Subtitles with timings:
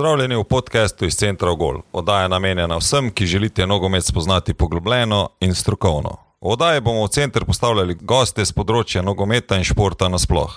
[0.00, 1.82] Pozdravljeni v podkastu iz Centra Gol.
[1.92, 6.16] Oddaja je namenjena vsem, ki želite nogomet spoznati poglobljeno in strokovno.
[6.40, 10.54] V oddaji bomo v center postavljali goste z področja nogometa in športa nasploh.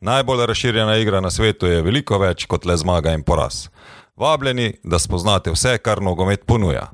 [0.00, 3.70] Najbolj razširjena igra na svetu je veliko več kot le zmaga in poraz.
[4.16, 6.90] Vabljeni, da spoznate vse, kar nogomet ponuja.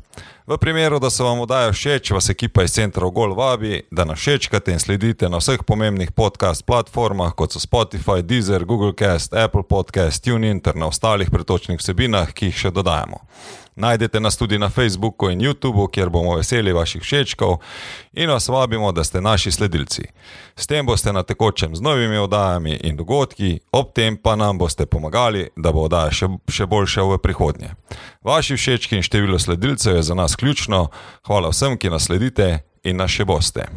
[0.46, 4.18] V primeru, da se vam oddaja všeč, vas ekipa iz centra Gol vabi, da nas
[4.18, 9.62] všečkate in sledite na vseh pomembnih podcast platformah, kot so Spotify, Deezer, Google Cast, Apple
[9.68, 13.20] Podcast, TuneIn ter na ostalih pretočnih vsebinah, ki jih še dodajamo.
[13.78, 17.56] Najdete nas tudi na Facebooku in YouTubu, kjer bomo veseli vaših všečkov
[18.12, 20.02] in vas vabimo, da ste naši sledilci.
[20.56, 24.86] S tem boste na tekočem z novimi oddajami in dogodki, ob tem pa nam boste
[24.86, 27.70] pomagali, da bo oddaja še, še boljša v prihodnje.
[28.26, 30.88] Vaši všečki in število sledilcev je za nas ključno.
[31.26, 33.68] Hvala vsem, ki nas sledite in nas še boste.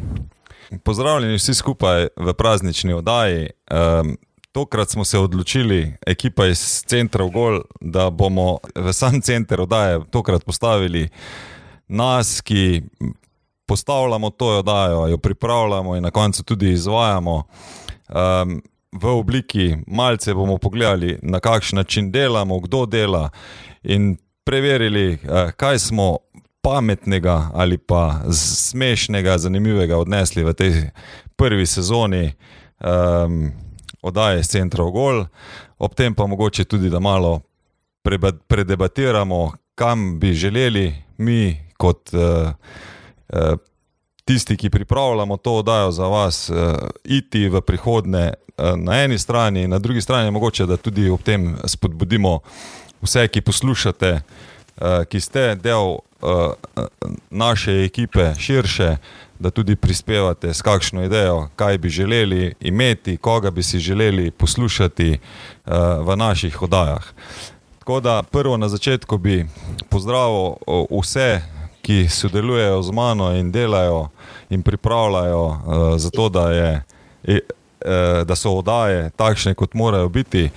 [0.82, 3.50] Pozdravljeni vsi skupaj v praznični oddaji.
[3.70, 4.16] Um,
[4.52, 10.44] Tokrat smo se odločili, ekipa iz centra Gol, da bomo v sam center oddaje tokrat
[10.44, 11.08] postavili
[11.88, 12.82] nas, ki
[13.66, 17.42] postavljamo to oddajo, jo pripravljamo in na koncu tudi izvajamo.
[18.08, 23.30] Um, v obliki malce bomo pogledali, na kakšen način delamo, kdo dela
[23.82, 26.16] in preverili, uh, kaj smo
[26.60, 30.90] pametnega ali pa smešnega, zanimivega odnesli v tej
[31.36, 32.32] prvi sezoni.
[32.80, 33.71] Um,
[34.02, 35.24] oddaje iz centra Gol,
[35.78, 37.40] ob tem pa mogoče tudi, da malo
[38.48, 42.50] predebatiramo, kam bi želeli mi, kot uh,
[43.28, 43.58] uh,
[44.24, 46.56] tisti, ki pripravljamo to oddajo za vas, uh,
[47.04, 51.56] iti v prihodnje uh, na eni strani, na drugi strani mogoče, da tudi ob tem
[51.64, 52.40] spodbudimo
[53.02, 56.52] vse, ki poslušate, uh, ki ste del uh,
[57.30, 58.96] naše ekipe širše
[59.42, 65.18] da tudi prispevate s kakšno idejo, kaj bi želeli imeti, koga bi si želeli poslušati
[65.66, 65.72] uh,
[66.06, 67.04] v naših oddajah.
[67.78, 69.46] Tako da prvo na začetku bi
[69.90, 70.54] pozdravil
[71.02, 71.42] vse,
[71.82, 74.08] ki sodelujejo z mano in delajo
[74.50, 75.58] in pripravljajo uh,
[75.98, 76.82] za to, da, je,
[77.26, 80.50] uh, da so oddaje takšne, kot morajo biti.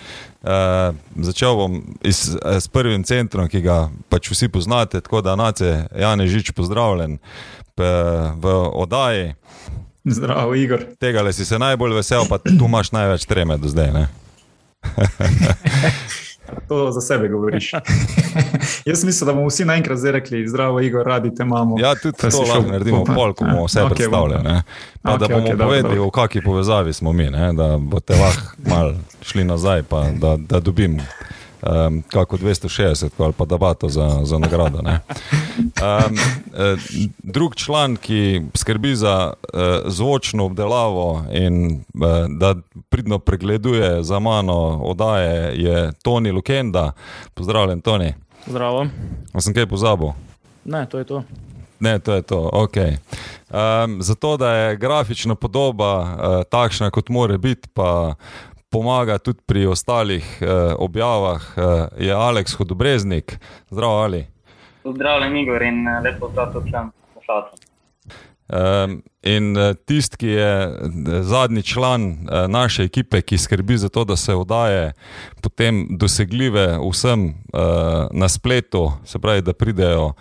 [0.43, 0.93] Uh,
[1.25, 6.51] začel bom iz, s prvim centrom, ki ga pač vsi poznate, tako da nace Janežič
[6.51, 7.17] pozdravljen.
[7.75, 9.33] Uh, v oddaji.
[10.05, 10.85] Zdravo, Igor.
[10.99, 13.91] Tega le si se najbolj vesel, pa tu imaš največ treme do zdaj.
[16.67, 17.71] to za sebe govoriš.
[18.85, 21.75] Jaz mislim, da bomo vsi naenkrat zdaj rekli: Zdravo, Igor, radi te imamo.
[21.79, 24.61] Ja, tudi to lahko naredimo, pol, ko bomo vse okay, predstavljali.
[25.01, 27.53] Pa okay, da bomo okay, povedali, v kakšni povezavi smo mi, ne?
[27.53, 31.03] da boste lahko mal šli nazaj, pa da, da dobimo
[31.65, 34.77] um, kako 260 ali pa debato za, za nagrado.
[34.77, 36.17] Um,
[37.23, 42.55] drug član, ki skrbi za uh, zvočno obdelavo in uh, da
[42.89, 46.91] pridno pregleduje za mano oddaje, je Toni Lukenda.
[47.33, 48.13] Pozdravljen, Toni.
[48.47, 48.87] Zdravo.
[49.39, 50.07] Sem kaj pozabil?
[50.65, 51.23] Ne, to je to.
[51.79, 52.49] Ne, to je to.
[52.53, 52.97] Okay.
[53.49, 58.15] Um, zato, da je grafična podoba uh, takšna, kot mora biti, pa
[58.69, 61.63] pomaga tudi pri ostalih uh, objavah, uh,
[61.97, 63.37] je Aleks Hodobreznik.
[63.69, 64.25] Zdravo, Ali.
[64.83, 67.59] Pozdravljen, Igor, in eh, lepo zdrav tudi vsem poslušalcem.
[68.45, 69.55] Um, in
[69.85, 70.77] tisti, ki je
[71.21, 74.91] zadnji član uh, naše ekipe, ki skrbi za to, da se vdaje
[75.41, 77.63] potem dosegljive vsem uh,
[78.11, 80.13] na spletu, se pravi, da pridejo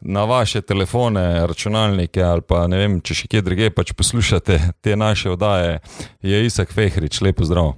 [0.00, 4.96] na vaše telefone, računalnike ali pa ne vem, če še kje druge pač poslušate te
[4.96, 5.80] naše vdaje,
[6.22, 7.74] je Isak Fehrič, lepo zdrav.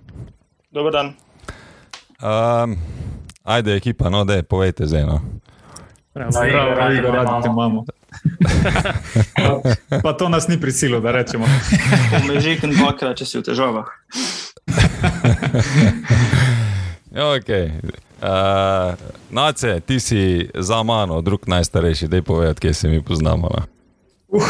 [0.70, 1.14] Dober dan.
[2.22, 2.76] Um,
[3.44, 5.04] ajde, ekipa, no, da je povejte zdaj.
[5.04, 5.20] No.
[6.30, 7.84] Zdravo, radi, radi te imamo.
[10.02, 11.46] pa to nas ni prisilo, da rečemo.
[12.28, 13.88] Mežik in dvakrat, če si v težavah.
[17.36, 17.72] okay.
[18.20, 18.92] uh,
[19.30, 23.48] Nace, ti si za mano, drug najstarejši, da je povedati, kje se mi poznamo.
[23.48, 23.64] No.
[24.28, 24.42] Uh,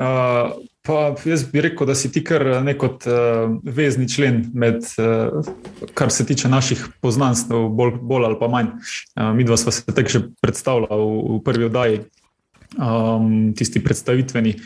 [0.00, 0.50] uh,
[0.82, 2.96] Pa jaz bi rekel, da si ti kar nek uh,
[3.62, 5.46] vezni člen med, uh,
[5.94, 8.72] kar se tiče naših poznanstv, bolj, bolj ali pa manj.
[9.14, 12.00] Uh, mi dva smo se tako že predstavljali v, v prvi oddaji,
[12.78, 14.56] um, tisti predstavitveni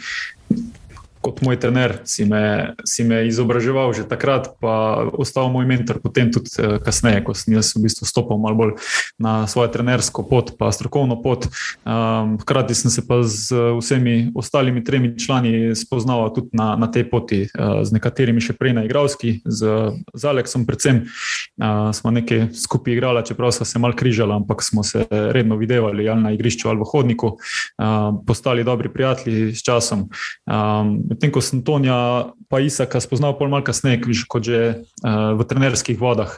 [1.26, 6.30] kot moj trener, si me, si me izobraževal že takrat, pa ostal moj mentor potem
[6.30, 8.72] tudi uh, kasneje, ko sem jaz v bistvu stopil malo bolj
[9.18, 11.48] na svojo trenersko pot, pa strokovno pot.
[11.82, 13.50] Um, hkrati sem se pa z
[13.80, 18.76] vsemi ostalimi tremi člani spoznal tudi na, na tej poti, uh, z nekaterimi še prej
[18.78, 21.02] na igravski, z, z Aleksom predvsem.
[21.58, 26.06] Uh, smo nekaj skupaj igrali, čeprav smo se mal križali, ampak smo se redno videvali
[26.06, 30.06] ali na igrišču ali v hodniku, uh, postali dobri prijatelji s časom.
[30.46, 35.42] Um, medtem ko sem Tonja pa Isaka spoznal pol malo kasneje, kot že uh, v
[35.48, 36.36] trenerskih vodah,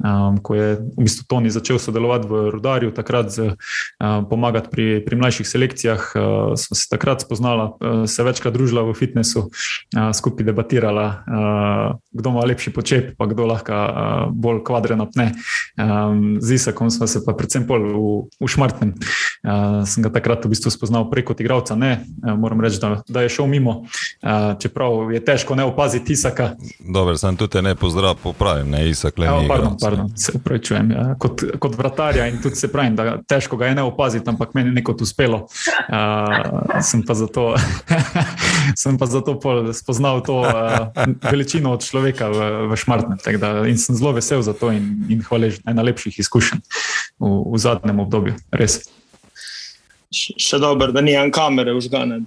[0.00, 4.86] um, ko je v bistvu Toni začel sodelovati v Rudarju, takrat z, uh, pomagati pri,
[5.04, 6.00] pri mlajših selekcijah.
[6.14, 6.22] Uh,
[6.56, 12.32] smo se takrat spoznala, uh, se večkrat družila v fitnesu, uh, skupaj debatirala, uh, kdo
[12.32, 15.34] ima lepši počep, pa kdo lahko uh, bolj kvadren napne.
[15.76, 18.06] Um, z Isakom smo se pa predvsem pol v,
[18.40, 18.96] v Šmartnem.
[19.44, 21.76] Uh, sem ga takrat v bistvu spoznal preko igralca.
[21.76, 23.84] Ne, uh, moram reči, da, da je šel mimo,
[24.22, 26.50] uh, čeprav je težko ne opaziti Isaka.
[26.78, 29.26] Dobro, sem tudi ne pozdrav, popravim, ne Isak le.
[29.26, 30.90] Ja, pardon, pardon, se upravičujem.
[30.90, 31.14] Ja.
[31.18, 34.70] Kot, kot vratarja in tudi se pravim, da težko ga je ne opaziti, ampak meni
[34.70, 35.46] je neko uspelo.
[35.90, 37.54] Uh, sem pa zato,
[38.82, 39.38] sem pa zato
[39.72, 40.54] spoznal to uh,
[41.30, 43.18] veličino od človeka v, v Šmartnem.
[43.68, 45.66] In sem zelo vesel za to in, in hvaležen.
[45.66, 46.60] Ena najlepših izkušenj
[47.18, 48.34] v, v zadnjem obdobju.
[48.52, 48.84] Res.
[50.10, 52.20] Še dobro, da ni en kamere užgane.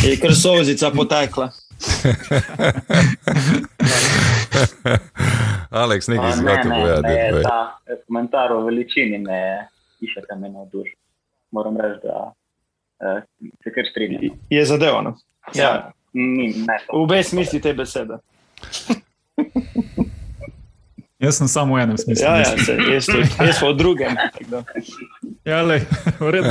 [0.00, 1.50] Je kar sozica potekla.
[5.82, 7.42] Aleks, nekaj zgodi povedati.
[7.44, 9.68] Ta komentar o veličini me
[10.00, 10.96] piše, da me navduši.
[11.50, 12.32] Moram reči, da uh,
[13.62, 14.38] se kar strinjam.
[14.50, 15.16] Je zadevano.
[15.54, 15.92] Ja, ja.
[16.12, 16.64] Ni, v
[16.96, 18.18] obe smisli te besede.
[21.20, 22.24] Jaz sem samo v enem smislu.
[22.24, 23.06] Ja, ja, se, jaz,
[23.46, 24.16] jaz pa v drugem.
[25.44, 25.84] Ja, le,
[26.16, 26.48] v redu.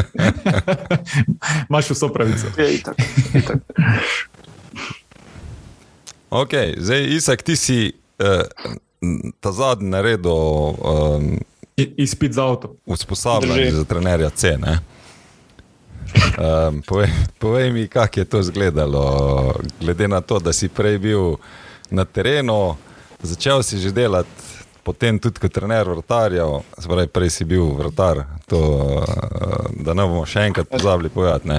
[1.69, 2.45] Imáš vso pravico.
[2.57, 2.93] Je, itak,
[3.33, 3.57] itak.
[6.29, 8.45] Ok, zdaj, Isak, ti si uh,
[9.41, 11.41] ta zadnji naredil um,
[11.97, 12.77] izpit za avto.
[12.85, 14.53] Usposabljanje za trenerja C.
[14.53, 14.61] Um,
[16.85, 17.09] povej,
[17.41, 21.35] povej mi, kako je to izgledalo, glede na to, da si prej bil
[21.89, 22.77] na terenu,
[23.21, 24.48] začel si že delati
[24.89, 28.61] potem tudi kot trener vrtarjev, spravi, prej si bil vrtar, to,
[29.05, 31.53] eh, da ne bomo še enkrat pozabili povedati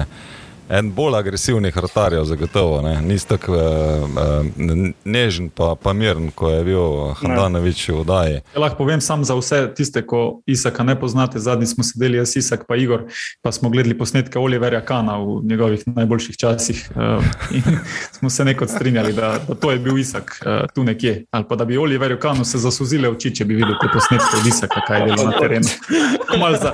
[0.71, 2.81] en bolj agresivnih vrtarjev, zagotovo.
[3.01, 8.37] Nisi tako uh, nežen, pa, pa miren, kot je bil Hrvanovič v Daji.
[8.53, 11.39] Ja, lahko povem samo za vse tiste, ko Isaka ne poznate.
[11.39, 13.03] Zadnji smo sedeli, jaz, Isak, pa Igor,
[13.41, 16.89] pa smo gledali posnetke Oliverja Kana v njegovih najboljših časih.
[16.95, 17.25] Uh,
[18.19, 21.25] smo se nekaj strinjali, da, da to je bil Isak uh, tu nekje.
[21.31, 24.47] Ali pa da bi Oliverju Kanu se zasuzile oči, če bi videl te posnetke od
[24.47, 25.67] Isaka, kaj je bilo na terenu.
[26.41, 26.71] Mal za,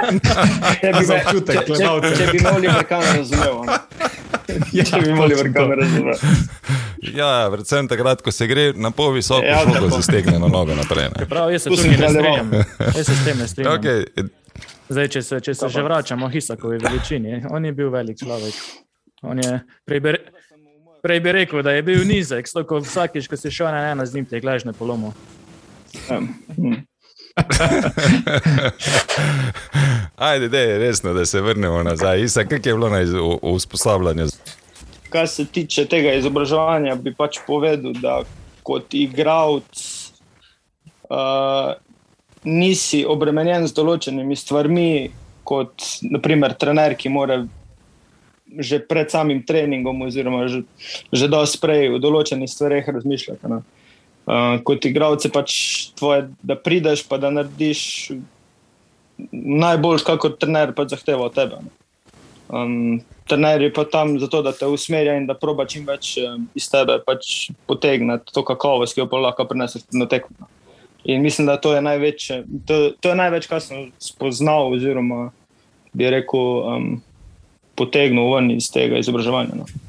[1.01, 3.86] za občutek, če, če, če, če bi Oliver Kan razumel.
[4.73, 6.13] Ja, če bi imeli vrkane razume.
[7.13, 10.75] Ja, predvsem takrat, ko se gre na pol visoko, ja, šlo se stegne na nogo
[10.75, 11.11] naprej.
[11.29, 12.51] Prav, jaz se tukaj ne strinjam.
[12.79, 13.77] Jaz se s tem ne strinjam.
[13.77, 14.29] Okay.
[14.89, 18.55] Zdaj, če se, če se že vračamo Hisakovi veličini, on je bil velik človek.
[19.27, 20.13] On je prej bi,
[21.03, 24.15] prej bi rekel, da je bil nizek, stoko vsakiš, ko si šel na eno z
[24.15, 25.13] njim, te gležne polomo.
[26.09, 26.29] Um.
[26.55, 26.79] Hm.
[30.15, 32.21] Ajde, dej, resno, da se vrnemo nazaj.
[32.21, 32.99] Isa, kak je bilo na
[33.41, 34.25] usposabljanju?
[35.09, 38.21] Kar se tiče tega izobraževanja, bi pač povedal, da
[38.63, 39.83] kot igralec
[41.09, 41.73] uh,
[42.43, 45.11] nisi obremenjen z določenimi stvarmi,
[45.47, 47.45] kot naprimer trener, ki mora
[48.47, 50.63] že pred samim treningom, oziroma že,
[51.11, 53.51] že dosti prej v določenih stvareh razmišljati.
[53.51, 53.59] Ne?
[54.27, 55.53] Uh, kot igralec je pač
[55.95, 58.11] tvoje, da prideš, pa da narediš
[59.31, 61.61] najboljš, kako trener pač zahteva od tebe.
[62.51, 66.45] Um, trener je pa tam zato, da te usmerja in da proba čim več um,
[66.55, 70.51] iz tebe pač potegniti to kakovost, ki jo pa lahko prineseš na tekmo.
[71.07, 75.29] In mislim, da to je največje, to, to je največ, kar sem spoznal, oziroma
[75.95, 76.87] bi rekel, um,
[77.79, 79.55] potegnil ven iz tega izobraževanja.
[79.63, 79.86] No.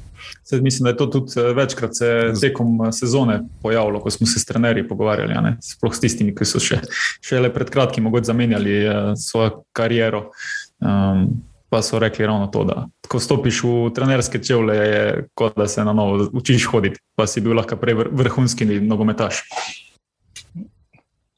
[0.49, 4.27] Se, mislim, da je to tudi eh, večkrat se tekom eh, sezone pojavilo, ko smo
[4.27, 6.79] se s trenerji pogovarjali, sploh s tistimi, ki so še,
[7.21, 10.31] še le pred kratkim mogoče zamenjali uh, svojo kariero.
[10.79, 11.27] Um,
[11.69, 15.03] pa so rekli ravno to, da ko stopiš v trenerske čevlje, je
[15.37, 19.43] kot da se na novo učiš hoditi, pa si bil lahko prej vrhunski nogometaš.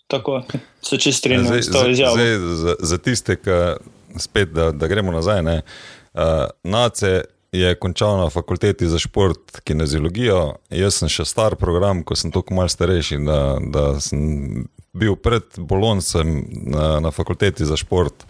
[0.07, 0.39] Tako
[0.81, 2.15] se čez strinjam s to izjavo.
[2.63, 3.59] Za, za tiste, ki
[4.19, 5.61] spet, da, da gremo nazaj, ne,
[6.13, 10.55] uh, nace je končal na fakulteti za šport, kineziologijo.
[10.69, 14.63] Jaz sem še star program, ko sem tako malce starejši, da, da sem
[14.95, 16.31] bil pred Boloncem
[16.71, 18.23] na, na fakulteti za šport.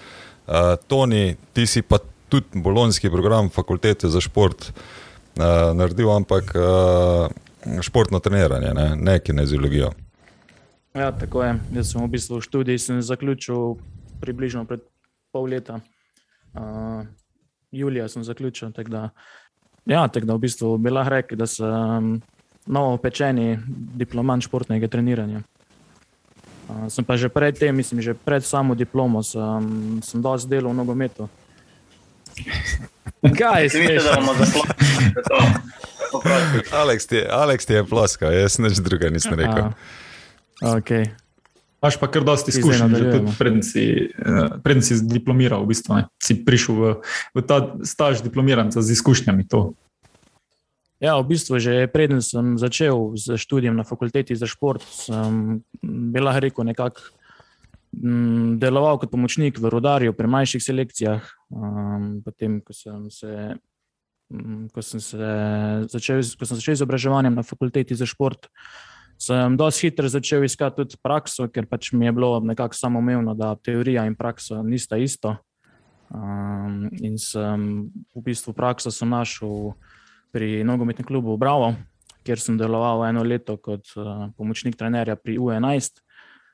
[0.47, 2.01] Uh, Toni, ti si pa
[2.31, 7.29] tudi bolonski program fakultete za šport uh, naredil, ampak uh,
[7.81, 9.91] športno treniranje, ne, ne kineziologijo.
[10.97, 11.55] Ja, tako je.
[11.77, 13.77] Jaz sem v bistvu študij zaključil
[14.21, 14.81] približno pred
[15.31, 15.79] pol leta.
[16.57, 17.05] Uh,
[17.71, 18.71] julija sem zaključil.
[18.71, 19.09] Tak da,
[19.85, 22.21] ja, tak da v bistvu bi lahko rekel, da sem
[22.65, 23.57] novo pečeni
[23.97, 25.41] diplomant športnega treniranja.
[26.69, 30.71] Uh, sem pa že pred tem, mislim, že pred samo diplomo, sem, sem dosti delal
[30.71, 31.29] v nogometu.
[33.39, 34.03] Kaj je to?
[34.03, 35.39] Da bomo zaklopili to.
[36.71, 39.71] Aleks ti je, Aleks ti je ploskal, jaz nič druga nisem rekel.
[40.61, 41.11] A, okay.
[41.81, 45.97] Imaš pa kar dosti izkušenj, že tudi preden si, eh, preden si diplomiral, v bistvu,
[45.97, 46.03] ne.
[46.21, 46.83] si prišel v,
[47.33, 49.49] v ta staž diplomiranca z izkušnjami.
[49.49, 49.73] To.
[51.01, 56.19] Ja, v bistvu že preden sem začel z študijem na fakulteti za šport, sem bi
[56.21, 57.01] lahko rekel nekako
[57.97, 61.25] mm, deloval kot pomočnik v rodarju pri manjših selekcijah.
[61.49, 63.57] Um, potem, ko sem se.
[64.29, 65.17] mm, Ko sem, se
[65.89, 68.53] začel, ko sem začel z izobraževanjem na fakulteti za šport,
[69.21, 73.53] sem dosti hitro začel iskati tudi prakso, ker pač mi je bilo nekako samoumevno, da
[73.55, 75.35] teorija in praksa nista isto.
[76.11, 79.71] Um, in sem v bistvu prakso našel
[80.33, 81.71] pri nogometnem klubu Bravo,
[82.25, 86.01] kjer sem deloval eno leto kot uh, pomočnik trenerja pri U11.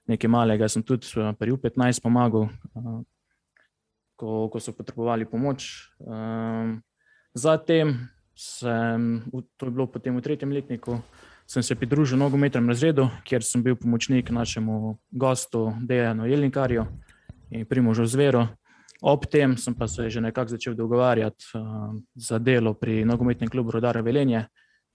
[0.07, 2.99] Nekaj malega sem tudi uh, pri U15 pomagal, uh,
[4.19, 5.87] ko, ko so potrebovali pomoč.
[6.03, 6.83] Um,
[7.33, 7.95] zatem
[8.37, 9.25] sem,
[9.57, 10.99] to je bilo potem v tretjem letniku,
[11.47, 16.85] sem se pridružil nogometnemu razredu, kjer sem bil pomočnik našemu gostu Dejanu Jelinkarju
[17.49, 18.47] in Primožu Zveru.
[19.01, 21.61] Ob tem sem pa se že nekako začel dogovarjati uh,
[22.15, 24.47] za delo pri nogometnem klubu Rodara Velenje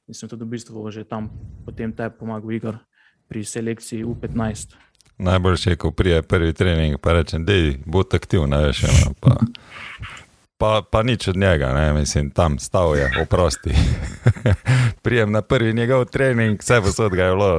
[0.09, 1.30] in sem tudi v bistvu že tam
[1.64, 2.78] potem te pomagal Igor
[3.28, 4.75] pri selekciji U15.
[5.18, 8.82] Najboljše je, ko prije prvi trening, pa rečem, da je bo aktiv, ne veš.
[8.85, 9.37] eno, Pa,
[10.62, 13.75] pa, pa nič od njega, ne, mislim, tam stal je, oprosti.
[15.04, 17.50] Prijem na prvi njegov trening, vse posod ga je bilo,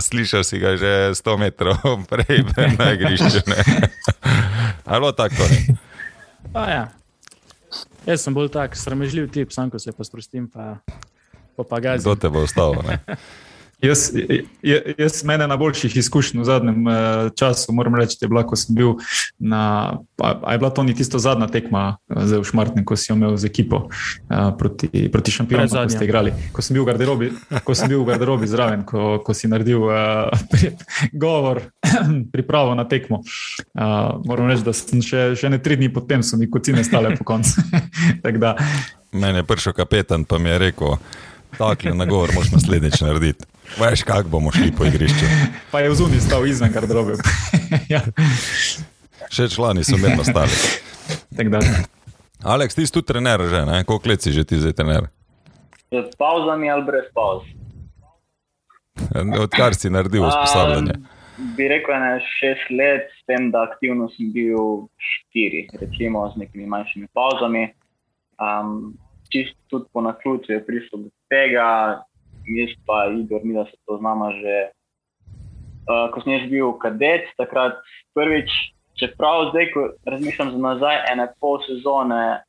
[0.00, 1.80] slišal si ga že 100 metrov
[2.12, 2.44] prej
[2.76, 3.48] na igrišču.
[3.48, 3.56] ne.
[4.86, 5.76] A je bilo tako, to ni.
[6.52, 6.84] Pa ja.
[8.04, 10.76] Jaz sem bolj tak sramežljiv tip, sam ko se pa sprostim, pa,
[11.56, 12.04] pa, pa gazim.
[12.04, 12.76] Kdo te bo ostal?
[13.82, 14.12] Jaz,
[14.62, 16.94] je- jaz mene na boljših izkušnj v zadnjem eh,
[17.34, 18.92] času, moram reči, je bila, ko sem bil
[19.38, 19.98] na.
[20.22, 23.16] A, je bila to ni tisto zadnja tekma eh, zdaj v Šmartnem, ko si jo
[23.16, 23.88] imel z ekipo
[24.30, 26.30] a, proti, proti šampionom, ko ste igrali.
[26.52, 27.32] Ko sem bil v garderobi,
[27.64, 30.30] ko sem bil v garderobi zraven, ko, ko si naredil uh,
[31.12, 31.62] govor,
[32.34, 33.18] pripravo na tekmo.
[33.74, 37.16] Uh, moram reči, da sem še, še ne tri dni potem, so mi kocine stale
[37.18, 37.58] po koncu.
[38.42, 38.54] Da,
[39.12, 40.94] Mene je prišel kapetan, pa mi je rekel,
[41.58, 43.44] tako na gor, moš naslednjič narediti.
[43.80, 45.26] Veš, kako bomo šli po igrišču.
[45.70, 47.14] pa je v zunji stal izven garderobe.
[47.94, 48.00] ja,
[49.32, 50.52] Še člani so mirno stali.
[52.44, 53.80] Aleks, ti si tudi trener, že ne?
[53.88, 55.08] Koliko let si že ti zdaj trener?
[55.92, 57.46] Z pauzami ali brez pauz?
[59.40, 60.98] Odkar si naredil usposabljanje?
[60.98, 66.26] Um, bi rekel, da je šest let, s tem, da aktivno sem bil štiri, recimo
[66.34, 67.70] z nekimi manjšimi pauzami.
[68.36, 68.92] Um,
[69.32, 72.02] čist tudi po naključju je prišlo do tega,
[72.46, 74.70] jaz pa Igor, mi da se to znamo že.
[75.82, 77.74] Uh, ko sem jaz bil kadet, takrat
[78.14, 78.50] prvič,
[78.94, 82.44] čeprav zdaj, ko razmišljam za nazaj, ene pol sezone,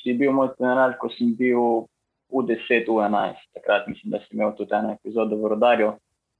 [0.00, 1.84] si bil moj trener, ko sem bil
[2.32, 3.36] V10, V11.
[3.54, 5.92] Takrat mislim, da sem imel tudi eno epizodo v rodarju,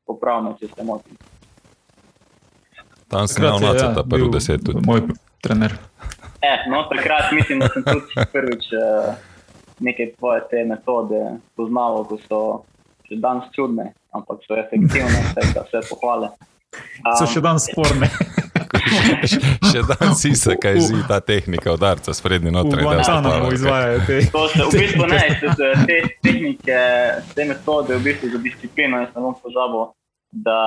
[0.07, 1.21] popravno, če se motim.
[3.13, 4.83] Tam sem imel Takrat je, naceta, prvi bil deset tudi.
[4.87, 5.05] Moj
[5.45, 5.77] trener.
[6.41, 9.15] E, no, takrat mislim, da sem tudi prvič uh,
[9.81, 12.41] neke tvoje te metode poznal, ko so
[13.07, 16.33] še danes čudne, ampak so efektivne, vse, vse pohvale.
[17.17, 18.11] So še dan sporne.
[19.71, 23.31] Še dan si se, kaj zdi ta tehnika udarca s prednji V notranji del Guantanamo
[23.31, 23.55] stopala.
[23.55, 24.17] izvajajo te.
[24.35, 25.21] To se v bistvu ne,
[25.87, 26.81] te tehnike,
[27.35, 29.85] te metode, v bistvu za disciplino, jaz ne bom pozabil,
[30.47, 30.61] da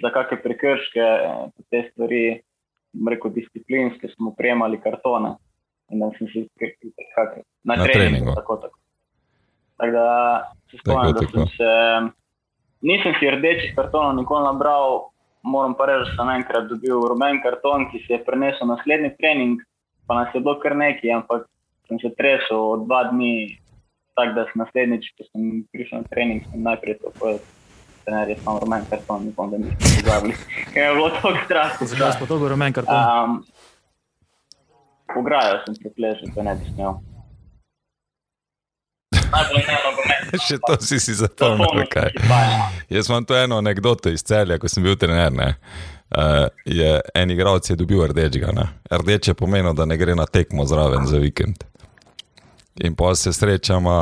[0.00, 1.08] za kakšne prekrške,
[1.70, 2.22] te stvari,
[2.96, 5.36] bom rekel, disciplinske, smo prejemali kartone.
[5.90, 6.48] In da sem si
[7.14, 7.92] kak, na, Na treningu.
[7.92, 8.34] treningu.
[8.34, 8.78] Tako, tako.
[9.76, 10.06] tako da
[10.70, 11.72] se spomnim, da sem se,
[12.80, 15.10] nisem si rdečih kartonov nikoli nabral,
[15.42, 19.14] moram pa reči, da sem enkrat dobil rumen karton, ki se je prenesel na naslednji
[19.18, 19.62] trening,
[20.06, 21.46] pa nas je bilo kar nekaj, ampak
[21.88, 23.58] sem se tresel dva dni,
[24.18, 27.46] tako da sem naslednjič, ko sem prišel na trening, sem najprej to povedal.
[28.06, 30.34] Trener je samo rumen karton, upam, da nismo pozabili.
[30.72, 31.72] Ker je bilo tako strah.
[31.82, 32.94] Zakaj si pa to rumen karton?
[32.94, 33.32] Um,
[35.14, 36.98] Pograjo sem se pležil, da ne bi smel.
[39.12, 40.40] Ne nogomet.
[40.46, 42.14] Še to si si zapomnil, kaj.
[42.92, 45.32] Jaz imam tu eno anegdoto iz celja, ko sem bil trener.
[45.34, 45.54] Ne?
[46.06, 48.52] Uh, je en igralec je dobil rdečega.
[48.56, 48.68] Ne?
[48.90, 51.64] Rdeče pomeni, da ne gre na tekmo zraven za vikend.
[52.84, 53.96] In pa se srečamo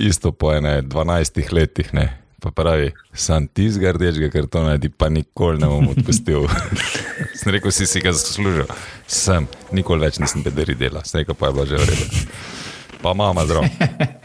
[0.00, 1.94] isto po ene 12 letih.
[1.94, 2.08] Ne?
[2.40, 6.48] Pa pravi, sem ti z rdečega kartona, ti pa nikoli ne bom odpustil.
[7.40, 8.68] sem rekel, si si ga zaslužil.
[9.08, 12.24] Sem, nikoli več nisem bederi dela, sem rekel, pa je bilo že v redu.
[13.00, 13.64] Pa mama zdrav.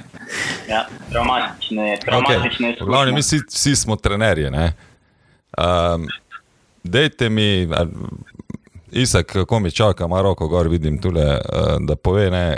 [0.67, 2.01] Ja, traumatične, Okay.
[2.01, 4.49] traumatične V glavnem, mi vsi, vsi smo trenerji.
[4.51, 4.73] ne.
[5.55, 6.07] Um,
[6.83, 7.85] dejte mi, a,
[8.91, 12.57] Isek, kako mi čaka, ima roko gor, vidim tule, uh, da pove, ne,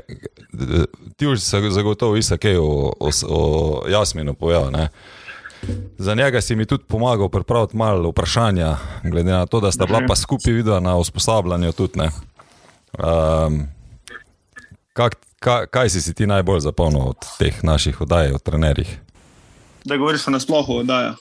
[1.17, 4.35] ti už se zagotovo Isek je o, o, o Jasminu
[4.71, 4.89] ne.
[5.97, 10.01] Za njega si mi tudi pomagal pripraviti malo vprašanja, glede na to, da sta bila
[10.07, 12.09] pa skupaj videla na usposabljanju tudi, ne.
[12.97, 13.67] Um,
[14.93, 18.99] kak, kaj, kaj si si ti najbolj zapomnil od teh naših oddaj, od trenerjih?
[19.85, 21.15] Da govoriš o nasplohu oddaja.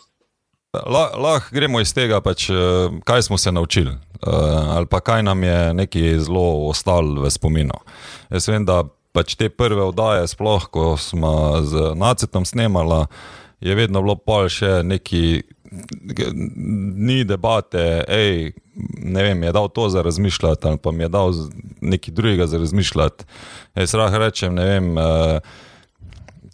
[0.87, 2.51] Lahko lah, gremo iz tega, pač,
[3.05, 3.95] kaj smo se naučili,
[4.77, 7.79] ali pa kaj nam je nekaj zelo ostalo v spominu.
[8.31, 8.83] Jaz vem, da
[9.17, 13.07] pač te prve oddaje, sploh ko smo z Nacitom snemali,
[13.61, 18.53] je vedno bilo pol še neki dni debate, hej,
[19.03, 21.33] ne vem, je dal to za razmišljati, ali pa mi je dal
[21.81, 23.25] nekaj drugega za razmišljati.
[23.75, 24.93] Jaz lahko rečem, ne vem.
[24.97, 25.65] Uh,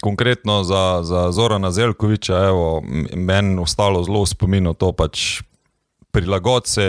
[0.02, 2.50] Konkretno za, za Zorana Zelkoviča,
[3.14, 5.44] meni je ostalo zelo v spominu to, pač
[6.10, 6.86] prilagoditi se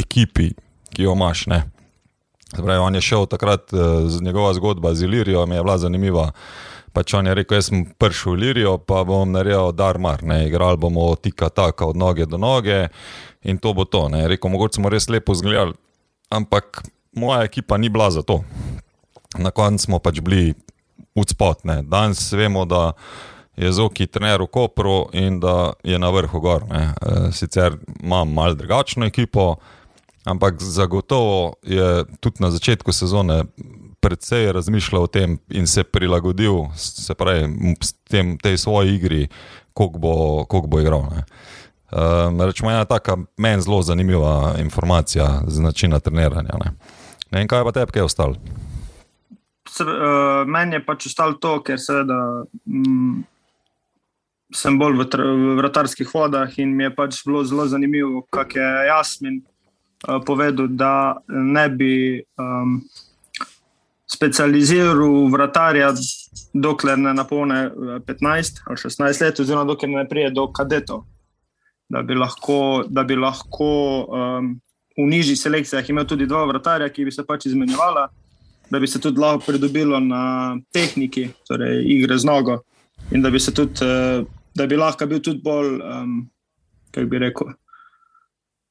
[0.00, 0.46] ekipi,
[0.96, 1.44] ki jo imaš.
[2.56, 3.68] Pravi, on je šel takrat
[4.08, 6.30] z njegova zgodba z Ilirijo, mi je bila zanimiva.
[6.94, 10.78] Pač on je rekel, jaz sem prišel v Ilirijo, pa bom naredil darmar, ne igral
[10.78, 12.88] bomo tika taka od noge do noge
[13.42, 14.06] in to bo to.
[14.08, 14.28] Ne.
[14.30, 15.74] Rekel, mogoče smo res lepo zgledali,
[16.30, 16.84] ampak
[17.18, 18.44] moja ekipa ni bila za to.
[19.34, 20.54] Na koncu smo pač bili
[21.18, 21.66] udspot.
[21.82, 22.92] Danes vemo, da
[23.56, 26.62] je Zoki trener v Kopru in da je na vrhu gor.
[26.70, 26.94] Ne.
[27.34, 29.56] Sicer imam malo drugačno ekipo,
[30.24, 33.44] ampak zagotovo je tudi na začetku sezone
[34.04, 37.74] predvsej razmišljal o tem in se prilagodil se pravi,
[38.10, 39.28] tem, tej svoji igri,
[39.72, 41.08] koliko bo, koliko bo igral.
[41.10, 41.24] Ne.
[41.94, 46.58] Um, rečemo, ena taka meni zelo zanimiva informacija z načina treniranja.
[46.64, 46.72] Ne.
[47.30, 48.34] Ne vem, kaj pa tebi je ostalo.
[49.80, 52.18] Uh, meni je pač ostalo to, ker seveda
[52.66, 53.22] mm,
[54.54, 58.86] sem bolj v, v vratarskih vodah in mi je pač bilo zelo zanimivo, kako je
[58.90, 61.94] Jasmin uh, povedal, da ne bi
[62.38, 62.82] um,
[64.14, 65.90] specializiral vratarja,
[66.54, 67.60] dokler ne napolne
[68.06, 71.04] 15 ali 16 let, oziroma dokler ne prije do kadetov.
[71.88, 73.70] Da bi lahko, da bi lahko
[74.08, 74.54] um,
[74.96, 78.08] v nižjih selekcijah imel tudi dva vratarja, ki bi se pač izmenjevala
[78.70, 82.58] da bi se tudi lahko pridobilo na tehniki, torej igre z nogo,
[83.10, 84.24] in da bi, tudi, eh,
[84.54, 86.16] da bi lahko bil tudi bolj, um,
[86.90, 87.52] kako bi rekel,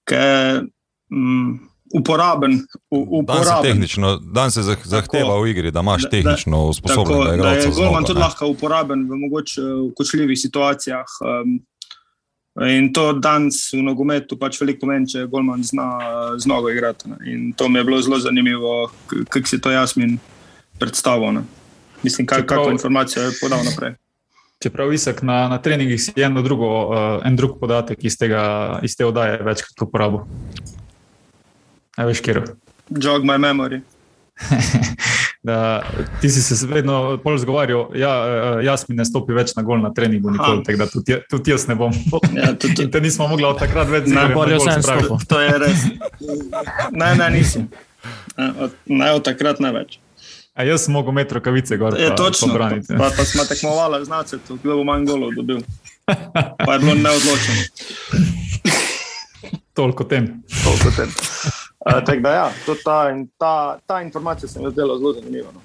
[0.09, 0.63] kaj,
[1.11, 1.59] um,
[1.93, 2.59] uporaben.
[2.89, 3.45] uporaben.
[3.45, 7.59] Dan se, tehnično, dan se zahteva tako, v igri, da imaš tehnično usposobljenega igralca.
[7.59, 9.61] Da je Golman tudi lahko uporaben v mogoče
[9.97, 11.05] kočljivih situacijah.
[11.21, 11.61] Um,
[12.61, 15.87] In to danes v nogometu pač veliko pomeni, če Golman zna
[16.37, 17.09] z nogo igrati.
[17.09, 17.17] Ne.
[17.25, 20.19] In to mi je bilo zelo zanimivo, kako si to Jasmin
[20.77, 21.41] predstavljal.
[22.03, 23.95] Mislim, kaj, Čeprav, kako informacijo je podal naprej.
[24.61, 28.43] Čeprav visok na, na treningih si eno drugo, uh, en drug podatek iz, tega,
[28.85, 30.21] iz te oddaje večkrat uporabil.
[31.97, 32.43] Največ kjer.
[32.89, 33.81] Jog my memory.
[35.43, 35.83] da
[36.21, 39.81] ti si se vedno bolj zgovarjal, ja, eh, jaz mi ne stopi več na gol
[39.81, 41.91] na treningu, nikoli, tako da tudi, tudi jaz ne bom.
[42.33, 42.91] Ja, tudi, tudi.
[42.93, 45.19] Te nismo mogli od takrat več zgoriti.
[45.27, 45.83] To je res.
[46.91, 47.67] Ne, ne, nisem.
[48.87, 49.99] Ne, od takrat ne več.
[50.55, 51.97] A jaz sem mogel imeti rokavice gor.
[51.99, 52.53] Je točno.
[52.53, 55.63] Pa, pa, pa smo tekmovali, znate, kdo bo manj golov dobil.
[56.05, 57.61] Pa je bilo neodločeno.
[59.77, 60.29] Toliko tem.
[60.63, 61.09] Toliko tem.
[61.85, 62.49] Uh, da, ja,
[62.85, 65.49] ta, ta, ta informacija se mi je zdela zelo zanimiva.
[65.53, 65.61] No.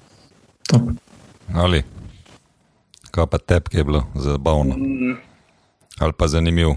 [1.55, 1.83] Ali
[3.11, 5.17] kaj pa tebi je bilo zabavno mm.
[6.01, 6.75] ali pa zanimivo?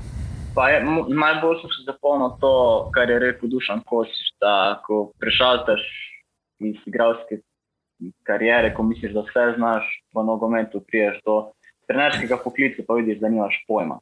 [1.09, 5.81] Najbolj sem se zapomnil to, kar je rekel Dušan Kosiš, da ko prešaltaš
[6.59, 7.41] iz igralske
[8.23, 11.53] karijere, ko misliš, da vse znaš v nogometu, priješ do
[11.87, 13.99] trenerskega poklica, pa vidiš, da nimaš pojma.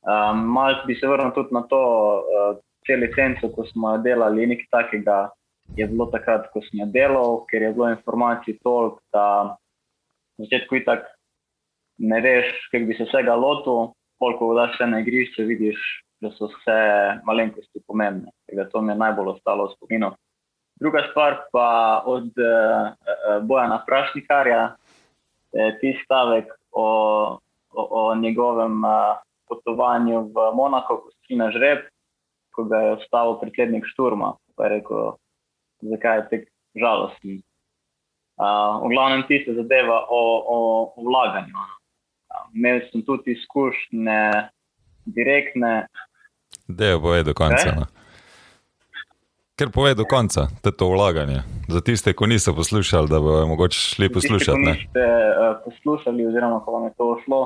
[0.00, 1.82] Um, Malce bi se vrnil tudi na to,
[2.18, 5.18] uh, te licence, ko smo delali, nekaj takega
[5.76, 9.56] je bilo takrat, ko smo delali, ker je bilo informacij toliko, da
[10.38, 11.06] na začetku itak
[12.00, 15.80] ne veš, kako bi se vsega lotil, koliko daš vse na igrišče, vidiš,
[16.20, 16.80] da so vse
[17.24, 18.32] malenkosti pomembne.
[18.48, 20.10] Tega to mi je najbolj ostalo v spominu.
[20.80, 22.92] Druga stvar pa od uh,
[23.44, 24.62] Bojana Prašnikarja,
[25.52, 26.86] eh, ti stavek o,
[27.72, 31.84] o, o njegovem uh, potovanju v Monako, ko si na žreb,
[32.54, 35.12] ko ga je ustavil predsednik Šturma, pa je rekel,
[35.92, 37.40] zakaj je tako žalosten.
[38.40, 40.58] Uh, v glavnem ti se zadeva o, o,
[40.96, 41.52] o vlaganju.
[41.54, 44.48] Uh, imel sem tudi izkušnje,
[45.04, 45.86] direktne.
[46.68, 47.74] Da je povedal do konca.
[47.76, 47.86] No.
[49.60, 51.42] Ker pove do konca, da je to vlaganje.
[51.68, 54.64] Za tiste, ki niso poslušali, da bo mogoče šli poslušati.
[54.66, 57.42] Če ste uh, poslušali, oziroma ko vam je to šlo,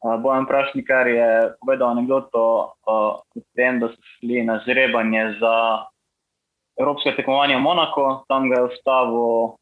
[0.00, 3.22] Bojan Prašnikar je povedal anegdoto o
[3.54, 5.84] tem, da so šli na zrebanje za
[6.80, 9.56] Evropske tekmovanje v Monako, tam ga je ustavil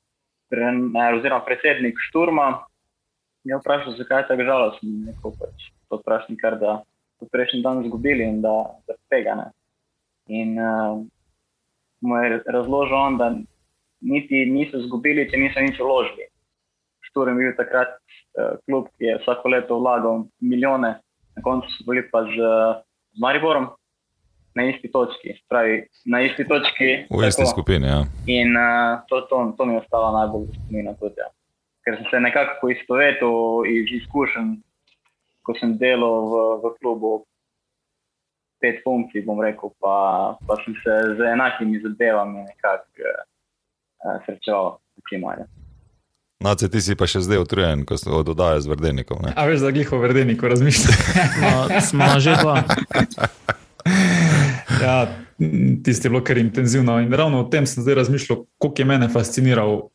[0.50, 2.62] pre, ne, oziroma predsednik Šturma.
[3.44, 4.94] Je vprašal, zakaj je tako žalosten.
[5.10, 6.78] Neko pač to vprašanje, kar da
[7.18, 9.50] so prejšnji dan izgubili in da se tega ne.
[10.28, 11.02] In uh,
[12.00, 13.32] mu je razložil, on, da
[14.00, 16.28] niti niso izgubili, če niso nič vložili.
[17.08, 20.94] Šturm je bil takrat uh, klub, ki je vsako leto vlagal milijone,
[21.36, 22.48] na koncu so bili pa že
[23.14, 23.68] z Mariborom
[24.54, 25.34] na isti točki.
[25.48, 26.88] Pravi, na isti točki.
[27.10, 27.86] V isti skupini.
[27.86, 28.00] Ja.
[28.26, 31.20] In uh, to, to, to mi je ostalo najbolj spominjeno tudi.
[31.22, 31.30] Ja.
[31.84, 34.58] Ker sem se nekako istovetil iz izkušenj,
[35.46, 37.12] ko sem delal v, v klubu.
[38.58, 45.30] Pet funkcij, bom rekel, pa, pa sem se z enakimi zadevami nekako uh, srečeval, recimo.
[46.38, 49.26] No, ti si pa še zdaj utrujen, ko si oddajaš z Verdenikom.
[49.34, 50.98] A veš, da gliho Verdeniku razmišljaš?
[51.42, 52.62] no, smo že dva.
[54.84, 54.98] ja,
[55.82, 57.00] tisti je bilo kar intenzivno.
[57.02, 59.88] In ravno o tem sem zdaj razmišljal, koliko je mene fasciniral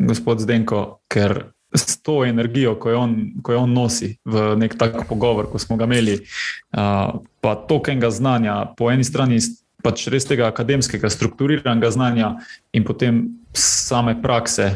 [0.00, 4.78] gospod Zdenko, ker s to energijo, ko jo on, ko jo on nosi v nek
[4.78, 9.40] tak pogovor, ko smo ga imeli, uh, pa tokenga znanja, po eni strani
[9.84, 12.34] pač res tega akademskega, strukturiranega znanja
[12.72, 14.70] in potem same prakse,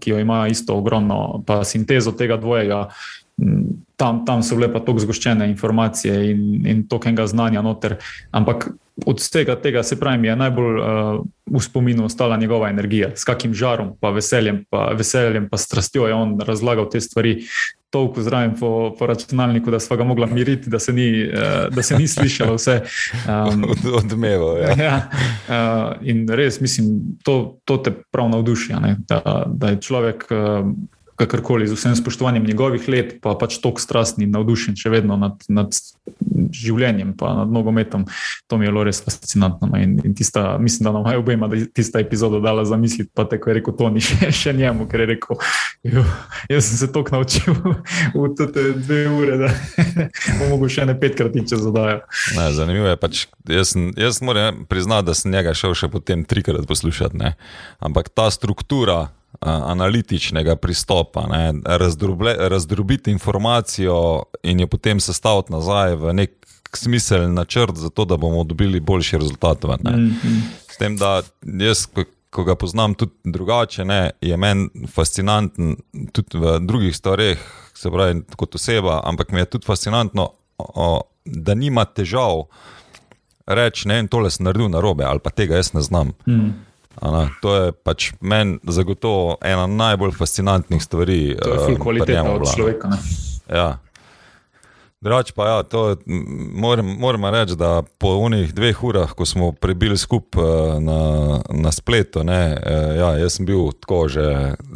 [0.00, 2.86] ki jo ima isto ogromno, pa sintezo tega dvojega
[3.96, 7.96] tam, tam so bile pa tako zgoščene informacije in, in tokenega znanja noter.
[8.36, 8.68] Ampak
[9.06, 13.54] od vsega tega, se pravi, je najbolj uh, v spominu ostala njegova energija, s kakim
[13.56, 17.38] žarom, pa veseljem, pa veseljem, pa strastjo je on razlagal te stvari.
[17.90, 21.82] Toliko zraven po, po računalniku, da smo ga mogli miriti, da se ni, uh, da
[21.82, 22.80] se ni slišalo vse.
[23.30, 24.56] Um, Odmevo.
[24.56, 24.76] Ja.
[24.84, 24.96] Ja,
[25.48, 28.74] uh, in res mislim, to, to te prav navduši,
[29.08, 30.26] da, da je človek.
[30.30, 30.72] Uh,
[31.20, 35.42] kakorkoli, z vsem spoštovanjem njegovih let, pa pač tako strastni in navdušen še vedno nad,
[35.52, 35.76] nad
[36.56, 38.06] življenjem, pa nad nogometom.
[38.48, 39.68] To mi je bilo res fascinantno.
[39.68, 43.26] No, in, in tista, mislim, da nam je obema tista epizoda dala za misliti, pa
[43.28, 45.40] tako je rekel Toni še, še njemu, ker je rekel,
[45.82, 46.04] jo,
[46.48, 47.54] jaz sem se tako naučil
[48.14, 49.52] v te dve ure, da
[50.38, 52.02] bom mogel še ne petkrat in če zadajo.
[52.36, 56.68] Ne, zanimivo je pač, jaz, jaz moram priznati, da sem njega šel še potem trikrat
[56.68, 57.34] poslušati, ne?
[57.80, 59.08] ampak ta struktura,
[59.40, 61.22] analitičnega pristopa,
[61.64, 66.34] razdrobiti informacijo in jo potem sestaviti nazaj v nek
[66.76, 69.62] smiseln načrt, zato da bomo dobili boljši rezultat.
[69.64, 70.40] Mm -hmm.
[70.68, 71.86] S tem, da jaz,
[72.30, 75.76] ko ga poznam tudi drugače, ne, je meni fascinanten
[76.12, 77.38] tudi v drugih stvareh,
[77.74, 82.44] se pravi, kot oseba, ampak mi je tudi fascinantno, o, da nima težav
[83.46, 86.12] reči, ne, tole sem naredil na robe ali pa tega jaz ne znam.
[86.26, 86.50] Mm.
[87.00, 91.36] Ana, to je pač meni zagotovo ena najbolj fascinantnih stvari.
[91.42, 92.90] To je uh, kvaliteta od človeka.
[93.48, 93.78] Ja.
[95.00, 95.96] Drugač pa ja, to
[96.52, 101.00] moram, moram reči, da po unih dveh urah, ko smo prebili skupaj eh, na,
[101.48, 104.26] na spletu, ne, eh, ja, jaz sem bil tako že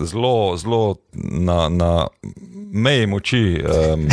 [0.01, 2.07] zelo, zelo na, na
[2.75, 3.63] meji moči,
[3.95, 4.09] um,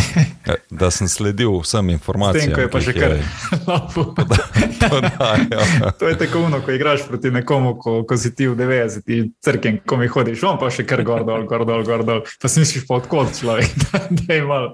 [0.80, 2.54] da sem sledil vsem informacijam.
[2.54, 4.14] Tem, je pa že kar lepo.
[6.00, 9.80] To je tako uno, ko igraš proti nekomu, ko, ko si ti v 90-ih crkven,
[9.86, 12.22] ko mi hodiš, on pa še kar gor dol, gor dol, gor dol.
[12.42, 13.70] Pa si misliš pa odkot človek,
[14.18, 14.74] da je malo.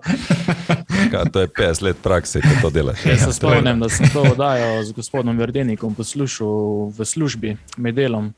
[1.32, 3.06] To je 50 let prakse, ki to delaš.
[3.08, 8.34] Jaz se spomnim, da sem to oddajo z gospodom Verdenikom poslušal v službi med delom.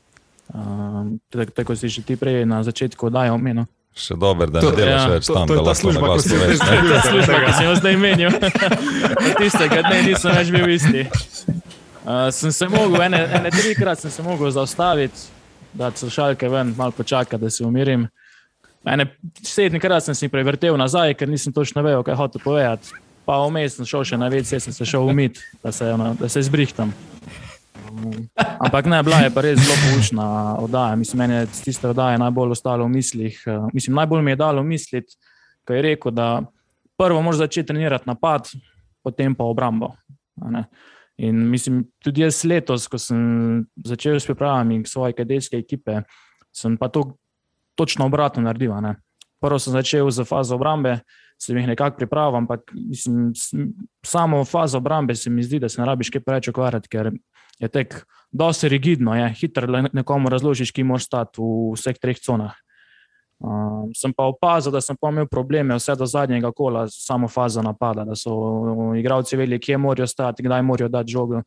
[0.50, 1.06] Uh,
[1.54, 3.66] tako si že ti prej na začetku oddaje omenil.
[4.00, 6.38] Še dobro, da ne delaš ja, več tam, to, to da lahko služba, ko si
[6.40, 8.38] veš, da je služba, ki sem jo zdaj menil.
[9.40, 11.04] Tistega dne nisem več bil isti.
[12.00, 15.28] Uh, sem se mogel, ene, ene trikrat sem se mogel zaustaviti,
[15.76, 18.08] da so šalke ven, malo počakati, da se umirim.
[19.44, 22.96] Sedemkrat sem si prevrtel nazaj, ker nisem točno vedel, kaj hoče povedati.
[23.28, 26.42] Pa vmes sem šel še na več, sem se šel umiti, da se, da se
[26.48, 26.96] zbrihtam.
[28.60, 30.26] Ampak ne, bila je pa res zelo poučna
[30.60, 30.96] oddaja.
[30.96, 33.42] Mislim, meni je tiste oddaje najbolj ostalo v mislih.
[33.46, 35.16] Eh, mislim, najbolj mi je dalo misliti,
[35.66, 36.42] ko je rekel, da
[36.98, 38.50] prvo moraš začeti trenirati napad,
[39.02, 39.94] potem pa obrambo.
[41.20, 46.02] In mislim, tudi jaz letos, ko sem začel s pripravami svoje kadetske ekipe,
[46.52, 47.16] sem pa to
[47.74, 48.72] točno obratno naredil.
[48.80, 48.94] Ne?
[49.40, 50.98] Prvo sem začel z fazo obrambe,
[51.40, 53.32] sem jih nekako pripravil, ampak mislim,
[54.04, 57.12] samo fazo obrambe se mi zdi, da se ne rabiš kaj preveč ukvarjati, ker
[57.60, 58.00] je tek
[58.32, 62.56] dosti rigidno, je hitro nekomu razložiš, ki moraš stati v vseh treh conah.
[63.40, 67.62] Uh, sem pa opazil, da sem pa imel probleme vse do zadnjega kola, samo faza
[67.64, 68.34] napada, da so
[68.96, 71.40] igravci vedeli, kje morajo stati, kdaj morajo dati žogo,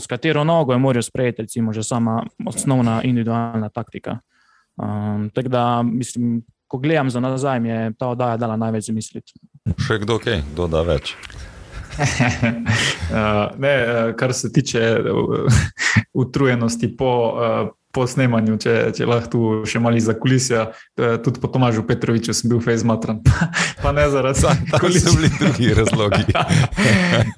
[0.00, 4.18] s katero nogo je morajo sprejeti, recimo, že sama osnovna individualna taktika.
[4.76, 9.32] Um, tako da, mislim, ko gledam za nazaj, mi je ta oddaja dala največ misliti.
[9.86, 11.16] Še kdo, kaj, kdo da več?
[13.64, 13.74] ne,
[14.16, 14.96] kar se tiče
[16.22, 17.12] utrujenosti po
[17.92, 20.64] po snemanju, če, če lahko tu še malo za kulisija,
[21.24, 23.50] tudi po Tomažu Petroviču sem bil fejzmatran, pa,
[23.82, 26.22] pa ne zaradi tega, da so bili drugi razlogi.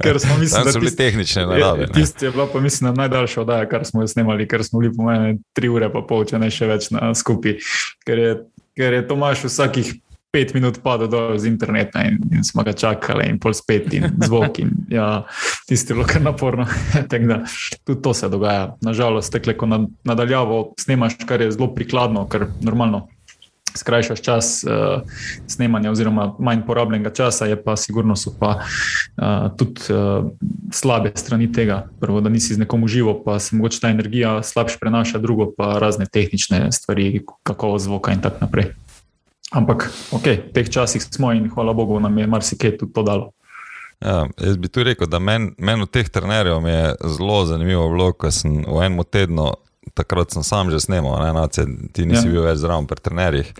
[0.04, 1.90] ker smo mislili, da so bili tehnične narave.
[1.94, 5.10] Tisti je bila pa mislim najdaljša oddaja, kar smo jo snemali, ker smo bili po
[5.10, 7.58] meni tri ure pa pol, če ne še več na skupaj.
[8.06, 8.32] Ker je,
[8.78, 9.90] ker je Tomaž vsakih
[10.34, 14.10] pet minut padel dol z interneta in, in smo ga čakali, in pol spet in
[14.26, 14.58] zvok.
[14.64, 15.22] In, ja,
[15.70, 16.66] tisti je bilo kar naporno.
[17.30, 17.40] da,
[17.86, 18.74] tudi to se dogaja.
[18.82, 19.70] Nažalost, tekle, ko
[20.04, 23.06] nadaljavo snemaš, kar je zelo prikladno, ker normalno.
[23.74, 25.02] Skrajšaš čas uh,
[25.50, 30.28] snemanja, oziroma manj porabljenega časa, je pa sigurno so pa uh, tudi uh,
[30.70, 31.80] slabe strani tega.
[32.00, 35.78] Prvo, da nisi z nekom uživo, pa se mogoče ta energija slabše prenaša, drugo pa
[35.82, 38.70] razne tehnične stvari, kakovost zvoka in tako naprej.
[39.54, 43.30] Ampak, ok, v teh časih smo in hvala Bogu, nam je marsikaj tudi to dalo.
[44.02, 48.10] Ja, jaz bi tu rekel, da meni men od teh trenerjev je zelo zanimivo bilo,
[48.12, 49.52] ker sem v enem tednu,
[49.94, 51.64] takrat sem sam že snimal, ne, nace,
[51.94, 52.32] ti nisi ja.
[52.32, 53.54] bil več zraven pri trenerjih.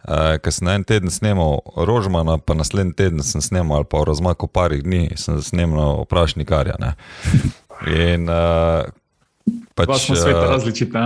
[0.00, 4.08] Uh, ker sem en teden snimal Rožmana, pa naslednji teden sem snimal, ali pa v
[4.08, 6.94] razmaku parih dni sem snimal vprašnikarja.
[8.06, 8.86] In uh,
[9.74, 11.04] pač, smo sveta uh, različita.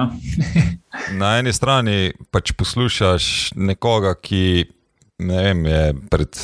[1.21, 4.65] na eni strani pač poslušaš nekoga, ki
[5.19, 6.39] ne vem, je pred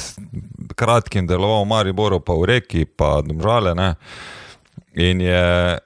[0.79, 3.75] kratkim deloval v Mariboru, pa v reki, pa domžale.
[3.75, 3.95] Ne?
[4.95, 5.79] In je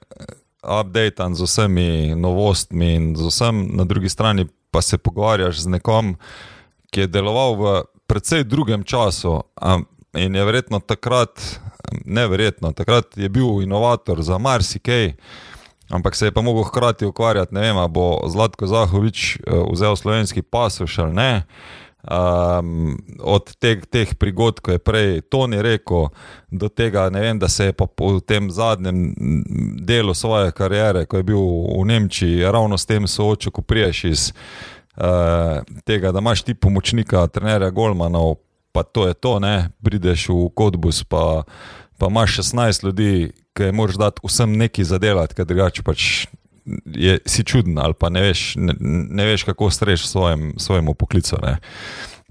[0.65, 6.15] update z vsemi novostmi, in z vsem, na drugi strani pa se pogovarjaš z nekom,
[6.91, 7.63] ki je deloval v
[8.07, 9.41] precej drugem času.
[10.15, 11.59] In je verjetno takrat,
[12.05, 15.13] neverjetno, takrat je bil inovator za marsikaj.
[15.95, 20.41] Ampak se je pa mogel hkrati ukvarjati, ne vem, bo Zlatko Zahovič uh, vzel slovenski
[20.41, 21.31] pasoš ali ne.
[22.05, 26.11] Um, od teh, teh prigod, ko je prej Toni rekel,
[26.53, 29.15] do tega, vem, da se je pa v tem zadnjem
[29.81, 34.27] delu svoje kariere, ko je bil v Nemčiji, ravno s tem soočil, ko priješ iz
[35.01, 38.35] uh, tega, da imaš ti pomočnika, trenerja Golmanov,
[38.71, 41.41] pa to je to, ne, prideš v Kodbus, pa,
[41.97, 46.27] pa imaš 16 ljudi, ki moraš dati vsem nekaj zadelati, ker drugače pač
[46.85, 51.37] je, si čuden ali pa ne veš, ne, ne veš kako streš svojem, svojemu poklicu.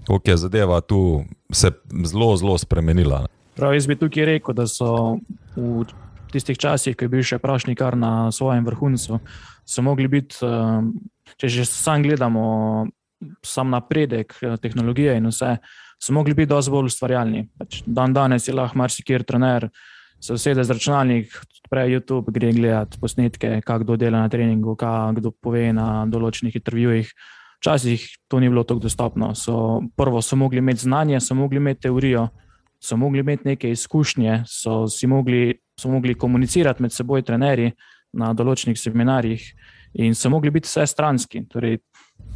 [0.07, 1.71] Ok, zadeva tu se
[2.05, 3.25] zelo, zelo spremenila.
[3.55, 5.17] Prav, jaz bi tukaj rekel, da so
[5.55, 5.85] v
[6.31, 9.21] tistih časih, ko je bil še prašnikar na svojem vrhuncu,
[9.65, 12.43] so mogli biti, eh, če že sam gledamo,
[13.41, 15.55] sam napredek eh, tehnologije in vse,
[15.97, 17.47] so mogli biti dosti bolj ustvarjalni.
[17.57, 19.69] Pač dan danes je lahko marsikjer trener
[20.25, 25.31] se usede z računalnik, odpre YouTube, gre gledati posnetke, kako dela na treningu, kaj kdo
[25.31, 27.11] pove na določenih intervjujih.
[27.61, 29.33] Včasih to ni bilo tako dostopno.
[29.37, 32.27] So, prvo so mogli imeti znanje, so mogli imeti teorijo,
[32.81, 37.71] so mogli imeti neke izkušnje, so, mogli, so mogli komunicirati med seboj, trenerji
[38.13, 39.45] na določenih seminarjih
[40.01, 41.45] in so mogli biti vse stranski.
[41.51, 41.79] Torej,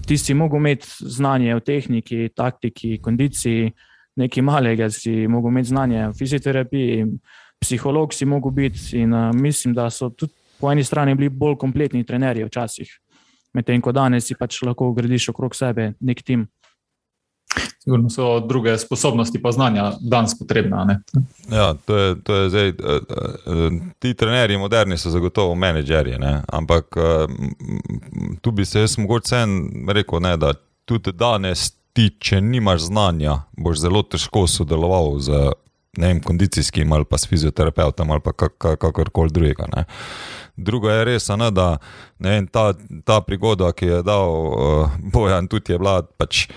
[0.06, 3.74] ti si mogel imeti znanje o tehniki, taktiki, kondiciji,
[4.20, 7.06] nekaj malega si mogel imeti znanje o fizioterapiji
[7.60, 8.98] psiholog si mogel biti.
[9.00, 13.00] In uh, mislim, da so tudi po eni strani bili bolj kompletni trenerji včasih,
[13.54, 16.48] medtem ko danes si pač lahko gradiš okrog sebe nek tim.
[17.80, 21.00] Sigurno so druge sposobnosti, pa znanja danes potrebna.
[21.52, 22.74] Ja, to je, to je zdaj,
[24.00, 26.42] ti trenerji, moderni so zagotovo menedžerji, ne?
[26.48, 26.98] ampak
[28.42, 29.46] tu bi se jaz mogoče
[29.88, 30.54] rekel, ne, da
[30.86, 35.50] tudi danes ti, če nimaš znanja, boš zelo težko sodeloval z
[35.98, 38.22] ne vem, kondicijskim ali pa s fizioterapeutom ali
[38.58, 39.66] kakorkoli drugega.
[39.76, 39.86] Ne.
[40.58, 41.78] Drugo je res, ne, da
[42.20, 42.74] ne vem, ta,
[43.06, 46.02] ta prigoda, ki je dal uh, Bojan, tudi je bila.
[46.18, 46.48] Pač,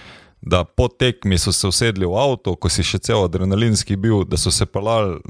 [0.42, 4.34] Da po tekmi so se usedli v avto, ko si še cel adrenalinski bil, da
[4.34, 5.20] so se pelali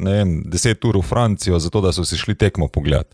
[0.49, 3.13] deset ur v Francijo, zato da so si šli tekmo pogledati.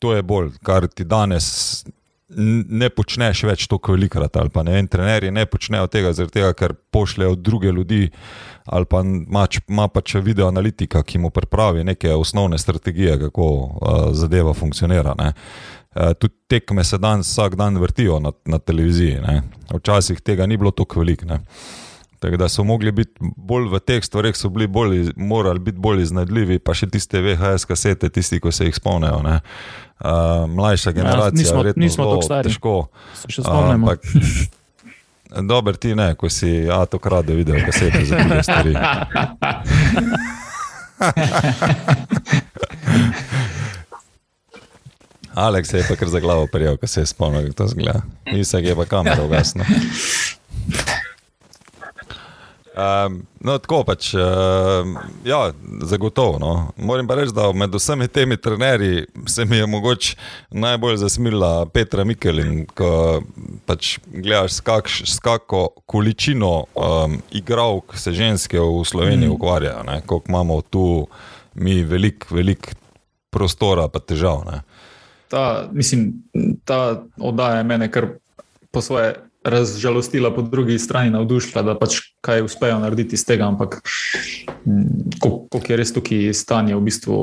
[0.00, 1.84] To je bolj, kar ti danes
[2.28, 4.36] ne počneš več tako velikrat.
[4.56, 8.08] Ne vem, trenerji ne počnejo tega, tega ker pošljajo druge ljudi
[8.64, 14.54] ali pa ima pač video analitika, ki mu pripravi neke osnovne strategije, kako uh, zadeva
[14.54, 15.12] funkcionira.
[15.18, 15.32] Ne.
[16.18, 19.20] Tudi tekme se danes vsak dan vrtijo na, na televiziji.
[19.20, 19.42] Ne.
[19.74, 21.38] Včasih tega ni bilo tako veliko.
[22.24, 26.06] Tako da so mogli biti bolj v teh stvareh, so bili bolj, morali biti bolj
[26.06, 29.18] iznajdljivi, pa še tiste VHS kasete, tisti, ki se jih spomnijo.
[29.20, 29.34] Uh,
[30.48, 32.48] mlajša ja, generacija, ja, nismo, nismo tako stari.
[32.48, 32.72] Težko.
[33.20, 33.92] Se še spomnimo.
[33.92, 38.72] Uh, Dober ti ne, ko si ja, to krade video, kaj se ti zdi, stari.
[45.34, 48.00] Aleks je pa kar za glavo prijel, ko se je spomnil, kako to zgleda.
[48.32, 49.68] Isak je pa kamera ugasnila.
[52.74, 54.88] Um, no, tako pač, uh,
[55.24, 55.52] ja,
[55.86, 56.38] zagotovo.
[56.42, 56.52] No.
[56.76, 60.16] Moram pa reči, da med vsemi temi trenerji se mi je mogoče
[60.50, 63.22] najbolj zasmila Petra Mikelin, ko
[63.66, 69.32] pač gledaš, s kakšno količino um, igralk se ženske v Sloveniji mm.
[69.32, 71.06] ukvarjajo, koliko imamo tu
[71.54, 72.74] mi veliko, veliko
[73.30, 74.42] prostora, pa težav.
[75.30, 76.10] Ta, mislim,
[76.64, 78.08] ta oddaja mene kar
[78.70, 83.48] po svoje razžalostila, po drugi strani navdušila, da pač kaj uspejo narediti iz tega.
[83.48, 83.80] Ampak
[84.64, 87.18] mm, koliko je res tukaj stanje v bistvu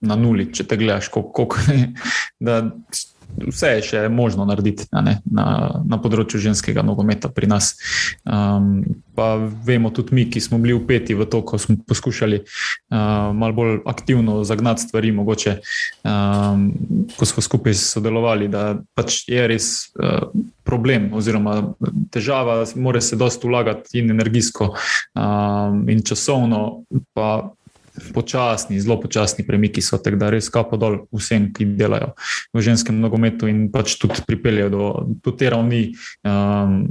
[0.00, 1.92] na nuli, če te gledaš, koliko je
[3.38, 5.46] vse je še možno narediti ne, na,
[5.86, 7.72] na področju ženskega nogometa pri nas.
[8.24, 8.82] Um,
[9.16, 9.34] pa
[9.66, 13.74] vemo tudi mi, ki smo bili upeti v to, ko smo poskušali uh, malo bolj
[13.90, 15.58] aktivno zagnati stvari, mogoče,
[16.04, 16.70] um,
[17.16, 20.30] ko smo skupaj sodelovali, da pač je res uh,
[20.70, 21.56] problem oziroma
[22.14, 26.84] težava, mora se dosta vlagati in energijsko um, in časovno.
[27.14, 27.50] Pa
[28.14, 32.12] počasni, zelo počasni premiki so, tako da res kapo dol vsem, ki delajo
[32.54, 34.86] v ženskem nogometu in pač tudi pripeljejo do,
[35.24, 35.90] do te ravni.
[36.24, 36.84] Um,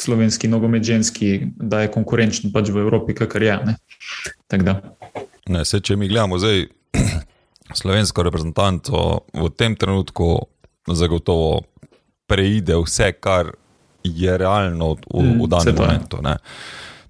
[0.00, 3.56] Slovenski nogomet, ženski, da je konkurenčen pač v Evropi, kar je.
[3.68, 3.74] Ne?
[5.50, 6.70] Ne, se, če mi gledamo zdaj
[7.80, 9.02] slovensko reprezentanco,
[9.36, 10.38] v tem trenutku
[10.88, 11.66] zagotovo
[12.30, 13.50] preide vse, kar
[14.06, 16.22] je realno v, v mm, danem momentu.
[16.24, 16.38] Ne?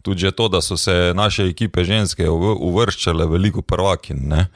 [0.03, 4.29] tudi to, da so se naše ekipe ženske uvrščale veliko prvakin.
[4.29, 4.47] Ne?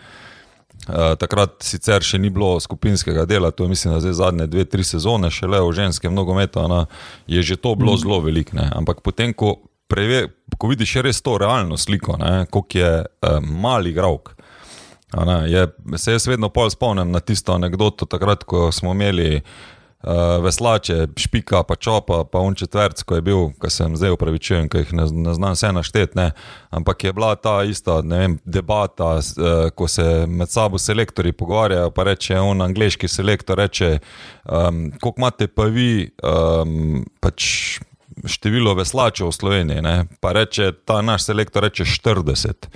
[0.85, 4.67] Uh, takrat sicer še ni bilo skupinskega dela, to je mislim, da zdaj zadnje dve,
[4.69, 6.61] tri sezone, še le v ženskem nogometu,
[7.27, 8.03] je že to bilo mm.
[8.03, 8.59] zelo veliko.
[8.61, 9.57] Ampak potem, ko,
[9.89, 10.27] preve,
[10.59, 12.19] ko vidiš res to realno sliko,
[12.51, 14.35] koliko je uh, mali gravk.
[15.97, 19.75] Se jaz vedno pol spomnim na tisto anegdoto, takrat, ko smo imeli uh,
[20.05, 24.69] uh, veslače, špika, pa čopa, pa un četvrc, ko je bil, ki sem zdaj upravičujem,
[24.69, 26.29] ki jih ne, ne znam vse našteti.
[26.75, 32.09] Ampak je bila ta ista vem, debata, uh, ko se med sabo selektori pogovarjajo, pa
[32.11, 33.99] reče on angliški selektor, reče,
[34.45, 36.11] um, koliko imate pa vi.
[36.23, 37.81] Um, pač,
[38.31, 40.07] Število veslačev v Sloveniji, ne?
[40.23, 42.69] pa reče ta naš selektor, reče 40.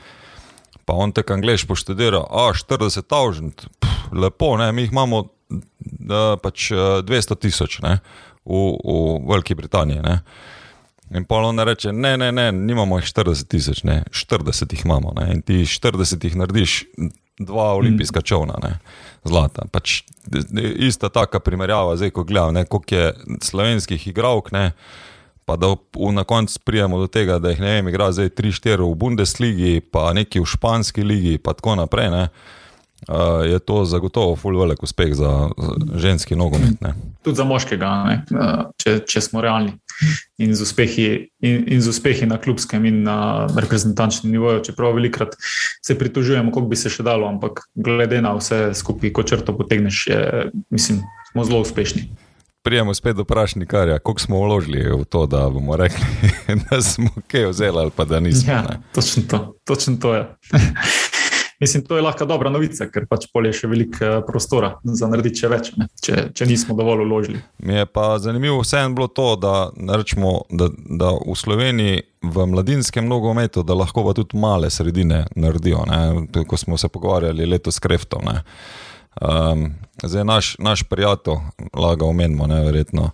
[0.83, 3.69] Pa on te angliš poštedira, a 40 tavžent,
[4.11, 4.73] lepo, ne?
[4.75, 5.29] mi jih imamo
[6.43, 7.91] pač 200 eh, tisoč v,
[8.45, 8.59] v
[9.29, 10.03] Veliki Britaniji.
[10.05, 10.21] Ne.
[11.15, 15.13] In pa on reče: Ne, ne, ne, nimamo jih 40 tisoč, 40 jih imamo.
[15.17, 15.33] Ne.
[15.35, 16.85] In ti 40 jih narediš,
[17.39, 18.79] dva olimpijska čovna, ne.
[19.25, 19.67] zlata.
[19.73, 20.03] Pač,
[20.77, 24.51] ista taka primerjava, zdaj ko gledam, koliko je slovenskih igralk.
[25.49, 28.85] Pa da v, na koncu prijemo do tega, da jih ne vem, igra zdaj 3-4
[28.85, 32.11] v Bundesligi, pa neki v španski ligi, pa tako naprej.
[32.13, 32.25] Ne
[33.09, 35.51] uh, je to zagotovo full velik uspeh za
[35.95, 36.81] ženski nogomet.
[36.81, 36.95] Ne.
[37.23, 37.91] Tudi za moškega,
[38.77, 39.77] če, če smo realni.
[40.39, 41.07] In z, uspehi,
[41.43, 45.35] in, in z uspehi na klubskem in na reprezentančnem nivoju, čeprav velikrat
[45.83, 50.07] se pritožujemo, kako bi se še dalo, ampak glede na vse skupaj, ko črto potegneš,
[50.07, 50.23] je,
[50.71, 52.07] mislim, smo zelo uspešni.
[52.63, 53.67] Prijemo spet do vprašanja,
[53.99, 56.05] koliko smo vložili v to, da bomo rekli,
[56.71, 58.53] da smo kaj vzeli ali pa da nismo.
[58.53, 60.27] Ja, točno to, točno to je.
[61.61, 65.43] Mislim, to je lahko dobra novica, ker pač polje še veliko eh, prostora za narediti
[65.43, 65.71] še več,
[66.05, 67.41] če, če nismo dovolj uložili.
[67.67, 73.07] Mi je pa zanimivo vseeno bilo to, da, rečemo, da, da v Sloveniji v mladinskem
[73.11, 75.83] nogometu, da lahko pa tudi male sredine naredijo.
[75.91, 76.45] Ne?
[76.47, 78.31] Ko smo se pogovarjali letos s Kreftom.
[79.19, 79.69] Um,
[80.03, 81.43] zdaj naš, naš prijatelj,
[81.75, 83.11] laga omenimo, verjetno,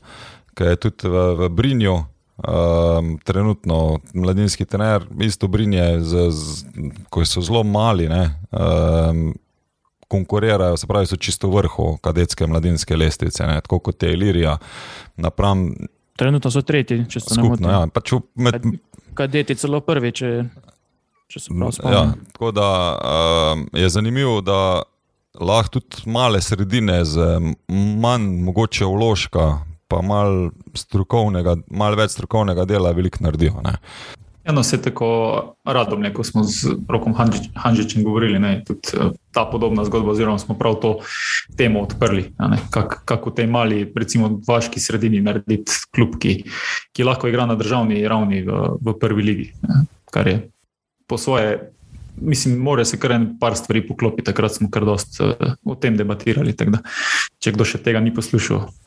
[0.57, 2.03] ki je tudi v, v Brinju.
[2.35, 6.65] Um, trenutno mladinski trener, isto brinje, z, z,
[7.11, 9.35] ko so zelo mali, um,
[10.09, 14.57] konkurirajo, se pravi, so čisto vrhu kadetske mladinske lestvice, ne, tako kot je Ilirija.
[15.17, 15.69] Napram,
[16.19, 18.67] trenutno so tretji, če se skupno, ja, pač med,
[19.15, 20.31] Kadeti celo prvi, če,
[21.31, 21.95] če se prav spomnim.
[21.95, 22.69] Ja, tako da
[22.99, 24.83] um, je zanimivo, da
[25.39, 27.39] lahko tudi male sredine z
[28.03, 29.47] manj mogoče vložka
[29.95, 33.63] pa malo strokovnega, malo več strokovnega dela, veliko naredijo.
[33.65, 33.79] Ne.
[34.45, 37.15] Eno se tako radom, ko smo z Rokom
[37.55, 40.99] Hanžičem govorili, ne, tudi eh, ta podobna zgodba, oziroma smo prav to
[41.57, 42.27] temo odprli.
[42.71, 46.43] Kako kak v tej mali, recimo, vaški sredini narediti klub, ki,
[46.93, 49.49] ki lahko igra na državni ravni v, v prvi ligi.
[49.65, 50.43] Ne, kar je
[51.09, 51.71] po svoje,
[52.21, 54.29] mislim, mora se kar en par stvari poklopiti.
[54.29, 56.53] Takrat smo kar dost uh, o tem debatirali.
[56.53, 56.85] Da,
[57.41, 58.84] če kdo še tega ni poslušal, Ja,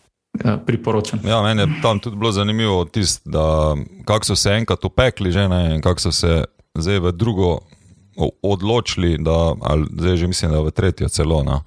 [0.66, 1.20] priporočam.
[1.26, 3.76] Ja, meni je tam tudi bilo zanimivo, tist, da,
[4.06, 6.44] kako so se enkrat upekli, že, ne, in kako so se
[6.76, 7.60] zdaj v drugo
[8.42, 11.44] odločili, da, ali zdaj že mislim, da v tretjo celo.
[11.44, 11.64] No,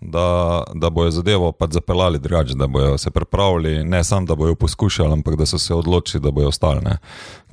[0.00, 4.54] da, da bojo zadevo pač zapeljali drugače, da bojo se pripravili, ne samo da bojo
[4.54, 6.80] poskušali, ampak da so se odločili, da bojo ostali.
[6.84, 6.98] Ne.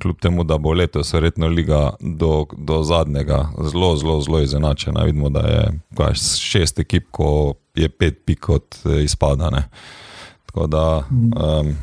[0.02, 5.02] Kljub temu, da bo letos verjetno liga do, do zadnjega zelo, zelo, zelo izenačena.
[5.02, 9.04] Vidimo, da je kaj, šest ekip, ko je pet pik od eh,
[10.58, 11.02] izpada.
[11.10, 11.76] Da, um,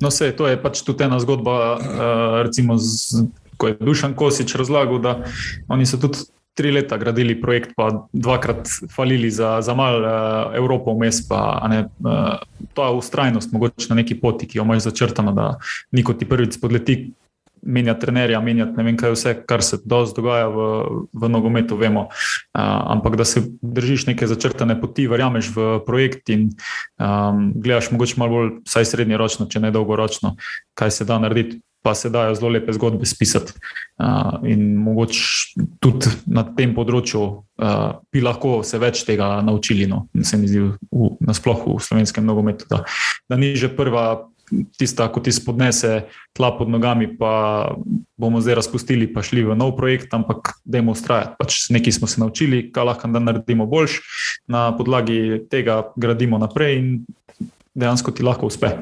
[0.00, 3.26] no, vse to je pač tudi ena zgodba, uh, recimo, z,
[3.56, 5.24] ko je Dušan Kosič razlagal, da
[5.68, 6.18] oni so tudi
[6.54, 11.22] tri leta gradili projekt, pa dvakrat falili za, za malo uh, Evropo vmes.
[11.28, 12.42] Pa, ne, uh,
[12.74, 15.56] ta ustrajnost, mogoče na neki poti, ki jo imaš začrtano, da
[15.92, 17.12] niko ti prvič spodleti.
[17.62, 20.68] Menja trenerja, menjati ne vem, kaj vse, kar se dogaja v,
[21.12, 22.08] v nogometu, vemo.
[22.08, 22.62] Uh,
[22.96, 26.50] ampak da se držiš neke začrtane poti, verjameš v projekt in
[26.98, 30.36] um, gledaš, mogoče malo bolj, vsaj srednjeročno, če ne dolgoročno,
[30.78, 33.52] kaj se da narediti pa se dajo zelo lepe zgodbe spisati.
[33.98, 40.06] Uh, in mogoče tudi na tem področju uh, bi lahko se več tega naučili, no,
[40.24, 40.62] se mi zdi,
[41.20, 42.68] nasplošno v slovenskem nogometu.
[42.70, 42.84] Da,
[43.28, 44.29] da ni že prva.
[44.78, 47.70] Tista, ko ti spodnese tla pod nogami, pa
[48.18, 51.36] bomo zdaj razpustili, pa šli v nov projekt, ampak dajmo ustrajati.
[51.38, 54.00] Pač nekaj smo se naučili, kaj lahko da naredimo boljš,
[54.50, 56.88] na podlagi tega gradimo naprej in
[57.74, 58.72] dejansko ti lahko uspe.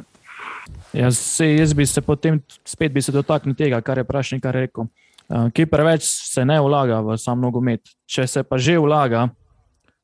[0.93, 4.85] Jaz, se, jaz bi se potem spet bi se dotaknil tega, kar je je rekel.
[5.29, 7.81] Uh, Ki preveč se ne vlaga v sam nogomet.
[8.07, 9.29] Če se pa že vlaga,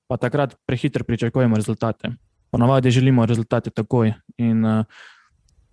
[0.07, 2.13] pa takrat prehitro pričakujemo rezultate.
[2.51, 4.13] Ponavadi želimo rezultate takoj.
[4.39, 4.85] In uh,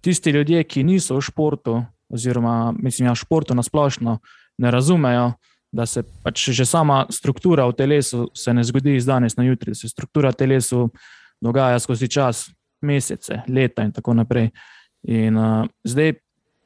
[0.02, 4.18] tisti ljudje, ki niso v športu, oziroma mislim, ja, športu na splošno,
[4.58, 5.32] ne razumejo,
[5.72, 9.76] da se pač že sama struktura v telesu ne zgodi iz danes na jutri, da
[9.76, 10.90] se struktura v telesu
[11.42, 12.50] dogaja skozi čas,
[12.82, 14.50] mesece, leta in tako naprej.
[15.08, 16.14] In uh, zdaj,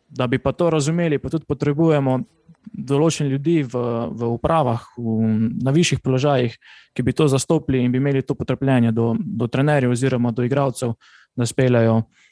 [0.09, 2.19] da bi pa to razumeli, pa tudi potrebujemo
[2.65, 3.77] določene ljudi v,
[4.09, 5.15] v upravah, v,
[5.61, 6.55] na višjih položajih,
[6.95, 10.95] ki bi to zastopili in bi imeli to potrpljenje do, do trenerjev oziroma do igralcev,
[11.35, 12.24] da speljajo uh,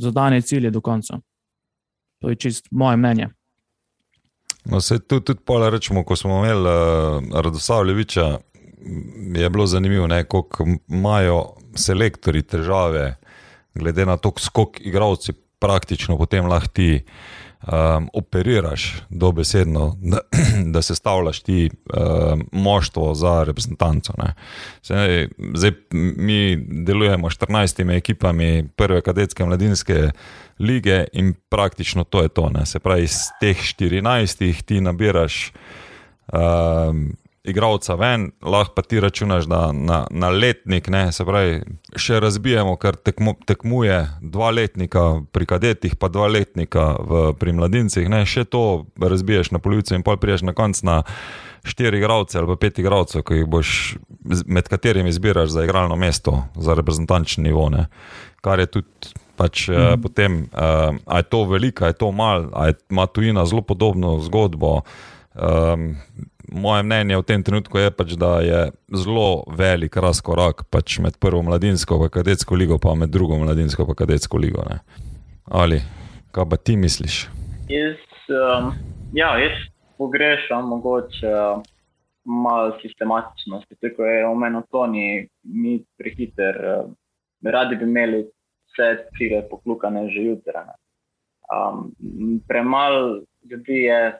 [0.00, 1.18] zadane cilje do konca.
[2.18, 3.28] To je čist moje mnenje.
[4.64, 8.38] No, se tudi, tudi pole rečemo, ko smo imeli uh, Radosavljeviča,
[9.34, 13.16] je bilo zanimivo, kako imajo selektori težave
[13.74, 17.04] glede na to, koliko igralci praktično potem lahko ti
[17.66, 20.18] um, operiraš, dobesedno, da,
[20.74, 24.12] da se stavljaš ti um, moštvo za reprezentanco.
[24.82, 25.72] Zdaj, zdaj
[26.16, 30.10] mi delujemo s 14 ekipami prve kadetske mladinske
[30.58, 32.48] lige in praktično to je to.
[32.48, 32.66] Ne?
[32.66, 35.52] Se pravi, iz teh 14 ti nabiraš.
[36.32, 41.60] Um, igralca ven, lahko pa ti računaš, da na, na letnik, ne, se pravi,
[41.96, 48.08] še razbijemo, ker tekmo, tekmuje dva letnika pri kadetih, pa dva letnika v, pri mladincih,
[48.10, 51.02] ne, še to razbiješ na polici in pa priješ na konc na
[51.68, 53.96] štiri igralce ali pa pet igralcev, boš
[54.46, 57.88] med katerimi izbiraš za igralno mesto, za reprezentančni nivo, ne,
[58.40, 59.16] kar je tudi.
[59.38, 59.92] Pač, mm -hmm.
[59.94, 63.62] uh, potem, uh, a je to velika, a je to malo, a ima tujina zelo
[63.62, 64.80] podobno zgodbo.
[65.34, 65.94] Um,
[66.52, 68.60] moje mnenje v tem trenutku je, pač, da je
[68.94, 73.94] zelo velik razkorak pač med prvo mladinsko in kadetsko ligo, pa med drugo mladinsko in
[73.94, 74.64] kadetsko ligo.
[74.68, 74.80] Ne.
[75.44, 75.80] Ali
[76.32, 77.26] kaj pa ti misliš?
[77.68, 78.00] Jaz,
[78.32, 78.72] um,
[79.12, 79.68] ja, jaz
[79.98, 81.62] pogrešam mogoče uh,
[82.24, 86.92] malo sistematičnosti, tako je omenil Toni, mi prehiter, uh,
[87.44, 88.24] radi bi imeli
[88.68, 90.64] vse cilje poklukane že jutra.
[91.48, 91.92] Um,
[92.48, 93.20] premalo
[93.50, 94.18] ljudi je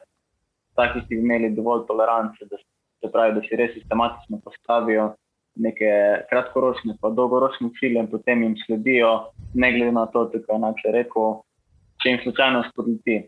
[0.79, 5.11] takih, ki bi imeli dovolj tolerance, da se, pravi, da si res sistematično postavijo
[5.59, 5.91] neke
[6.29, 9.11] kratkoročne, pa dolgoročne cilje in potem jim sledijo,
[9.53, 11.29] ne glede na to, kako je načel rekel,
[12.01, 13.21] če jim slučajno spodleti.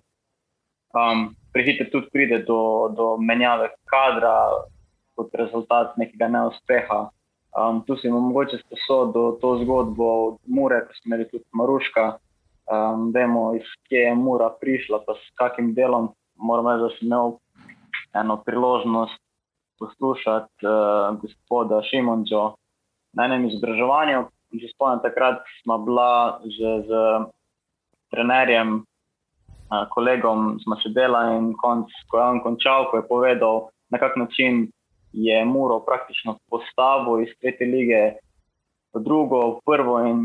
[0.96, 2.62] Um, Prehiter tudi pride do,
[2.96, 4.36] do menjave kadra
[5.20, 7.02] kot rezultat nekega neuspeha.
[7.52, 12.06] Um, tu si mogoče sposodo to zgodbo od Mure, ko smo imeli tudi Maruška.
[12.72, 17.08] Um, vemo, iz kje je Mura prišla, pa s kakim delom moram reči, da sem
[17.08, 17.38] imel
[18.14, 19.22] eno priložnost
[19.80, 22.44] poslušati uh, gospoda Šimunča
[23.14, 24.28] na enem izobraževanju.
[24.52, 26.92] Že spomnim, takrat smo bila že z
[28.12, 33.98] trenerjem, uh, kolegom, smo sedela in konc, ko je on končal, ko je povedal, na
[33.98, 34.68] kak način
[35.14, 38.02] je Muro praktično postavil iz tretje lige
[38.94, 40.20] v drugo, v prvo in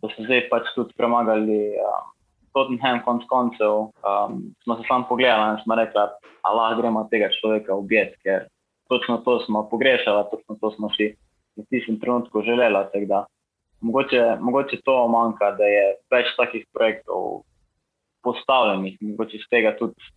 [0.00, 1.74] da so zdaj pač tudi premagali.
[1.74, 2.19] Uh,
[2.52, 7.28] Tottenham, konc koncev, um, smo se samo pogledali in smo rekli, da lahko gremo tega
[7.40, 8.48] človeka ubiti, ker
[8.90, 11.12] točno to smo pogrešali, točno to smo si
[11.56, 13.06] v tistem trenutku želeli.
[13.80, 17.42] Mogoče, mogoče to manjka, da je več takih projektov
[18.22, 20.10] postavljenih, mogoče iz tega tudi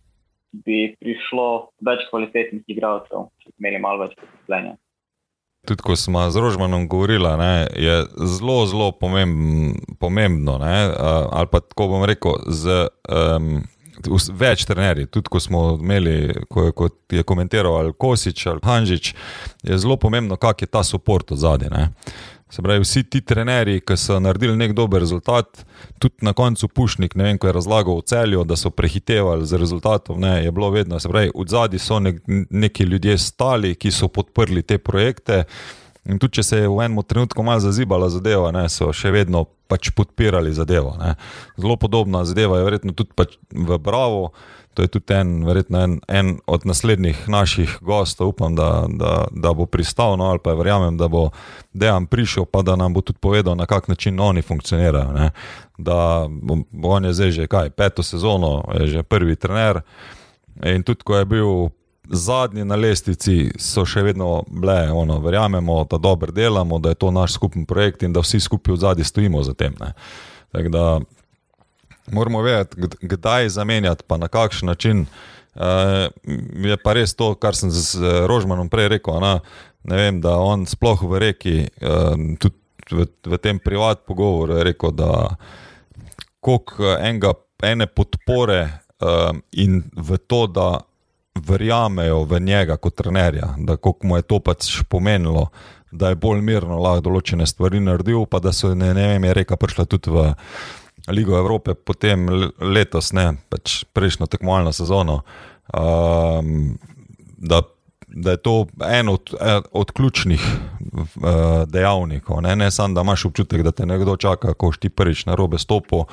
[0.64, 4.76] bi prišlo več kvalitetnih igralcev, če bi imeli malo več potrpljenja.
[5.64, 10.58] Tudi ko smo z Rožmanom govorili, ne, je zelo, zelo pomembn, pomembno.
[10.58, 10.90] Ne,
[11.32, 13.62] ali pa tako bom rekel, z um,
[14.32, 15.06] več trenerji.
[15.06, 19.14] Tudi ko smo imeli, ko je, ko je komentiral ali Kosič ali Hanžič,
[19.62, 21.88] je zelo pomembno, kak je ta podpor od zadaj.
[22.54, 25.64] Se pravi, vsi ti trenerji, ki so naredili nek dober rezultat,
[25.98, 29.58] tudi na koncu Pušnik, ne vem, ko je razlagal v celju, da so prehitevali z
[29.58, 31.00] rezultatom, ne, je bilo vedno.
[31.02, 35.42] Se pravi, v zadnji so nek, neki ljudje stali, ki so podprli te projekte.
[36.06, 39.48] In tudi, če se je v enem trenutku malo zazibala zadeva, ne, so še vedno
[39.66, 40.94] pač podpirali zadevo.
[41.00, 41.16] Ne.
[41.58, 44.30] Zelo podobna zadeva je verjetno tudi pač v Bravo.
[44.74, 49.52] To je tudi en, verjetno en, en od naslednjih naših gostov, upam, da, da, da
[49.52, 51.28] bo pristal, no, ali pa verjamem, da bo
[51.72, 55.12] dejan prišel, pa da nam bo tudi povedal, na kak način oni funkcionirajo.
[55.12, 55.30] Ne.
[55.78, 56.28] Da
[56.82, 59.80] on je zdaj že kaj, peto sezono, je že prvi trener.
[60.62, 61.48] In tudi, ko je bil
[62.10, 67.10] zadnji na lestvici so še vedno bile, ono, verjamemo, da dobro delamo, da je to
[67.10, 69.74] naš skupen projekt in da vsi skupaj v zadnji stojimo za tem.
[70.52, 71.00] Tako da
[72.12, 75.06] moramo vedeti, kdaj zamenjati, pa na kakšen način.
[75.54, 76.10] Uh,
[76.66, 79.20] je pa res to, kar sem z Rožmanom prej rekel.
[79.22, 79.38] Na,
[79.86, 82.58] ne vem, da on sploh v reki, uh, tudi
[82.90, 85.36] v, v tem privat pogovoru, rekel, da
[86.44, 87.32] koliko enega,
[87.62, 90.82] ene podpore uh, in v to, da
[91.34, 95.48] verjamejo v njega kot trenerja, da koliko mu je to pač pomenilo,
[95.90, 99.34] da je bolj mirno lahko določene stvari naredil, pa da so ne, ne vem, je
[99.34, 100.32] reka prišla tudi v
[101.08, 102.26] Ligo Evrope, potem
[102.60, 105.20] letos, ne, pač prejšnjo tekmovalno sezono.
[105.68, 106.78] Um,
[107.36, 107.60] da,
[108.08, 108.54] da je to
[108.88, 111.04] en od, en od ključnih uh,
[111.68, 112.40] dejavnikov.
[112.42, 115.58] Ne, ne samo, da imaš občutek, da te nekdo čaka, ko ti prvič na robe
[115.58, 116.04] stopi,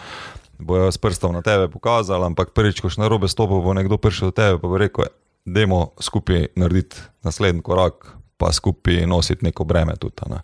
[0.60, 3.98] bojo s prstom na tebe pokazali, ampak prvič, ko si na robe stopil, bo nekdo
[3.98, 5.10] prišel do tebe in bo rekel:
[5.46, 9.96] Demo skupaj narediti naslednji korak, pa skupaj nositi neko breme.
[9.98, 10.42] Tudi, ne.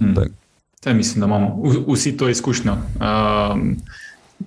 [0.00, 0.36] hmm.
[0.80, 2.72] Te, mislim, da imamo vsi to izkušnjo.
[2.72, 3.76] Um,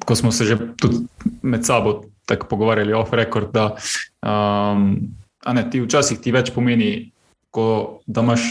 [0.05, 0.57] ko smo se že
[1.41, 3.75] med sabo tako pogovarjali, off record, da
[4.25, 4.97] um,
[5.53, 7.11] ne, ti včasih ti več pomeni,
[7.53, 8.41] ko, da imaš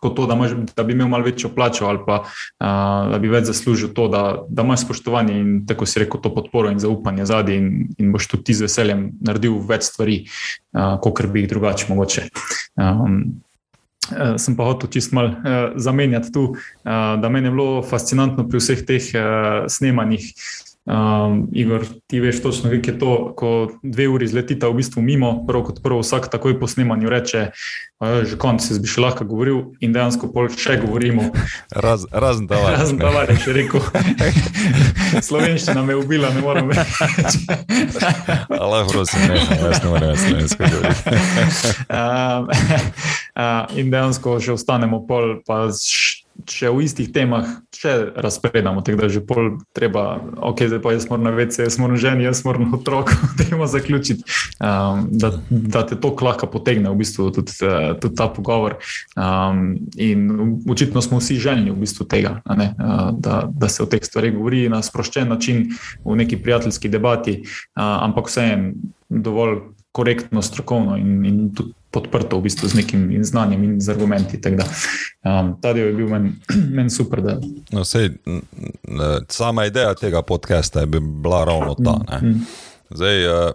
[0.00, 3.28] kot to, da, imaš, da bi imel malo večjo plačo ali pa uh, da bi
[3.28, 7.26] več zaslužil to, da, da imaš spoštovanje in tako si rekel, to podporo in zaupanje
[7.28, 7.68] zadnji in,
[7.98, 10.22] in boš tudi ti z veseljem naredil več stvari,
[10.76, 12.28] uh, kot bi jih drugače mogoče.
[12.76, 13.40] Um,
[14.38, 16.90] Sem pa hotel čist malo uh, zamenjati tu, uh,
[17.20, 22.42] da meni je bilo fascinantno pri vseh teh uh, snemanjih, uh, Um, Igor, ti veš
[22.42, 26.26] točno, kaj je to, ko dve uri zletita v bistvu mimo, prvo kot prvo, vsak
[26.32, 27.50] takoj po snemanju reče,
[28.00, 31.28] že konc se bi še lahko govoril in dejansko pol še govorimo.
[31.70, 32.74] Raz, razen da vas.
[32.80, 33.84] Razen da vas, še rekel.
[35.28, 37.38] Slovenščina me je ubila, ne morem več.
[38.62, 41.22] Allah, prosim, ne, jaz ne morem več slovensko govoriti.
[42.00, 45.68] um, uh, in dejansko še ostanemo pol, pa
[46.46, 50.20] če v istih temah še razpredamo, tako da že pol treba,
[50.50, 53.12] ok, zdaj pa jaz moram na vece, jaz moram ženi, jaz moram otrok,
[53.50, 58.78] um, da, da te to lahko potegne v bistvu tudi, uh, tudi ta pogovor.
[59.16, 63.88] Um, in očitno smo vsi željni v bistvu tega, ne, uh, da, da se o
[63.90, 65.68] teh stvarih govori na sproščen način
[66.04, 68.74] v neki prijateljski debati, uh, ampak vseeno
[69.10, 69.58] dovolj
[69.92, 74.38] korektno, strokovno in, in tudi podprto v bistvu z nekim znanjem in z argumenti.
[74.46, 76.32] Um, ta del je bil meni
[76.70, 77.22] men super.
[77.22, 77.38] Da...
[77.72, 78.10] No, sej,
[79.28, 81.98] sama ideja tega podcasta je bila ravno ta.
[82.22, 82.46] Mm, mm.
[82.90, 83.50] Zdaj, uh,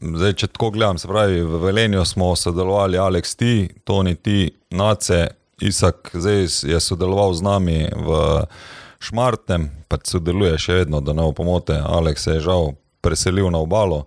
[0.00, 5.26] zdaj, če tako gledam, se pravi, v Velenju smo sodelovali, Aleks, ti, Toni, ti, Nace,
[5.62, 8.22] Isak, zdaj je sodeloval z nami v
[9.02, 11.74] Šmartnem, pa sodeluje še vedno, da ne bo pomote.
[11.74, 14.04] Aleks je žal preselil na obalo.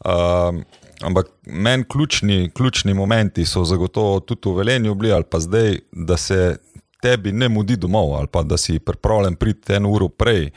[0.00, 0.64] Uh,
[1.00, 6.16] Ampak meni ključni, ključni momenti so zagotovo tudi v Velenju bili, ali pa zdaj, da
[6.16, 6.56] se
[7.02, 10.50] tebi ne mudi domov, ali pa da si pripravljen priti eno uro prej,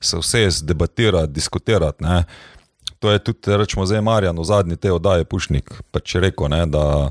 [0.00, 2.04] se vse zdebatirati, diskutirati.
[2.04, 2.24] Ne.
[2.98, 7.10] To je tudi, rečemo, zdaj Marjan v zadnji te oddaje Pušnik, pač rekel, ne, da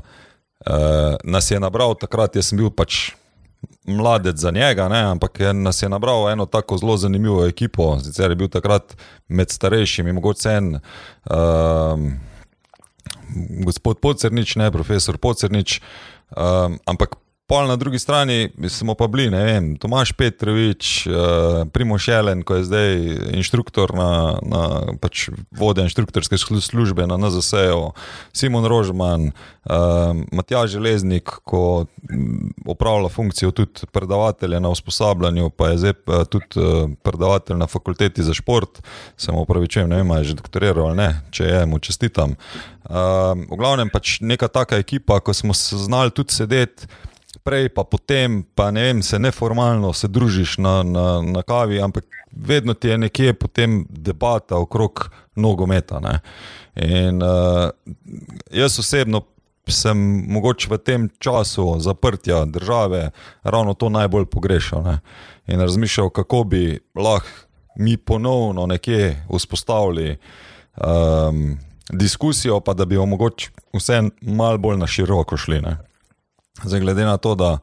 [0.66, 3.10] eh, nas je nabral takrat, jaz sem bil pač.
[3.84, 7.98] Mladec za njega, ne, ampak je, nas je nabral eno tako zelo zanimivo ekipo.
[8.00, 8.94] Sicer je bil takrat
[9.28, 10.68] med starejšimi, mogoče en.
[11.28, 12.29] Uh,
[13.64, 15.80] gospod Pocernič, ne profesor Pocernič,
[16.34, 17.16] um, ampak
[17.50, 21.14] pol na drugi strani smo pa bili, ne vem, Tomaš Petrovič, uh,
[21.72, 22.94] Primo Šelen, ko je zdaj
[23.34, 24.60] inštruktor na, na
[25.02, 27.90] pač vodja inštruktorske službe na NZS-u,
[28.30, 31.90] Simon Rožman, uh, Matjaž Železnik, ko
[32.70, 36.70] upravlja funkcijo tudi predavatelja na usposabljanju, pa je zdaj uh, tudi
[37.02, 38.78] predavatelj na fakulteti za šport,
[39.16, 42.38] se mu upravičujem, ne vem, je že doktoriral ali ne, če je, mu čestitam.
[42.86, 46.86] Uh, v glavnem pač neka taka ekipa, ko smo se znali tudi sedeti,
[47.44, 52.04] prej, pa potem, pa ne vem, se neformalno se družiš na, na, na kavi, ampak
[52.32, 56.00] vedno ti je nekje potem debata okrog nogometa.
[56.00, 56.20] Ne.
[56.76, 57.70] In uh,
[58.52, 59.22] jaz osebno
[59.70, 63.10] sem mogoče v tem času zaprtja države
[63.42, 64.98] ravno to najbolj pogrešal ne.
[65.46, 67.28] in razmišljal, kako bi lahko
[67.76, 70.16] mi ponovno nekje vzpostavili
[70.76, 71.58] um,
[71.92, 75.60] diskusijo, pa da bi omogoč vse malo bolj na široko šli.
[75.60, 75.76] Ne.
[76.64, 77.58] Zdaj, glede na to, da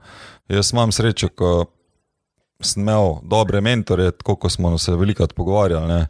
[0.49, 1.65] jaz imam srečo, ko
[2.61, 6.07] sem imel dobre mentore, tako kot smo se veliko pogovarjali, ne,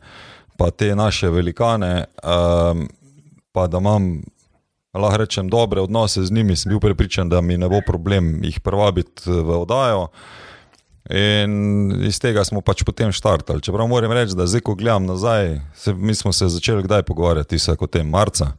[0.58, 2.88] pa te naše velikane, um,
[3.52, 4.22] pa da imam,
[4.94, 8.60] lahko rečem, dobre odnose z njimi, sem bil prepričan, da mi ne bo problem jih
[8.60, 10.08] privabiti v oddajo.
[11.10, 13.64] In iz tega smo pač potem štartali.
[13.64, 17.60] Čeprav moram reči, da zdaj, ko gledam nazaj, se, mi smo se začeli kdaj pogovarjati,
[17.60, 18.52] se kot tem marca.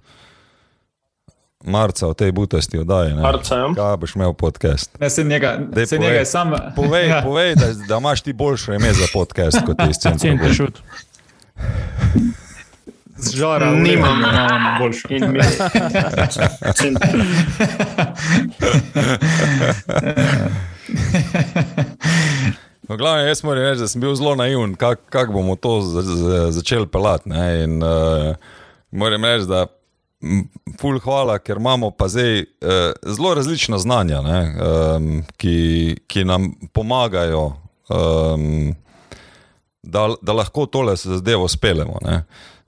[1.68, 3.14] Marca v tej butasti oddaji.
[3.14, 3.68] Marca, ja.
[3.70, 4.96] Kaj boš imel podcast?
[4.98, 6.08] Ne, se njega, Daj, se povej.
[6.08, 6.52] njega je sam.
[6.76, 7.22] Povej, Ja.
[7.22, 10.18] povej da, da imaš ti boljše ime za podcast kot ti iz centra.
[10.20, 10.78] Center šut.
[13.16, 14.18] Z žara, Nimam.
[14.20, 15.08] imamo boljšo.
[15.10, 15.40] In mi,
[16.74, 17.20] center.
[22.82, 26.02] No, glavno, jaz moram reči, da sem bil zelo naiven, kako kak bomo to za,
[26.02, 27.28] za, začeli pelati.
[27.28, 27.88] ne, In, uh,
[28.90, 29.66] moram reči, da
[30.80, 32.46] ful hvala, ker imamo pa zdaj uh,
[33.06, 37.52] zelo različna znanja, ne, um, ki, ki nam pomagajo,
[37.88, 38.74] um,
[39.82, 42.00] da, da lahko tole zadevo speljemo.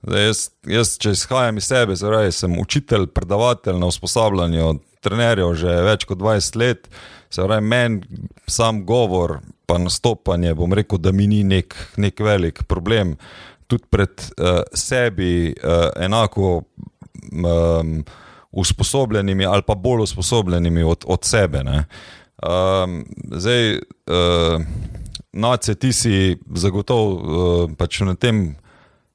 [0.01, 5.75] Zdaj, jaz, jaz, če izhajam iz sebe, zdaj, sem učitelj, predavatelj na usposabljanju trenerjev že
[5.85, 6.87] več kot 20 let.
[7.31, 12.63] Se pravi, meni sam govor, pa nastopanje, bom rekel, da mi ni nek, nek velik
[12.67, 13.15] problem.
[13.71, 16.63] Tudi pred uh, sebi uh, enako
[17.31, 18.03] um,
[18.51, 21.63] usposobljenimi ali pa bolj usposobljenimi od, od sebe.
[21.63, 21.85] ne.
[22.41, 24.61] Um, zdaj, uh,
[25.33, 28.55] Nace, ti si zagotovo uh, pač na tem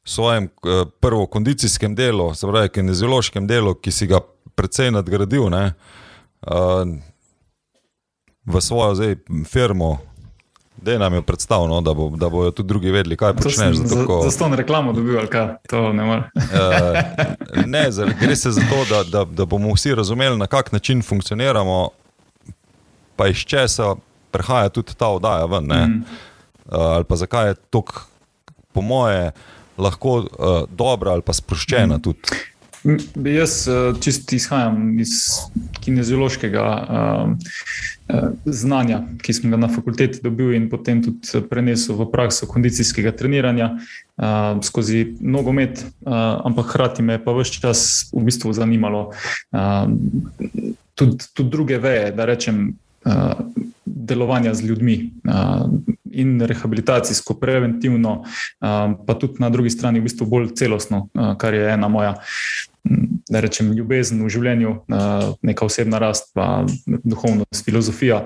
[0.04, 4.22] svojem uh, prvo kondicijskem delu, se pravi, kineziološkem delu, ki si ga
[4.56, 5.74] precej nadgradil, ne,
[6.48, 6.88] uh,
[8.46, 9.98] v svojo zdaj firmo,
[10.76, 13.76] da nam je predstavljeno, da, bo, da bojo tudi drugi vedeli, kaj To počneš.
[13.76, 15.48] sem Za, ko- za ston reklamo dobil, ali kaj?
[15.68, 16.22] To ne more.
[16.34, 16.42] Uh,
[17.66, 21.02] ne, za- gre se za to, da, da, da bomo vsi razumeli, na kak način
[21.02, 21.88] funkcioniramo,
[23.16, 23.94] pa iz česa
[24.30, 25.64] prihaja tudi ta oddaja ven.
[25.64, 26.04] Mm.
[26.66, 27.82] Uh, ali pa zakaj je to,
[28.72, 29.32] po moje,
[29.78, 30.26] lahko uh,
[30.70, 32.00] dobra ali pa sproščena mm.
[32.00, 32.20] tudi.
[33.24, 35.10] Jaz eh, čist izhajam iz
[35.80, 37.34] kineziološkega um,
[38.44, 43.72] znanja, ki sem ga na fakulteti dobil in potem tudi prenesel v prakso kondicijskega treniranja
[43.74, 46.14] uh, skozi nogomet, uh,
[46.46, 47.82] ampak hkrati me pa vse čas
[48.14, 49.86] v bistvu zanimalo uh,
[50.94, 52.74] tudi, tudi druge veje, da rečem.
[53.86, 54.94] Delovanja z ljudmi
[56.10, 58.24] in rehabilitacijsko, preventivno,
[59.06, 61.04] pa tudi na drugi strani, v bistvu bolj celostno,
[61.38, 62.16] kar je ena moja
[63.30, 68.20] da rečem, ljubezen v življenju, uh, neka osebna rast, pa duhovnost, filozofija.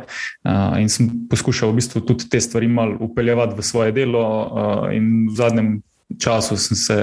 [0.44, 4.84] Uh, in sem poskušal v bistvu tudi te stvari malo upeljevati v svoje delo, uh,
[4.94, 5.70] in v zadnjem
[6.20, 6.98] času sem se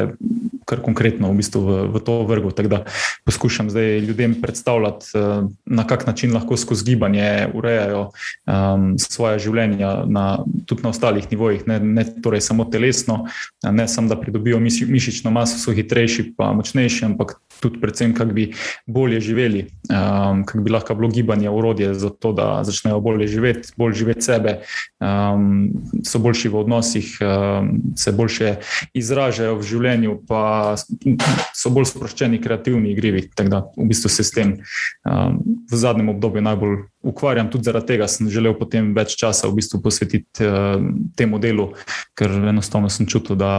[0.68, 2.52] kar konkretno v, bistvu v, v to vrgel.
[2.52, 2.80] Tako da
[3.24, 10.04] poskušam zdaj ljudem predstavljati, uh, na kak način lahko skozi gibanje urejajo um, svoje življenja,
[10.06, 13.24] na, tudi na ostalih nivojih, ne, ne torej samo telesno,
[13.64, 18.36] ne samo da pridobijo miši, mišično maso, so hitrejši, pa močnejši, ampak tudi predvsem, kako
[18.36, 18.50] bi
[18.86, 23.72] bolje živeli, um, kako bi lahko bilo gibanje urodje za to, da začnejo bolje živeti,
[23.78, 24.60] bolj živeti sebe,
[25.00, 25.72] um,
[26.06, 28.56] so boljši v odnosih, um, se boljše
[28.94, 30.57] izražajo v življenju, pa
[31.58, 33.26] so bolj sproščeni, kreativni, igrivi.
[33.36, 35.40] Tako da v bistvu se s tem um,
[35.72, 36.78] v zadnjem obdobju najbolj
[37.08, 40.78] ukvarjam, tudi zaradi tega sem želel potem več časa v bistvu posvetiti uh,
[41.18, 41.72] temu delu,
[42.18, 43.54] ker enostavno sem čutil, da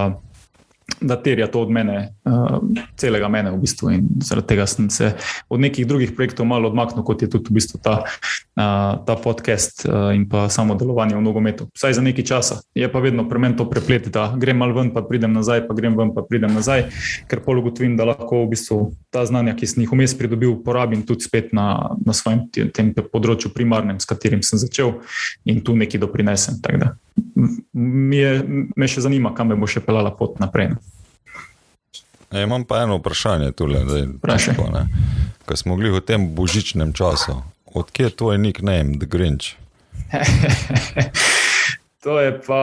[1.00, 2.60] da terja to od mene, uh,
[3.00, 3.90] celega mene v bistvu.
[3.96, 5.14] In zaradi tega sem se
[5.48, 9.86] od nekih drugih projektov malo odmaknil, kot je tudi v bistvu ta, uh, ta podcast
[9.88, 11.68] uh, in pa samo delovanje v nogometu.
[11.72, 12.60] Vsaj za nekaj časa.
[12.76, 15.74] Je pa vedno pri meni to preplet, da grem mal ven, pa pridem nazaj, pa
[15.74, 16.88] grem ven, pa pridem nazaj,
[17.30, 18.78] ker pol ugotovim, da lahko v bistvu
[19.14, 22.92] ta znanja, ki sem jih vmes pridobil, porabim tudi spet na, na svojem te- tem
[22.92, 24.98] področju primarnem, s katerim sem začel
[25.48, 26.60] in tu nekaj doprinesem.
[27.72, 28.32] Mi je,
[28.76, 30.74] me še zanima, kam me bo še pelala pot naprej.
[32.30, 34.54] E, imam pa eno vprašanje zdaj, Vprašaj.
[34.54, 34.88] čisto, ne.
[35.46, 37.42] Ko smo bili v tem božičnem času,
[37.74, 39.56] odkje je tvoj nickname, The Grinch?
[42.04, 42.62] to je pa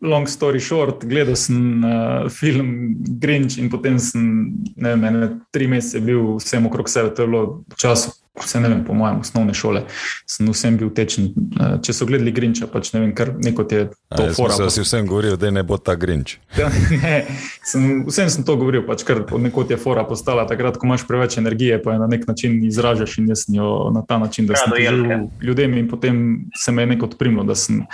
[0.00, 1.04] long story short.
[1.04, 6.66] Gledal sem uh, film Grinch in potem sem ne vem, ene tri mesece bil vsem
[6.66, 7.14] okrog sebe.
[7.14, 8.12] To je bilo v času
[8.44, 9.82] vse ne vem, po mojem, osnovne šole,
[10.28, 11.30] sem vsem bil tečen.
[11.56, 14.56] Uh, če so gledali Grinča, pač ne vem, kar neko je to fora.
[14.60, 16.36] Jaz sem vsem govoril, da ne bo ta Grinč.
[16.58, 16.68] Ja,
[17.04, 17.16] ne,
[17.64, 21.38] sem, vsem sem to govoril, pač, ker neko je fora postala takrat, ko imaš preveč
[21.40, 24.76] energije, pa je na nek način izražaš in jaz jo na ta način, da sem
[24.76, 26.24] živel ljudem in potem
[26.56, 27.84] se me je neko odprimlo, da sem,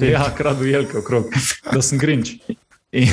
[0.00, 1.32] ja, kradu jelke okrog,
[1.74, 2.36] da sem Grinč.
[2.92, 3.08] In,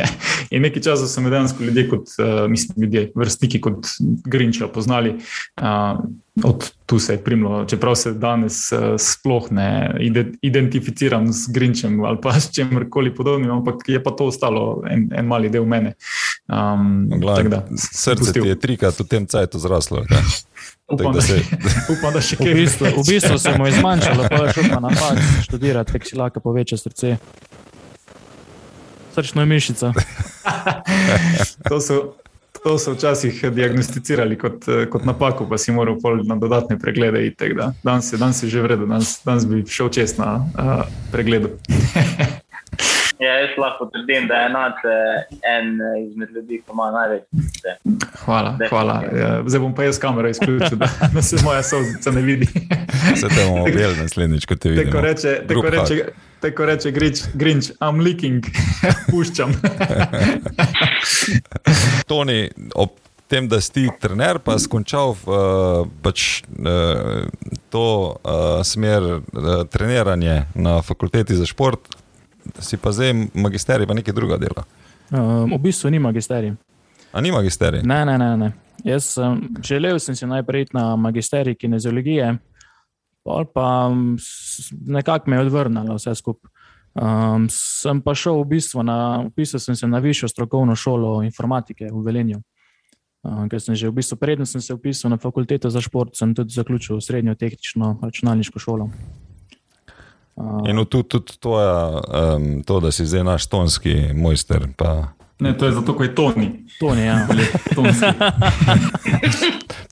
[0.54, 3.86] in nekaj časa so me dejansko ljudje, kot, uh, mislim, ljudje, vrstniki kot
[4.26, 5.14] Grinča poznali,
[5.62, 6.00] uh,
[6.44, 7.64] od tu se je primlo.
[7.64, 9.94] Čeprav se danes uh, sploh ne
[10.42, 15.26] identificiram z Grinčem ali pa s čemkoli podobnim, ampak je pa to ostalo en, en
[15.26, 15.94] mali del mene.
[16.48, 18.42] Um, Glad, da, srce pustil.
[18.42, 20.02] ti je trikrat v tem cajtu zraslo.
[20.90, 21.38] Upam, da, se...
[21.92, 22.50] upam, da še kaj.
[22.50, 26.08] V bistvu, v bistvu se mu je zmanjšalo, pa je šel na faks študirati, ker
[26.08, 27.14] si lahko poveča srce
[29.14, 29.92] srčna mišica.
[31.68, 32.14] to, so,
[32.62, 37.32] to so včasih diagnosticirali kot, kot napako, pa si moral na dodatne preglede.
[37.82, 41.50] Danes je, danes je že vredno, danes, danes bi šel čest na uh, pregled.
[43.20, 44.92] Ja, jaz lahko trdim, da je enote
[45.56, 45.66] en
[46.08, 47.22] izmed ljudi, ki ima največ.
[48.24, 48.58] Hvala.
[48.68, 49.02] hvala.
[49.18, 52.46] Ja, zdaj bom pa jaz kamero izključil, da, da se moja sozica ne vidi.
[53.16, 54.92] Se te bomo objeli naslednjič, ko te vidimo.
[54.92, 56.04] Tako reče, tako reče,
[56.40, 58.44] tako reče Grinch, Grinch, I'm leaking,
[59.10, 59.52] puščam.
[62.08, 62.96] Toni, ob
[63.28, 67.28] tem, da si trener, pa si končal uh, pač, uh,
[67.70, 69.22] to uh, smer uh,
[69.70, 71.99] treniranja na fakulteti za šport
[72.58, 74.64] si pa zdaj magisterij, pa nekaj druga dela.
[75.10, 76.54] Um, v bistvu ni magisterij.
[77.12, 77.82] A ni magisterij?
[77.82, 78.36] Ne, ne, ne.
[78.36, 78.52] ne.
[78.84, 82.38] Jaz sem želel sem si najprej na magisterij kineziologije,
[83.54, 83.90] pa
[84.86, 86.50] nekako me je odvrnilo vse skupaj.
[86.90, 91.86] Um, sem pa šel v bistvu na, upisal sem se na višjo strokovno šolo informatike
[91.86, 92.40] v Velenju.
[93.22, 96.34] Um, ker sem že v bistvu, predtem sem se upisal na fakulteto za šport, sem
[96.34, 98.88] tudi zaključil srednjo tehnično računalniško šolo.
[100.68, 102.00] In tu tudi tvoja,
[102.36, 104.68] um, to, da si zdaj naš tonski mojster.
[104.76, 105.12] Pa...
[105.40, 106.48] Ne, to je zato, ker je Toni.
[106.80, 107.26] Toni, ja.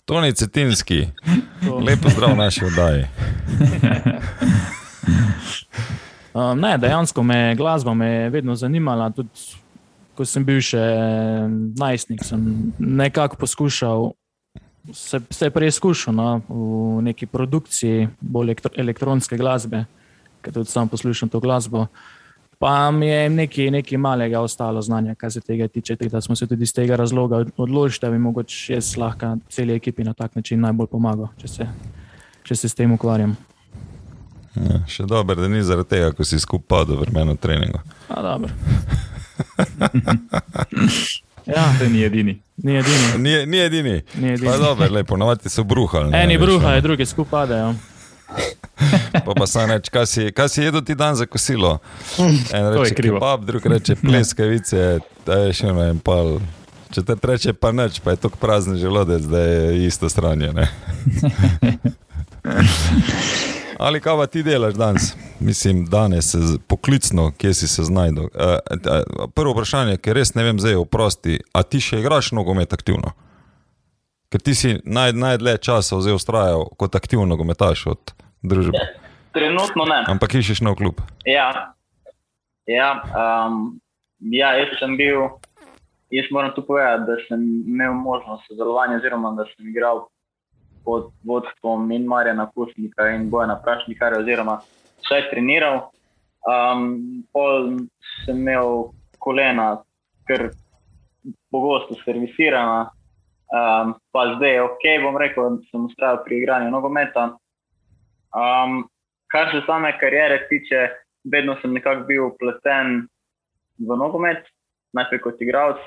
[0.09, 1.09] Toni Cetinski,
[1.81, 3.05] lepo zdrav v naši oddaji.
[6.35, 9.11] um, ne, dejansko me glasba me je vedno zanimala.
[9.11, 9.29] Tudi,
[10.17, 10.81] ko sem bil še
[11.79, 14.11] najstnik, sem nekako poskušal
[14.93, 19.85] se, se preizkušati no, v neki produkciji bolj elektronske glasbe
[20.43, 21.87] ker tudi sam poslušam to glasbo.
[22.59, 25.97] Pa mi je nekaj, nekaj malega ostalo znanja, kar se tega tiče.
[25.97, 30.05] Da smo se tudi iz tega razloga odločili, da bi mogoče jaz lahko celi ekipi
[30.05, 31.67] na tak način najbolj pomagal, če se,
[32.43, 33.37] če se s tem ukvarjam.
[34.57, 37.83] Ja, še dobro, da ni zaradi tega, ko si skupaj padel v vremenu treninga.
[41.49, 42.35] Ja, ni edini.
[42.57, 43.19] Ni edini.
[43.19, 44.03] Ni, ni edini.
[44.21, 44.51] Ni edini.
[44.61, 46.13] Dobro, lepo, navadi so bruhali.
[46.13, 47.71] Eni bruhajo, drugi skupaj padajo.
[49.25, 51.79] Pa pa sam reče, kaj si, kaj si jedel ti dan za kosilo?
[52.53, 56.39] En reče kebab, drug reče pleskavice, da je še eno en pal.
[56.95, 60.53] Če te reče pa nič, pa je to prazen želodec, da je isto stranje.
[63.79, 65.13] Ali kaj ti delaš danes?
[65.41, 66.35] Mislim, danes
[66.67, 68.25] poklicno, kje si se znašel.
[68.25, 68.31] Uh,
[69.35, 73.13] prvo vprašanje, ker res ne vem, zdaj oprosti, a ti še igraš nogomet aktivno?
[74.29, 78.13] Ker ti si naj, najdlje časa vzel ustrajal kot aktivno nogometaš od
[78.45, 78.81] družbe.
[79.33, 80.03] Trenutno ne.
[80.13, 81.01] Ampak iščeš nov klub.
[81.25, 81.73] Ja,
[82.69, 83.79] ja, um,
[84.21, 85.31] ja jaz sem bil,
[86.13, 90.05] jaz moram tu povedati, da sem imel možnost sodelovanja, oziroma da sem igral
[90.85, 94.61] pod vodstvom in Marjana Kusnika in Bojana Prašnika, oziroma
[95.05, 95.89] vse treniral.
[96.49, 97.73] Um, pol
[98.25, 99.79] sem imel kolena,
[100.29, 100.51] ker
[101.53, 102.91] pogosto servisirana.
[103.49, 107.31] Um, pa zdaj, ok, bom rekel, da sem ustrajal pri igranju nogometa.
[108.37, 108.83] Um,
[109.33, 110.83] kar se same kariere tiče,
[111.33, 113.07] vedno sem nekako bil upleten
[113.79, 114.45] v nogomet,
[114.93, 115.81] najprej kot igralec,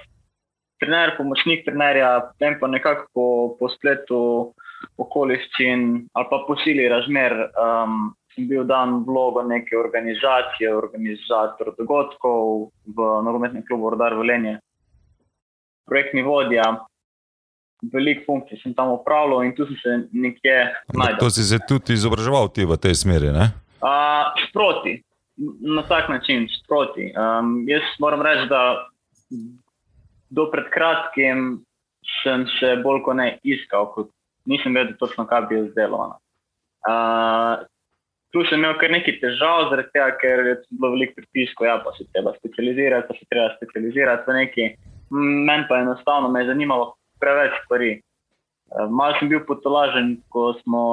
[0.82, 3.28] trener, pomočnik trenerja, potem pa nekako po,
[3.60, 4.22] po spletu
[4.98, 5.84] okoliščin
[6.18, 7.38] ali pa po sili razmer.
[7.54, 14.54] Um, Sem bil dan vlogo neke organizacije, organizator dogodkov v nogometnem klubu Rodar Velenje,
[15.84, 16.64] projektni vodja,
[17.94, 20.58] veliko funkcij sem tam upravljal in tu sem se nekje
[20.94, 21.18] znašel.
[21.20, 23.32] To si se tudi izobraževal ti v tej smeri?
[23.34, 25.02] Uh, sproti,
[25.62, 27.10] na tak način, sproti.
[27.18, 28.88] Um, jaz moram reči, da
[30.30, 31.66] do pred kratkim
[32.22, 34.12] sem se bolj kot ne iskal, kot
[34.46, 36.18] nisem vedel točno, kaj bi jaz delal.
[36.86, 37.66] Uh,
[38.32, 41.94] tu sem imel kar nekaj težav, zaradi tega, ker je bilo veliko pritiskov, ja, pa
[41.98, 44.68] se treba specializirati, pa se treba specializirati v neki.
[45.12, 47.92] Meni pa enostavno me je zanimalo, preveč stvari.
[48.72, 50.84] Uh, Mal sem bil potolažen, ko smo,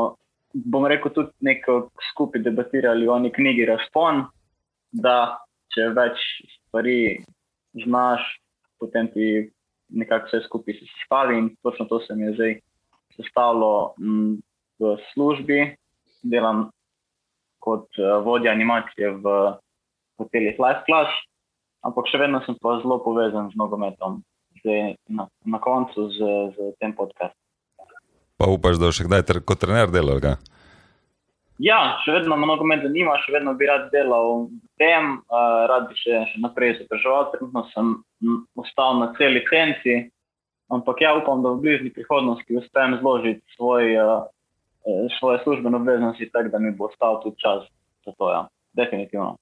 [0.54, 4.26] bom rekel, tudi nekaj skupaj debatirali o neki knjigi Razpon,
[4.92, 5.38] da
[5.74, 6.22] če več
[6.56, 6.98] stvari
[7.84, 8.24] znaš,
[8.80, 9.48] potem ti
[9.88, 12.54] nekako vse skupaj se sestavi in točno to se mi je zdaj
[13.16, 14.40] sestavilo m,
[14.80, 15.60] v službi.
[16.22, 16.68] Delam
[17.62, 19.34] kot uh, vodja animacije v
[20.18, 21.14] hotelih Life Class,
[21.86, 24.18] ampak še vedno sem pa zelo povezan z nogometom,
[24.60, 27.38] zdaj na, na koncu z, z tem podcastom.
[28.38, 30.20] Pa upaš, da boš še kdaj ter, kot trener delal?
[30.22, 30.36] Ga?
[31.58, 35.88] Ja, še vedno me nogomet zanima, še vedno bi rad delal v tem, uh, rad
[35.90, 37.32] bi še, še naprej izobraževal.
[37.32, 37.96] Trenutno sem
[38.62, 39.96] ostal na celi licenci,
[40.70, 46.54] ampak ja, upam, da v bližnji prihodnosti uspem zložiti svoj, uh, svoje službene obveznosti, tako
[46.54, 47.66] da mi bo ostal tudi čas
[48.06, 48.30] za to.
[48.30, 48.46] Ja.
[48.78, 49.34] Definitivno.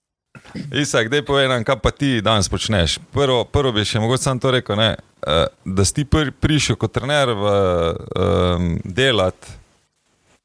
[0.72, 2.99] Isak, dej povej nam, kaj pa ti danes počneš.
[3.12, 6.76] Prvo, prvo bi še mogoče sam to rekel, ne, eh, da si ti pr prišel
[6.80, 9.62] kot trener v um, delati.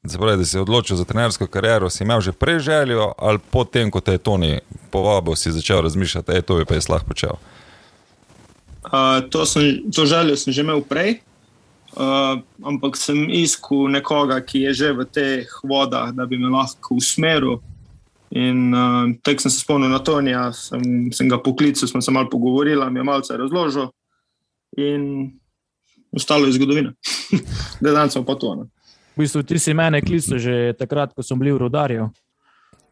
[0.02, 3.90] Pravi, da si se odločil za trenersko kariero, si imel že prej željo, ali potem,
[3.90, 4.58] ko te je Toni
[4.90, 7.38] povabil, si začel razmišljati, da je to bi pa jaz lahko počel.
[8.82, 11.20] Uh, to, sem, to željo sem že imel prej,
[11.94, 16.98] uh, ampak sem iskal nekoga, ki je že v teh vodah, da bi me lahko
[16.98, 17.62] usmeril.
[18.32, 22.30] In uh, tako sem se spomnil na Tonija, sem, sem ga poklical, smo se malo
[22.32, 23.90] pogovorili, mi je malce razložil
[24.76, 25.32] in
[26.16, 26.92] ostalo je zgodovina.
[27.80, 28.54] da danes smo pa to.
[28.54, 28.62] Ne.
[29.16, 32.08] V bistvu ti si mene klical že takrat, ko sem bil v Rudarju.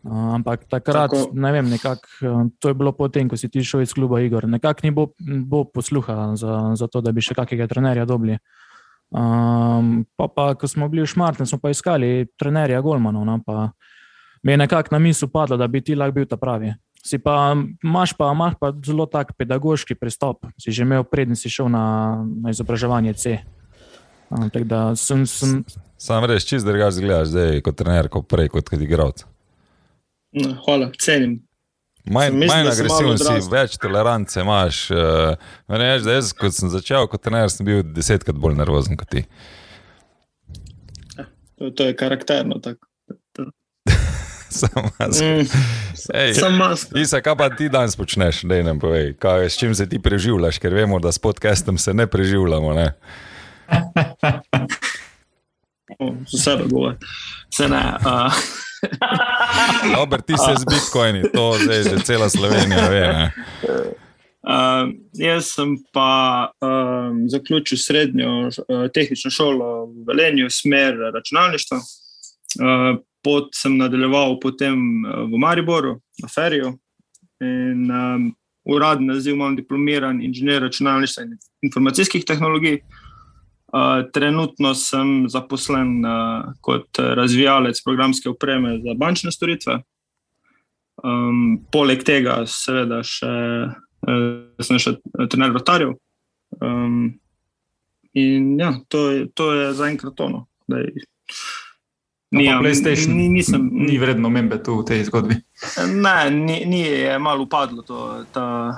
[0.01, 1.33] Uh, ampak takrat, Tako.
[1.37, 4.49] ne vem, nekak, uh, to je bilo potem, ko si ti šel iz kluba Igor.
[4.49, 8.39] Nekako ni bo, bo posluha za, za to, da bi še kakega trenerja dobili.
[9.13, 13.29] Um, pa, pa, ko smo bili v Šmartnu, smo pa iskali trenerja Golmanov.
[13.29, 13.73] No, pa
[14.43, 16.73] mi je nekako na misel padlo, da bi ti lahko bil ta pravi.
[17.05, 20.45] Si pa, imaš pa, imaš pa zelo tak pedagoški pristop.
[20.61, 21.85] Si že imel prednji, si šel na,
[22.43, 23.39] na izobraževanje C.
[24.31, 25.65] Um, tako da sem, sem
[25.99, 29.25] Sam res čist drugače zgledaš zdaj kot trener, kot prej kot kot igralec.
[30.33, 31.41] No, hvala, cenim.
[32.05, 34.85] Manj, Mislim, manj agresiven si, več tolerance imaš.
[34.95, 35.35] Uh,
[35.69, 39.25] reč, da jaz, kot sem začel kot trener, sem bil desetkrat bolj nervozen kot ti.
[41.61, 42.57] To, to je karakterno.
[42.65, 42.90] tako.
[44.61, 45.21] Sam jaz.
[45.23, 45.47] Mm,
[46.15, 46.99] Ej, Sam maska.
[46.99, 48.43] Isa, kaj pa ti danes počneš?
[48.43, 51.95] Dej nam povej, kaj, s čim se ti preživljaš, ker vemo, da s podcastom se
[51.95, 52.75] ne preživljamo.
[52.75, 52.93] Ne?
[56.27, 56.97] Sebe govori.
[57.55, 57.95] Se ne.
[58.07, 58.33] Uh,
[59.97, 63.01] Dober, ti se z bitcoini, to zdaj že cela Slovenija ve.
[63.01, 63.33] Ne?
[64.41, 71.77] Uh, jaz sem pa um, zaključil srednjo uh, tehnično šolo v Velenju, smer računalništva.
[71.77, 76.75] Uh, pot sem nadaljeval potem uh, v Mariboru, na Feriju.
[77.41, 78.27] In um,
[78.69, 82.81] uradni naziv imam diplomiran inženir računalništva in informacijskih tehnologij.
[83.73, 89.79] Uh, trenutno sem zaposlen uh, kot eh, razvijalec programske opreme za bančne storitve.
[91.05, 93.31] Um, poleg tega, seveda, še,
[94.11, 94.97] uh, sem še
[95.31, 95.95] trener vrtarjev.
[96.59, 97.21] Um,
[98.13, 100.45] in ja, to je, to je zaenkrat ono.
[100.69, 100.91] Daj,
[102.31, 105.35] No, pa Nijam- PlayStation ni, nisem, ni vredno membe tu v tej zgodbi.
[105.99, 108.71] Ne, ni, ni je malo upadlo to, ta,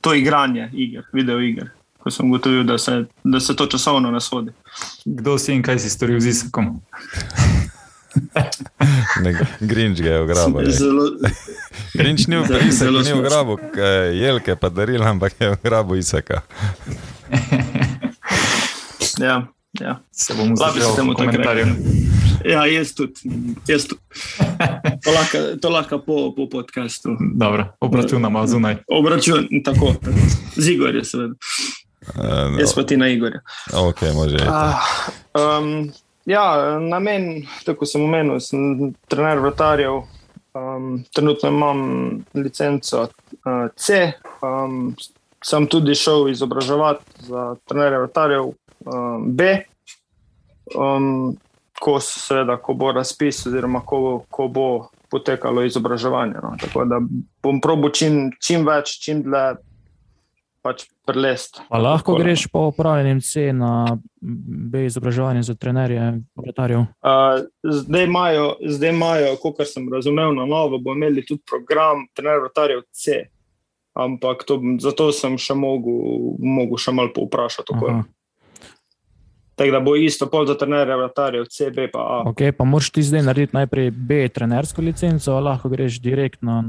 [0.00, 1.70] to igranje iger, video iger.
[1.98, 4.50] Ko sem ugotovil, da se, da se to časovno ne sodi.
[5.04, 6.80] Kdo si in kaj si storil z Isakom?
[9.60, 10.70] Grinč ga je ugrabil.
[10.70, 11.04] Zelo,
[11.98, 13.56] Grinč ni Zelo ugrabil, ni ugrabil
[14.12, 16.42] jelke, pa daril, ampak je ugrabil Isaka.
[19.16, 19.48] ja,
[19.80, 20.00] ja.
[20.12, 21.66] Se bomo zavedali temu v tako komentarju.
[22.44, 23.12] Ja, jaz tudi.
[23.68, 24.00] Jaz tudi.
[25.04, 27.16] To lahko, to lahko po, po podkastu.
[27.34, 28.76] Dobro, obračunamo zunaj.
[28.88, 30.16] Obračun, tako, tako.
[30.56, 31.34] z Igorjem, seveda.
[32.02, 33.40] Uh, Jaz pa ti na Igorja.
[33.74, 34.36] ok, može.
[34.48, 34.74] Ah,
[35.34, 35.92] um,
[36.26, 40.02] ja, namen, tako sem omenil, sem trener vrtarjev.
[40.54, 41.78] Um, trenutno imam
[42.34, 44.12] licenco uh, C,
[44.42, 44.94] um,
[45.44, 49.56] sem tudi šel izobraževati za trenerje vrtarjev um, B.
[50.74, 51.36] Um,
[51.82, 54.66] ko, seveda, ko bo razpis, oziroma ko, ko bo
[55.10, 56.38] potekalo izobraževanje.
[56.42, 56.54] No.
[56.60, 57.00] Tako da
[57.42, 59.42] bom probo čim, čim več, čim dlje
[60.62, 61.58] pač prelest.
[61.66, 66.06] Pa lahko Tako, greš po upravljenem C na B izobraževanje za trenerje,
[66.38, 66.86] vratarjev.
[67.02, 72.38] Uh, zdaj imajo, zdaj imajo kot sem razumel, na novo bomo imeli tudi program trener
[72.46, 73.24] rotarjev C.
[73.98, 75.98] Ampak to, zato sem še mogel,
[76.38, 77.74] mogel še malo povprašati.
[79.54, 82.22] Tako da bo isto pol za trenerje rotarjev C, B pa A.
[82.30, 86.62] Ok, pa moraš ti zdaj narediti najprej B trenersko licenco, a lahko greš direktno.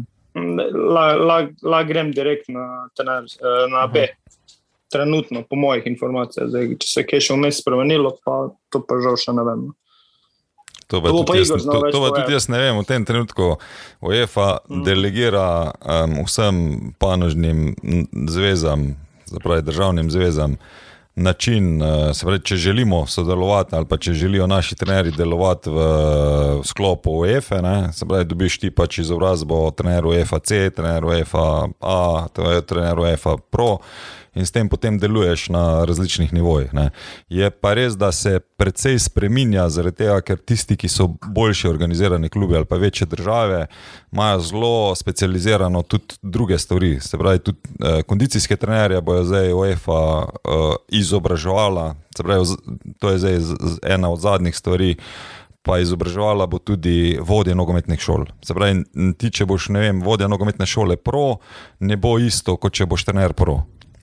[0.74, 4.08] La, la, la grem direkt na, trener, eh, na B.
[4.94, 6.50] trenutno, po mojih informacijah.
[6.50, 9.64] Zdaj, če se je kaj še vmes spremenilo, pa to pa žal še ne vem.
[10.94, 12.78] To pa, To bo pa tudi, jaz, to, to pa tudi jaz ne vem.
[12.78, 13.56] V tem trenutku
[14.06, 14.84] UEFA mm.
[14.86, 15.48] delegira
[15.82, 16.56] um, vsem
[17.02, 17.74] panožnim
[18.30, 18.94] zvezam,
[19.26, 20.60] zapravi državnim zvezam,
[21.16, 25.78] način, uh, se pravi, če želimo sodelovati ali pa če želijo naši trenerji delovati v,
[26.64, 32.28] sklopu UEFA, ne, se pravi, dobiš ti pač izobrazbo trener UEFA C, trener UEFA A,
[32.34, 33.78] to je trener UEFA Pro.
[34.36, 36.74] In s tem potem deluješ na različnih nivojih.
[36.74, 36.90] Ne.
[37.30, 42.30] Je pa res, da se precej spreminja, zaradi tega, ker tisti, ki so boljši organizirani
[42.34, 43.68] klubi ali pa večje države,
[44.12, 47.00] imajo zelo specializirano tudi druge stvari.
[47.00, 52.46] Se pravi, tudi eh, kondicijske trenerje bojo zdaj UEFA eh, izobraževala, se pravi,
[53.00, 53.40] to je zdaj
[53.84, 54.96] ena od zadnjih stvari.
[55.64, 58.26] Pa izobraževala bo tudi vodje nogometnih šol.
[58.44, 58.82] Se pravi,
[59.18, 61.38] ti, če boš, ne vem, vodja nogometne šole pro,
[61.80, 63.62] ne bo isto, kot če boš trener pro.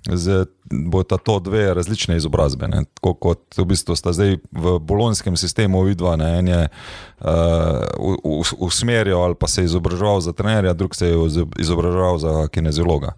[0.08, 2.68] Zdaj bo ta to dve različne izobrazbe.
[2.68, 2.84] Ne?
[2.94, 6.30] Tako kot v bistvu sta zdaj v bolonskem sistemu vidva, ne?
[6.38, 6.60] en je
[7.20, 13.12] uh, usmerjal ali pa se izobraževal za trenerja, drug se je izo- izobraževal za kineziologa.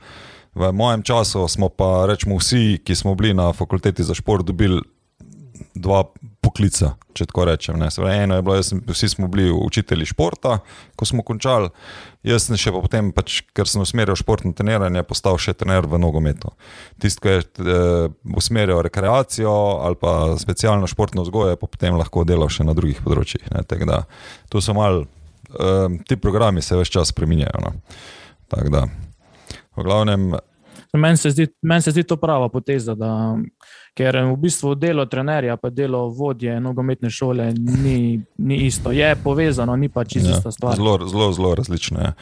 [0.54, 4.82] V mojem času smo pa, rečemo, vsi, ki smo bili na fakulteti za šport, dobili
[5.74, 6.04] dva
[6.52, 7.78] poklica, če tako rečem.
[7.80, 7.88] Ne.
[7.90, 10.58] Se pravi, eno je bilo, jaz vsi smo bili učitelji športa,
[10.96, 11.70] ko smo končali,
[12.28, 16.00] jaz sem še pa potem, pač, ker sem usmerjal športno treniranje, postal še trener v
[16.02, 16.52] nogometu.
[17.00, 22.52] Tisti, ki je eh, usmerjal rekreacijo ali pa specialno športno vzgojo, pa potem lahko delal
[22.52, 23.48] še na drugih področjih.
[23.56, 23.64] Ne.
[23.64, 24.04] Tako Da,
[24.52, 25.02] tu so mal,
[25.56, 27.64] eh, ti programi se več čas spreminjajo.
[27.64, 27.74] No.
[28.52, 28.86] Tako da,
[29.76, 30.32] v glavnem,
[30.92, 33.38] Meni se, zdi- meni se zdi to prava poteza, da,
[33.94, 38.92] ker v bistvu delo trenerja in delo vodje nogometne šole ni, ni isto.
[38.92, 40.76] Je povezano, ni pa čisto ista stvar.
[40.76, 42.12] Zelo, zelo, zelo različno je.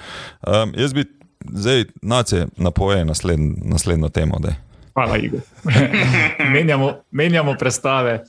[0.46, 1.04] Um, jaz bi
[1.52, 4.38] zdaj nacije napovedal nasledn, naslednjo temo.
[4.38, 4.54] Daj.
[4.94, 5.40] Hvala, Igor.
[6.54, 8.24] menjamo, menjamo predstave.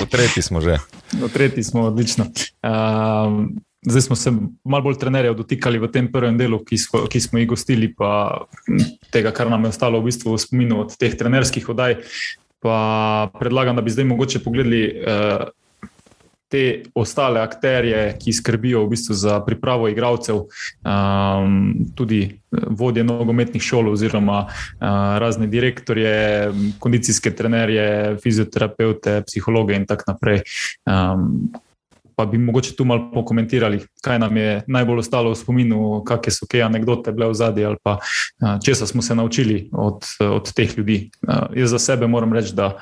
[0.00, 0.78] V tretji smo že.
[1.20, 2.24] No, tretji smo odlično.
[2.62, 4.32] Um, zdaj smo se
[4.64, 8.44] malo bolj trenerjev dotikali v tem prvem delu, ki smo, ki smo jih gostili, pa
[9.10, 11.98] tega, kar nam je ostalo v bistvu v spominu od teh trenerskih oddaj.
[12.62, 12.76] Pa
[13.34, 15.50] predlagam, da bi zdaj mogoče pogledali uh,
[16.52, 21.56] te ostale akterje, ki skrbijo v bistvu za pripravo igralcev, um,
[21.96, 24.86] tudi eh, vodje nogometnih šol, oziroma uh,
[25.18, 30.44] razne direktorje, kondicijske trenerje, fizioterapeute, psihologe in tako naprej.
[30.86, 31.50] Um,
[32.16, 36.48] pa bi mogoče tu malo pokomentirali, kaj nam je najbolj ostalo v spominu, kakšne so
[36.50, 37.98] kaj anekdote bile v zadnji ali pa
[38.64, 41.10] česa smo se naučili od, od teh ljudi.
[41.56, 42.76] Jaz za sebe moram reči, da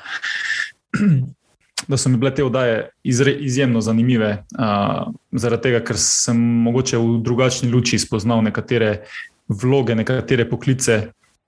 [1.87, 6.97] da so mi bile te oddaje izre, izjemno zanimive, uh, zaradi tega, ker sem mogoče
[6.97, 9.01] v drugačni luči spoznal nekatere
[9.47, 11.01] vloge, nekatere poklice,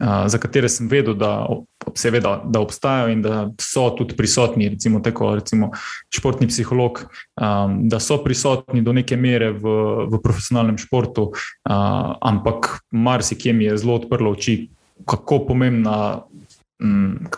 [0.04, 1.48] za katere sem vedel, da,
[1.96, 5.72] seveda, da obstajajo in da so tudi prisotni, recimo, tako, recimo
[6.14, 7.04] športni psiholog,
[7.42, 9.76] um, da so prisotni do neke mere v,
[10.12, 14.70] v profesionalnem športu, uh, ampak marsikje mi je zelo odprlo oči,
[15.06, 16.24] kako pomembna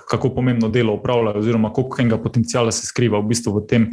[0.09, 3.87] kako pomembno delo upravljajo, oziroma koliko enega potencijala se skriva v, bistvu v, tem,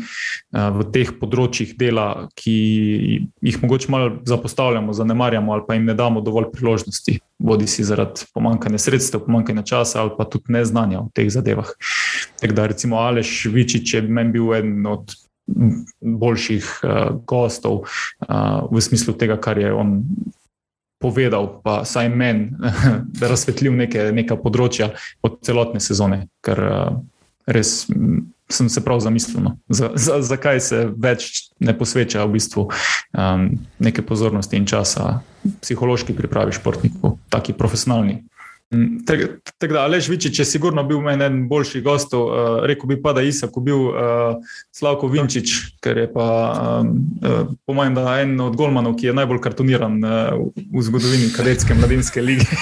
[0.53, 2.57] eh, v teh področjih dela, ki
[3.43, 8.29] jih mogoče malo zapostavljamo, zanemarjamo ali pa jim ne damo dovolj priložnosti, bodi si zaradi
[8.35, 11.75] pomankanja sredstev, pomankanja časa ali pa tudi neznanja o teh zadevah.
[12.41, 15.13] Tako da recimo Aleš Vičič je meni bil eden od
[16.01, 16.91] boljših uh,
[17.27, 20.01] gostov uh, v smislu tega, kar je on
[21.03, 22.53] povedal, pa saj meni,
[23.19, 24.93] da razsvetlil neke, neka področja
[25.27, 27.01] od celotne sezone, ker uh,
[27.51, 27.83] res
[28.53, 29.57] sem se prav zamislil, no.
[29.69, 33.47] za, za, zakaj se več ne posveča v bistvu um,
[33.81, 35.23] neke pozornosti in časa
[35.65, 38.21] psihološki pripravi športnikov, taki profesionalni.
[39.07, 39.23] Tako
[39.59, 42.33] tak da, Aleš Vičič je sigurno bil meni eden boljših gostov, uh,
[42.67, 43.95] rekel bi pa, da Isak bil uh,
[44.73, 45.53] Slavko Vinčič,
[45.85, 46.27] ker je pa
[46.81, 50.11] um, uh, po mojem, da en od golmanov, ki je najbolj kartoniran uh,
[50.57, 52.47] v zgodovini kadetske mladinske lige.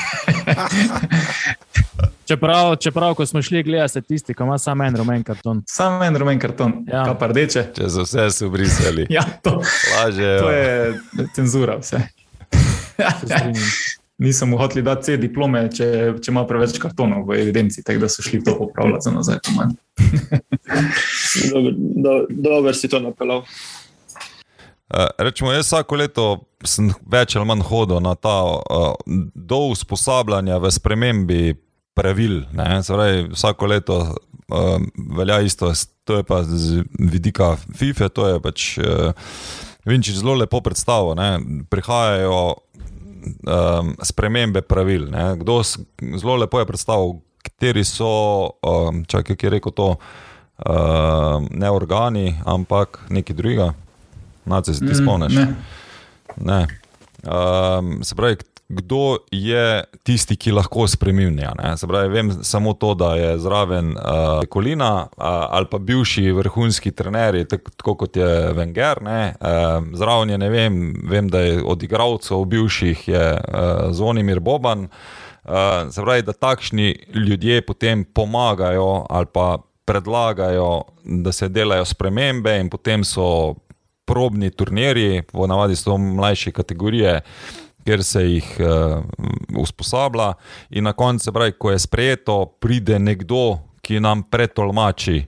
[2.30, 5.62] Čeprav, čeprav, ko smo šli gledati statistiko, ima samo en rumen karton.
[5.66, 7.16] Samo en rumen karton, Ja.
[7.18, 7.64] pa rdeče.
[7.74, 9.62] Če so vse se obrisali, Ja, to,
[9.96, 10.38] laže.
[10.38, 10.94] to je
[11.34, 11.78] cenzura.
[11.82, 12.02] Vse.
[14.20, 15.86] Nisem mu hotel dati C diplome, če,
[16.20, 19.38] če ima preveč kartonov v evidenci, tako da so šli to popravljati za nazaj.
[21.52, 23.40] Dobro, do, dobro si to napeljal.
[24.90, 26.24] Uh, rečemo, jaz vsako leto
[26.66, 28.94] sem več ali manj hodil na ta uh,
[29.34, 31.54] do usposabljanja v spremembi
[31.94, 32.42] pravil.
[32.52, 32.82] ne.
[32.82, 34.80] Se Pravi, vsako leto uh,
[35.16, 35.72] velja isto,
[36.04, 39.12] to je pa z vidika FIFA, to je pač uh,
[39.86, 41.14] Vinčič zelo lepo predstavo.
[41.14, 41.38] Ne.
[41.70, 42.54] Prihajajo
[43.46, 45.08] um, spremembe pravil.
[45.10, 45.36] Ne.
[45.36, 45.62] Kdo
[46.16, 52.34] Zelo lepo je predstavil, kateri so, um, čakaj, ki je rekel to, uh, ne organi,
[52.44, 53.72] ampak nekaj drugega.
[54.44, 55.34] Nace se ti spomniš?
[55.34, 55.46] Ne.
[56.36, 56.60] Ne.
[57.24, 58.36] Um, se pravi,
[58.70, 61.52] kdo je tisti, ki lahko spremenja?
[61.88, 67.48] pravi, vem samo to, da je zraven uh, Kolina uh, ali pa bivši vrhunski trenerji,
[67.50, 69.02] tak, tako kot je Wenger.
[69.02, 69.34] ne.
[69.40, 74.86] Um, zraven je ne vem, vem, da je od igralcev bivših je uh, Zvonimir Boban.
[75.44, 82.60] Uh, se pravi, da takšni ljudje potem pomagajo ali pa predlagajo, da se delajo spremembe,
[82.60, 83.54] in potem so
[84.04, 87.20] probni turnirji, ponavadi so to mlajše kategorije,
[87.84, 89.04] kjer se jih uh,
[89.58, 90.32] usposablja,
[90.70, 95.22] in na koncu, se pravi, ko je sprejeto, pride nekdo, ki nam pretolmači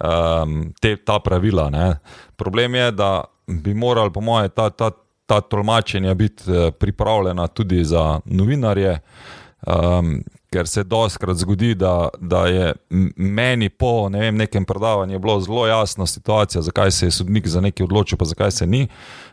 [0.00, 1.68] um, te, ta pravila.
[1.70, 1.90] Ne.
[2.36, 4.90] Problem je, da bi morali, po mojem, ta, ta,
[5.26, 8.98] ta tolmačenja biti uh, pripravljena tudi za novinarje.
[9.66, 10.22] Um,
[10.52, 12.72] ker se doskrat zgodi, da, da je
[13.16, 17.60] meni po ne vem, nekem predavanju bilo zelo jasna situacija, zakaj se je sodnik za
[17.60, 18.86] nekaj odločil, pa zakaj se ni.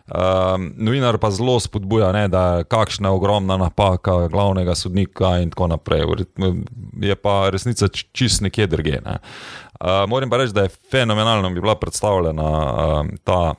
[0.06, 5.68] Um, novinar pa zelo spodbuja, ne, da je kakšna ogromna napaka glavnega sodnika in tako
[5.68, 6.04] naprej.
[7.02, 9.02] Je pa resnica čist nekje drugje.
[9.06, 9.18] Ne.
[9.80, 12.50] Uh, moram pa reči, da je fenomenalno bi bila predstavljena
[13.00, 13.56] um, ta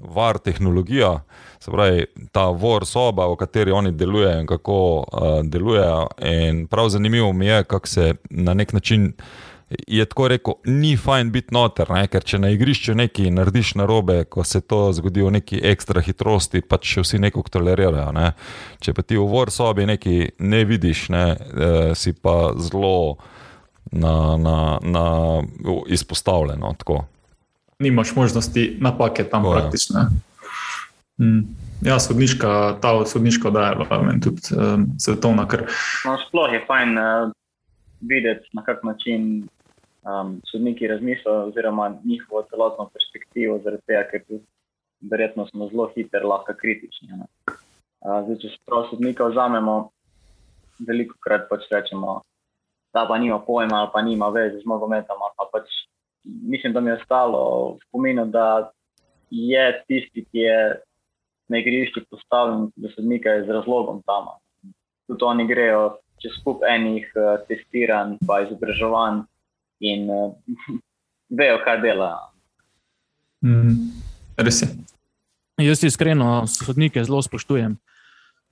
[0.00, 1.20] var tehnologija,
[1.66, 6.06] se pravi ta vor soba, v kateri oni delujejo in kako uh, delujejo.
[6.22, 9.12] In prav zanimivo mi je, kako se na nek način.
[9.86, 12.04] Je tako rekel, ni fajn biti noter, ne?
[12.06, 16.04] ker če na igrišču nekaj narediš na robe, ko se to zgodi v neki ekstra
[16.06, 18.12] hitrosti, pa še vsi nekako tolerirajo.
[18.14, 18.28] Ne?
[18.78, 21.24] Če pa ti v vor sobi nekaj ne vidiš, ne?
[21.34, 23.16] E, si pa zelo
[23.90, 24.56] na, na,
[24.86, 25.04] na,
[25.90, 26.62] izpostavljen.
[26.62, 27.02] no, tako.
[27.82, 29.60] Nimaš možnosti napake tam Tako je.
[29.60, 30.06] praktično.
[30.06, 30.22] Mm.
[31.84, 35.64] Ja, sodniška, ta sodniška oddaja je bila meni tudi um, svetovna, ker
[36.04, 37.30] No, sploh je fajn uh,
[38.00, 39.48] videti, na kak način
[40.04, 44.44] um, sodniki razmišljajo, oziroma njihovo celotno perspektivo, zaradi tega, ker tudi
[45.10, 47.08] verjetno smo zelo hitri, lahko kritični.
[47.08, 47.28] ne.
[48.04, 49.76] Uh, zdaj, če se prav sodnika vzamemo,
[50.88, 52.20] veliko krat pač rečemo,
[52.92, 55.20] da pa nima pojma ali pa nima veze z nogometom.
[55.36, 55.72] Pa pač,
[56.24, 57.40] mislim, da mi je ostalo
[57.76, 58.70] v spominu, da
[59.30, 60.58] je tisti, ki je
[61.48, 64.32] na igrišču postavljen, da sodnika je z razlogom tam.
[65.06, 69.22] Tudi oni grejo čez skup enih uh, testiranj, pa izobraževanj
[69.80, 70.32] in uh,
[71.38, 72.30] vejo, kaj delajo.
[73.44, 73.90] mm,
[74.36, 74.68] res je.
[75.56, 77.76] Jaz iskreno sodnike zelo spoštujem.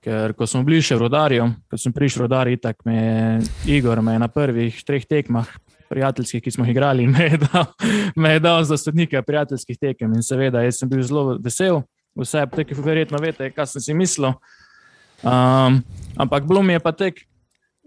[0.05, 3.77] Ker ko smo bili še v rodarju, ko sem prišel v rodarju, tako me je
[3.77, 5.49] Igor me je na prvih treh tekmah,
[5.89, 7.65] prijateljskih, ki smo jih igrali, me je dal,
[8.15, 10.13] me je dal za sodnika prijateljskih tekem.
[10.13, 11.81] In seveda, jaz sem bil zelo vesel,
[12.15, 14.33] vse tako verjetno veste, kaj sem si mislil.
[15.23, 15.81] Um,
[16.17, 17.23] ampak bilo mi je pa tek.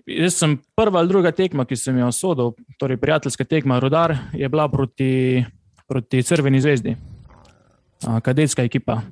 [0.08, 4.48] Jaz sem prva ali druga tekma, ki sem jo sodel, torej prijateljska tekma Rudar, je
[4.48, 5.44] bila proti,
[5.88, 6.94] proti Crveni zvezdi,
[8.06, 9.02] a, kadetska ekipa.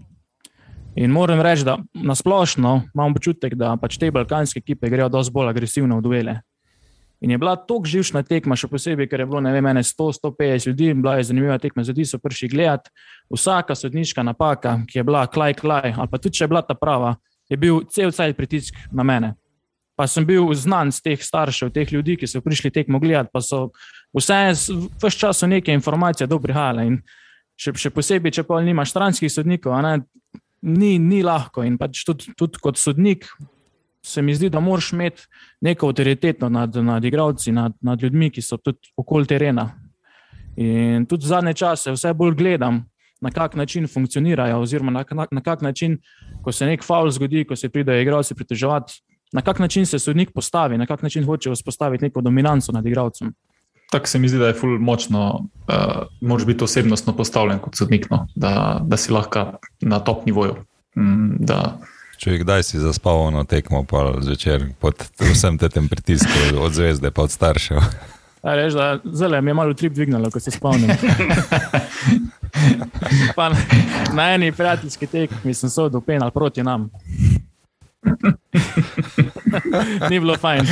[0.97, 5.35] In moram reči, da na splošno imam občutek, da pač te balkanske ekipe grejo dosti
[5.37, 6.39] bolj agresivno v duele.
[7.21, 10.91] In je bila tako živčna tekma, še posebej, ker je bilo ne vem, 100-150 ljudi,
[10.93, 12.93] in bila je zanimiva tekma, ljudi so prišli gledati.
[13.33, 16.77] Vsaka sodniška napaka, ki je bila klaj, klaj, ali pa tudi če je bila ta
[16.77, 17.15] prava,
[17.49, 19.35] je bil cel cel pritisk na mene.
[19.97, 23.41] Pa sem bil znan z teh staršev, teh ljudi, ki so prišli tekmo gledati, pa
[23.41, 23.71] so
[24.13, 24.53] vse,
[25.09, 26.85] čas neke informacije do prihajale.
[26.85, 27.01] In
[27.57, 30.03] še, še posebej, če pa nimaš stranskih sodnikov, ne,
[30.61, 31.65] ni, ni lahko.
[31.65, 33.25] In pač tudi, tudi kot sodnik
[34.07, 35.23] se mi zdi, da moraš imeti
[35.61, 39.71] neko avtoriteto nad, nad igravci, nad, nad ljudmi, ki so tudi okoli terena.
[40.57, 42.85] In tudi zadnje čase vse bolj gledam,
[43.21, 45.99] na kak način funkcionirajo, oziroma na, na, na kak način,
[46.45, 49.01] ko se nek faul zgodi, ko se pridejo igravci pritoževati,
[49.33, 53.35] na kak način se sodnik postavi, na kak način hoče vzpostaviti neko dominanco nad igravcem.
[53.91, 58.11] Tako se mi zdi, da je ful močno, uh, moraš biti osebnostno postavljen kot sodnik,
[58.11, 58.27] no?
[58.35, 60.57] da, da si lahko na top nivoju.
[60.97, 61.79] Mm, da,
[62.17, 67.27] Če kdaj si zaspal na tekmo, pa zvečer pod vsem tem pritiskom od zvezde, pa
[67.29, 67.83] od staršev.
[68.47, 70.91] Reč, da, zelo mi je malo trip dvignilo, ko se spomnim.
[73.37, 73.57] pa na,
[74.13, 76.91] na eni prijateljski tekmi sem se odopel proti nam.
[80.11, 80.63] ni bilo fajn.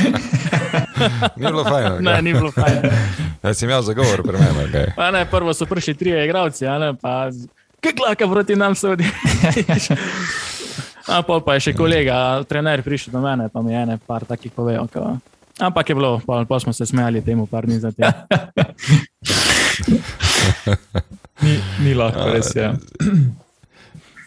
[1.35, 2.03] Ni bilo fajn.
[2.03, 2.81] ne, ni bilo fajn.
[3.43, 4.69] Jaz sem imel zagovor pri meni.
[4.69, 4.95] Okay.
[4.95, 7.29] Pa ne, prvo so prišli trije igravci, a ne, pa
[7.81, 9.03] kaj glaka proti nam sodi.
[11.07, 14.25] A pol pa je še kolega, trener prišel do mene, pa mi je ene par
[14.25, 14.89] takih povedal.
[14.89, 15.17] Kao.
[15.61, 18.09] Ampak je bilo, pa, pa smo se smejali temu par dni zatem.
[21.45, 21.55] ni,
[21.85, 22.73] ni lahko, res je.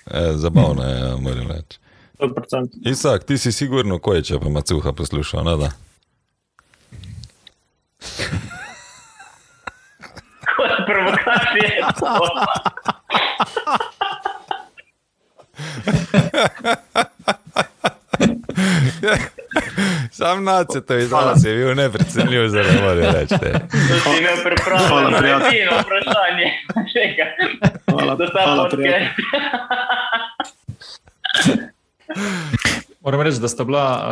[0.06, 1.82] E, zabavno je, moram reči.
[2.22, 2.68] 100%.
[2.90, 5.70] Isak, ti si sigurno kojče, pa macuha poslušal, ne da?
[10.56, 11.90] Kot provokacija.
[20.18, 23.28] Sam nace to izraz je bil neprecenljiv, za ne morem reči.
[23.28, 23.44] To si
[24.18, 25.44] imel pripravljeno, Hvala, prijatelj.
[25.44, 26.52] recimo, vprašanje.
[27.90, 29.06] Hvala, hvala, prijatelj.
[33.00, 34.08] Moram reči, da sta bila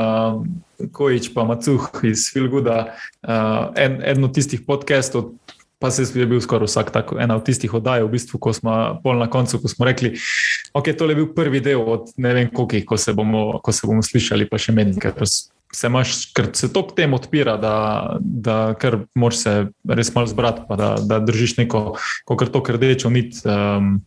[0.78, 3.30] uh, Kojič in Macuh iz Filguda uh,
[3.76, 5.24] en, eden od tistih podcastov.
[5.78, 9.00] Pa se je bil skoraj vsak tako, ena od tistih oddaj, v bistvu, ko smo
[9.04, 10.14] pol na koncu, ko smo rekli,
[10.72, 13.84] ok, to je bil prvi del od ne vem koliko, ko, se bomo- ko se
[13.86, 15.12] bomo slišali, pa še meni, ker
[15.76, 17.74] se, imaš, ker se to k tem odpira, da,
[18.20, 19.52] da kar moraš se
[19.84, 21.82] res malo zbrati, pa da, da držiš neko,
[22.24, 23.36] kot to rdečo nit.
[23.44, 24.00] Um,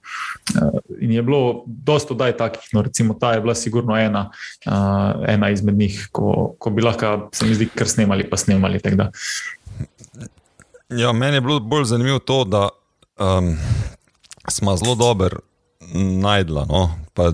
[0.97, 4.31] in je bilo dosto daj takih, no recimo ta je bila sigurno ena,
[4.65, 8.81] uh, ena izmed njih, ko, ko bi lahko, se mi zdi, kar snemali, pa snemali.
[8.81, 9.11] tako da.
[10.89, 12.69] Ja, meni je bilo bolj zanimivo to, da
[13.19, 13.57] um,
[14.47, 15.39] smo zelo dobro
[16.21, 16.65] najdla.
[16.69, 16.91] No?
[17.13, 17.33] Pa, uh,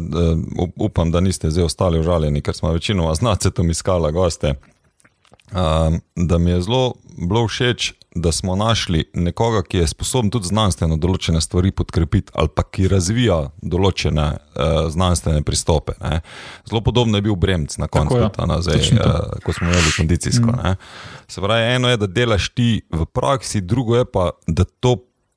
[0.76, 4.53] upam, da niste zdaj ostali užaljeni, ker smo večinoma znati tam iskala goste.
[5.52, 6.94] Um, da mi je zelo
[7.30, 12.47] bilo všeč, da smo našli nekoga, ki je sposoben tudi znanstveno določene stvari podkrepiti, ali
[12.55, 15.97] pa ki razvija določene uh, znanstvene pristope.
[15.99, 16.21] Ne.
[16.69, 18.31] Zelo podobno je bil Bremc na koncu, ja.
[18.47, 20.47] ne, uh, ko smo imeli kondicijsko.
[20.47, 20.77] Mm.
[21.27, 24.95] Se pravi, eno je, da delaš ti v praksi, drugo je pa, da to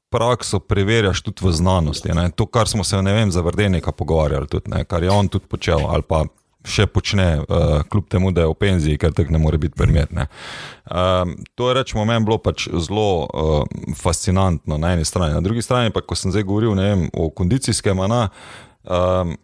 [0.09, 2.15] prakso preverjaš tudi v znanosti.
[2.15, 2.31] Ne.
[2.31, 5.51] To, kar smo se ne vem, za Vrdenika pogovarjali, tudi, ne, kar je on tudi
[5.51, 5.83] počel.
[5.89, 6.25] ali pa
[6.67, 10.27] Še počne, uh, kljub temu, da je v penziji, ker tako ne more biti primerne.
[10.91, 15.37] Um, to je, rečemo, meni bilo pač zelo uh, fascinantno na eni strani.
[15.39, 18.23] Na drugi strani, pa ko sem zdaj govoril vem, o kondicijskem, a ne,
[18.91, 19.37] um,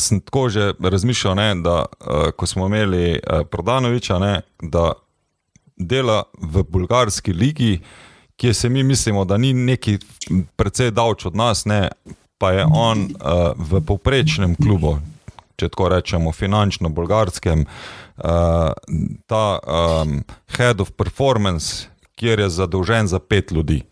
[0.00, 4.94] sem tako že razmišljal, ne, da uh, ko smo imeli uh, Prodanoviča, ne, da
[5.76, 7.80] dela v bulgarski ligi,
[8.40, 9.98] kjer se mi mislimo, da ni neki
[10.56, 11.88] precej davč od nas, ne,
[12.38, 14.96] pa je on uh, v povprečnem klubu,
[15.60, 18.72] če tako rečemo, finančno bolgarskem, uh,
[19.28, 20.20] ta um,
[20.56, 23.82] head of performance, kjer je zadolžen za pet ljudi.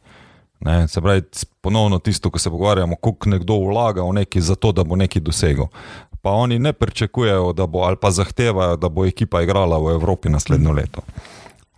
[0.60, 1.22] Ne, se pravi,
[1.62, 5.68] ponovno tisto, ko se pogovarjamo, koliko nekdo vlaga v neki zato, da bo nekaj dosegel.
[6.22, 10.28] Pa oni ne pričakujejo, da bo ali pa zahtevajo, da bo ekipa igrala v Evropi
[10.28, 11.04] naslednjo leto.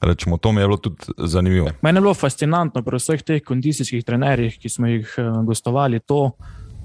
[0.01, 1.69] Rečemo, to mi je bilo tudi zanimivo.
[1.83, 6.31] Meni je bilo fascinantno pri vseh teh kondicijskih trenerjih, ki smo jih eh, gostovali, to,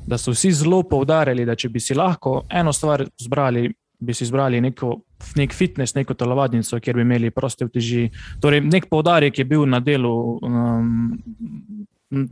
[0.07, 3.69] da so vsi zelo poudarjali, da če bi si lahko eno stvar zbrali,
[3.99, 4.91] bi si izbrali neko,
[5.39, 8.09] nek fitness, neko telovadnico, kjer bi imeli proste vteži.
[8.41, 11.17] Torej, nek poudarek je bil na delu um,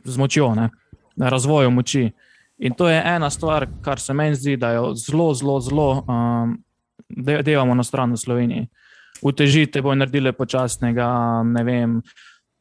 [0.03, 0.69] z močjo, ne?
[1.15, 2.07] na razvoju moči.
[2.57, 6.57] In to je ena stvar, kar se meni zdi, da jo zelo, zelo, zelo um,
[7.09, 8.67] de- delamo na stran v Sloveniji.
[9.21, 11.07] Utežite bo naredile počasnega,
[11.45, 12.01] ne vem.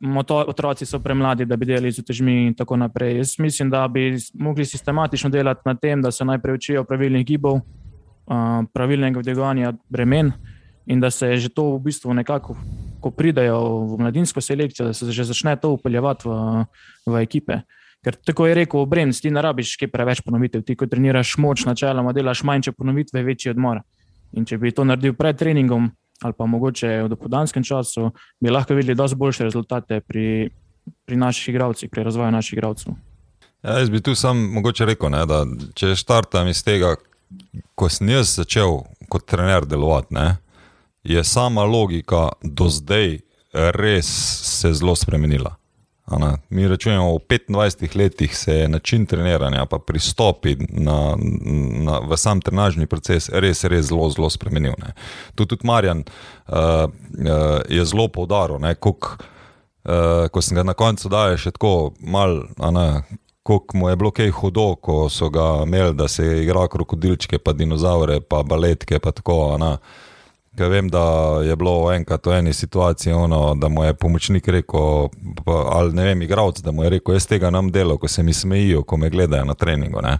[0.02, 3.16] Moto- Otroci so premladi, da bi delali z utežmi, in tako naprej.
[3.16, 7.60] Jaz mislim, da bi mogli sistematično delati na tem, da se najprej učijo pravilnih gibov,
[8.72, 10.32] pravilnega vdigovanja bremen,
[10.86, 12.56] in da se že to v bistvu nekako,
[13.00, 16.64] ko pridejo v mladinsko selekcijo, da se že začne to upeljevati v,
[17.06, 17.62] v ekipe.
[18.02, 20.64] Ker tako je rekel Bremc, ti ne rabiš kaj preveč ponovitev.
[20.66, 23.78] Ti, ko treniraš moč, načeloma delaš manjše ponovitve, večji odmor.
[24.32, 25.86] In če bi to naredil pred treningom,
[26.22, 30.50] ali pa mogoče v dopoldanskem času, bi lahko videli dosti boljše rezultate pri,
[31.04, 32.94] pri naših igralcih, pri razvoju naših igralcev.
[33.62, 35.44] Ja, jaz bi tu sam mogoče rekel, ne, da
[35.74, 36.96] če štartam iz tega,
[37.74, 40.36] ko sem jaz začel kot trener delovati, ne,
[41.02, 43.18] je sama logika do zdaj
[43.52, 44.08] res
[44.60, 45.56] se zelo spremenila.
[46.50, 51.16] Mi rečemo, v 25 letih se je način treniranja, pa pristopi na,
[51.84, 54.74] na, v sam trenažni proces res, res zelo, zelo spremenil.
[54.82, 54.92] Ne.
[55.34, 59.16] Tu tudi Marjan uh, uh, je zelo poudaril, koliko
[59.82, 62.44] Uh, ko sem ga na koncu dal, še tako malo,
[63.42, 67.40] kako mu je bilo kaj hudo, ko so ga imeli, da se je igral krokodilčke,
[67.42, 69.00] pa dinozaure, pa baletke.
[69.02, 69.72] Pa tako, ne.
[70.56, 71.02] Ker vem, da
[71.42, 75.08] je bilo enkrat v eni situaciji, ono, da mu je pomočnik rekel,
[75.46, 78.32] ali ne vem, igravc, da mu je rekel: Jaz tega nam delo, ko se mi
[78.32, 80.00] smejijo, ko me gledajo na treningu.
[80.02, 80.18] Ne.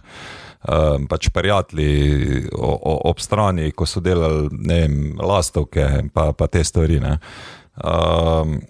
[0.63, 6.63] Um, pač prijatelji o- o- ob strani, ko so delali vem, lastovke, pa, pa te
[6.63, 6.99] stvari.
[6.99, 7.17] ne.
[7.83, 8.61] Um,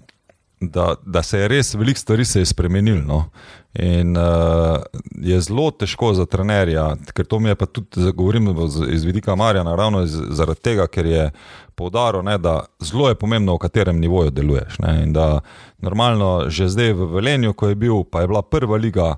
[0.62, 3.02] da, da se je res veliko stvari je spremenilo.
[3.06, 3.30] No?
[3.74, 4.78] In uh,
[5.22, 8.52] je zelo težko za trenerja, ker to mi je pa tudi, govorim
[8.94, 11.32] iz vidika Marjana, ravno iz, zaradi tega, ker je
[11.76, 14.78] poudaril, ne, da zelo je pomembno, v katerem nivoju deluješ.
[14.80, 15.00] Ne?
[15.04, 15.42] In da
[15.82, 19.16] normalno, že zdaj v Velenju, ko je bil, pa je bila prva liga.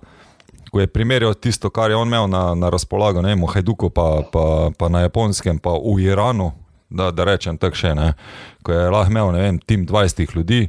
[0.72, 3.90] Ko je primerjal tisto, kar je on imel na, na razpolago, ne vem, v Hajduku,
[3.92, 6.54] pa, pa, pa na Japonskem, pa v Iranu,
[6.90, 8.14] da, da rečem tako še ne,
[8.64, 10.68] ko je lahko imel vem, tim 20 ljudi,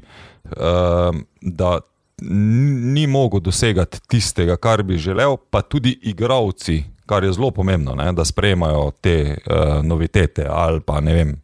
[0.59, 1.79] uh, da
[2.23, 8.13] ni mogel dosegati tistega, kar bi želel, pa tudi igravci, kar je zelo pomembno, ne,
[8.13, 11.37] da sprejemajo te uh, novitete ali pa ne vem.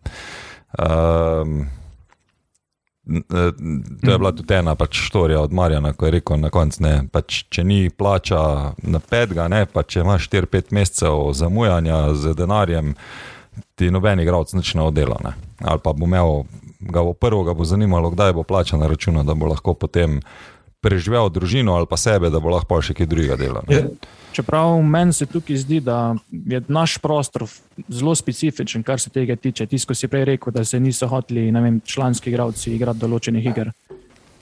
[0.79, 1.67] Uh,
[4.03, 7.01] To je bila tudi ena pač štorija od Marjana, ko je rekel na koncu, da
[7.13, 8.39] pač, če ni plača
[8.79, 12.95] na petega, ne, pa če imaš 4-5 mesecev zamujanja z denarjem,
[13.75, 15.19] ti noben igralec nič ne oddela.
[15.25, 15.35] Ne.
[15.67, 16.45] Ali pa bo imel,
[16.79, 20.21] ga bo prvo ga bo zanimalo, kdaj bo plača na računu, da bo lahko potem
[20.83, 23.63] preživel družino ali pa sebe, da bo lahko še kaj drugega delal.
[23.71, 23.87] Ja.
[24.33, 27.45] Čeprav meni se tukaj zdi, da je naš prostor
[27.87, 29.67] zelo specifičen, kar se tega tiče.
[29.71, 31.53] Tisto, ko si prej rekel, da se niso hoteli
[31.87, 33.73] članski igravci igrati določenih iger.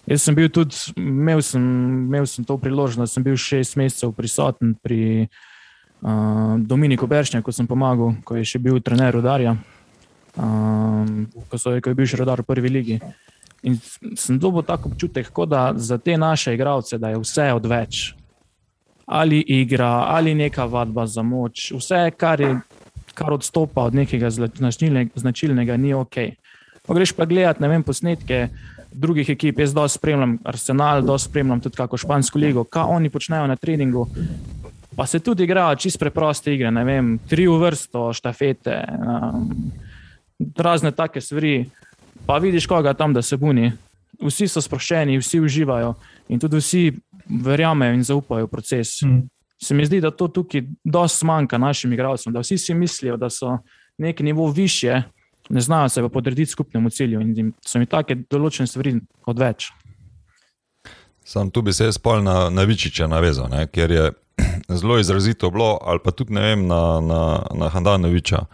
[0.09, 1.63] Jaz sem bil tudi, imel sem,
[2.09, 7.53] imel sem to priložnost, da sem bil šest mesecev prisoten pri uh, Dominiku Beršnju, ko
[7.53, 11.05] sem pomagal, ko je še bil trener Rudarja, uh,
[11.51, 12.99] ko, so, ko je bil še Rudar v prvi ligi.
[13.63, 13.77] In
[14.17, 18.15] sem dobil tako občutek, da za te naše igralce je vse odveč.
[19.07, 22.61] Ali igra, ali neka vadba za moč, vse, kar, je,
[23.15, 26.17] kar odstopa od nekega značilnega, značilnega ni ok.
[26.87, 28.49] Pa greš pa gledati, ne vem, posnetke
[28.93, 33.47] drugih ekip, jaz dosti spremljam Arsenal, dosti spremljam tudi kako špansko ligo, kaj oni počnejo
[33.47, 34.07] na treningu.
[34.97, 39.53] Pa se tudi igrajo čist preproste igre, ne vem, tri v vrsto, štafete, um,
[40.57, 41.65] razne take stvari
[42.27, 43.73] pa vidiš koga tam, da se buni.
[44.21, 45.95] Vsi so sproščeni, vsi uživajo
[46.29, 46.83] in tudi vsi
[47.45, 49.01] verjamejo in zaupajo v proces.
[49.03, 49.29] Mm.
[49.63, 53.31] Se mi zdi, da to tukaj dosti manjka našim igralcem, da vsi si mislijo, da
[53.31, 53.59] so
[53.99, 55.03] neki nivo više,
[55.51, 58.95] ne znajo se pa podrediti skupnemu cilju in so mi take določene stvari
[59.27, 59.71] odveč.
[61.25, 64.11] Sam tu bi se jaz pol na, na Vičiča navezal, ne, ker je
[64.81, 67.21] zelo izrazito bilo, ali pa tudi ne vem, na, na,
[67.55, 68.45] na Handanoviča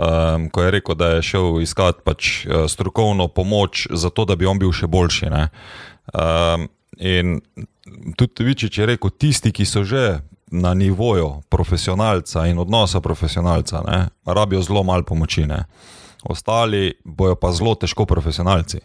[0.00, 4.48] um, ko je rekel, da je šel iskat pač, uh, strokovno pomoč, zato da bi
[4.48, 5.30] on bil še boljši.
[5.30, 7.40] Um, in
[8.16, 10.20] tudi Vičič je rekel, tisti, ki so že
[10.50, 15.46] na nivoju profesionalca in odnosa profesionalca, ne, rabijo zelo malo pomoči.
[15.46, 15.64] Ne.
[16.24, 18.80] Ostali bojo pa zelo težko profesionalci.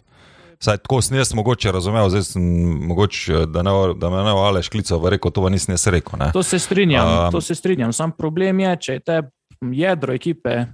[0.58, 2.42] Saj tako sem jaz mogoče razumel, zdaj sem
[2.88, 6.16] mogoče, da, ne, da me ne bo Aleš klical, rekel, to pa nisem jaz rekel.
[6.18, 6.30] Ne.
[6.32, 7.92] To se strinjam, um, to se strinjam.
[7.92, 9.20] Sam problem je, če je te
[9.72, 10.64] jedro ekipe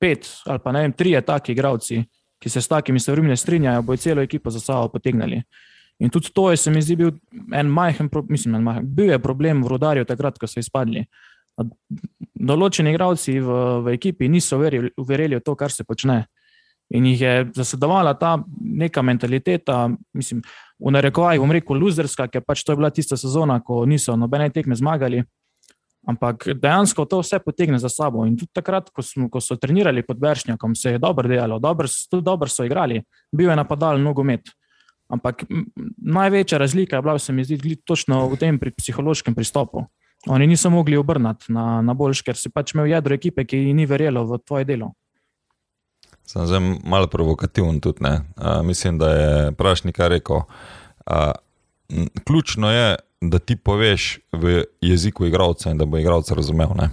[0.00, 2.02] pet ali pa ne vem, tri taki igravci,
[2.38, 5.42] ki se s takimi stvarmi ne strinjajo, bo celo ekipo za sabo potegnili.
[5.98, 7.10] In tudi to je, se mi zdi, bil
[7.54, 11.06] en majhen, mislim, en majhen, bil je problem v rodarju takrat, ko so izpadli.
[12.36, 16.26] Določeni igravci v, v ekipi niso verjeli, v to, kar se počne.
[16.94, 20.44] In jih je zasedovala ta neka mentaliteta, mislim,
[20.78, 24.52] v narekovajih, bom rekel, luzerska, ker pač to je bila tista sezona, ko niso nobene
[24.52, 25.24] tekme zmagali.
[26.06, 28.26] Ampak dejansko to vse potegne za sabo.
[28.26, 31.88] In tudi takrat, ko, smo, ko so trenirali pod Bršnjakom, se je dobro delalo, dobro,
[32.10, 33.02] tudi dobro so igrali,
[33.32, 34.54] bil je napadal nogomet.
[35.10, 35.44] Ampak
[35.96, 39.86] največja razlika je bila, se mi zdi, točno v tem pri psihološkem pristopu.
[40.26, 43.86] Oni niso mogli obrniti na, na boljš, ker si pač imel jedro ekipe, ki ni
[43.86, 44.92] verjelo v tvoje delo.
[46.26, 48.02] Sem zdaj malo provokativen tudi.
[48.02, 51.32] Uh, mislim, da je Prašnik rekel, uh,
[52.26, 56.68] ključno je, da ti poveš v jeziku igralca in da bo igralec razumel.
[56.76, 56.90] Ne?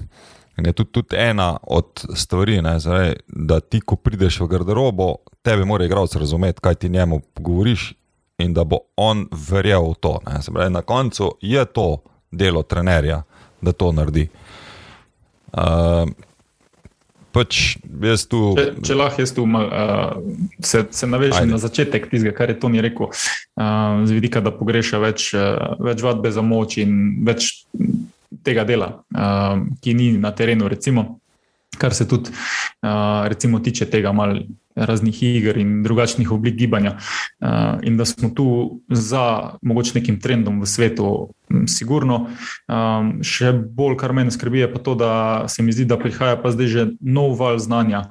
[0.57, 5.15] In je tudi, tudi ena od stvari, ne, zdaj, da ti, ko prideš v garderobo,
[5.41, 7.93] tebe mora igralec razumeti, kaj ti njemu govoriš,
[8.37, 10.19] in da bo on verjel v to.
[10.41, 11.97] Zdaj, na koncu je to
[12.31, 13.23] delo trenerja,
[13.61, 14.27] da to naredi.
[15.53, 16.09] Uh,
[17.33, 17.79] Pač
[18.29, 18.39] tu...
[18.53, 22.59] če, če lahko jaz tu mal, uh, se, se navežem na začetek tistega, kar je
[22.61, 27.65] Toni rekel, uh, z vidika, da pogreša več, uh, več vadbe za moč in več
[28.45, 30.69] tega dela, uh, ki ni na terenu.
[30.69, 31.07] Recimo,
[31.81, 34.37] kar se tudi uh, recimo, tiče tega mal
[34.75, 36.97] raznih iger in drugačnih oblik gibanja.
[37.39, 42.27] Uh, in da smo tu za mogoče nekim trendom v svetu, m, sigurno.
[42.67, 45.11] Um, še bolj, kar meni skrbi, je pa to, da
[45.47, 48.09] se mi zdi, da prihaja pa zdaj že nov val znanja,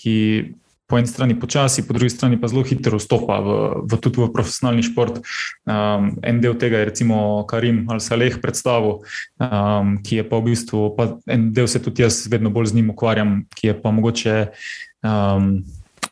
[0.00, 0.56] ki.
[0.92, 3.52] Po eni strani počasi, po drugi strani pa zelo hitro vstopa v,
[3.88, 5.22] v tudi v profesionalni šport.
[5.64, 7.16] Um, en del tega je recimo
[7.48, 9.00] Karim Al-Saleh predstavil,
[9.40, 12.76] um, ki je pa v bistvu, pa en del se tudi jaz vedno bolj z
[12.76, 14.36] njim ukvarjam, ki je pa mogoče
[15.00, 15.64] um,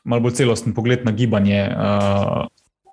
[0.05, 2.47] malo bolj celosten pogled na gibanje uh,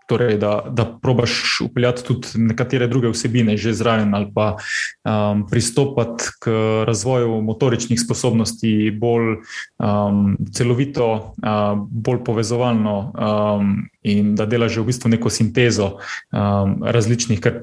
[0.07, 6.23] torej, da, da probaš upeljati tudi nekatere druge vsebine že zraven ali pa um, pristopati
[6.39, 6.51] k
[6.85, 9.35] razvoju motoričnih sposobnosti bolj
[9.79, 17.41] um, celovito, um, bolj povezovalno um, in da delaš v bistvu neko sintezo um, različnih,
[17.43, 17.59] kar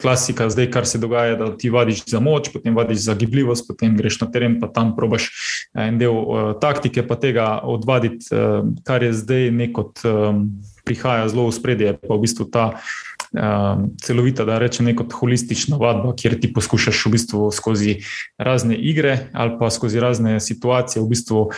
[0.00, 3.96] klasika zdaj, kar se dogaja, da ti vadiš za moč, potem vadiš za gibljivost, potem
[3.96, 5.30] greš na teren, pa tam probaš
[5.74, 9.90] en del uh, taktike, pa tega odvaditi, uh, kar je zdaj neko.
[10.04, 10.50] Um,
[10.88, 16.14] prihaja zelo v spredje, pa v bistvu ta uh, celovita, da rečem, neko holistična vadba,
[16.16, 17.98] kjer ti poskušaš v bistvu skozi
[18.38, 21.52] razne igre ali pa skozi razne situacije v bistvu uh,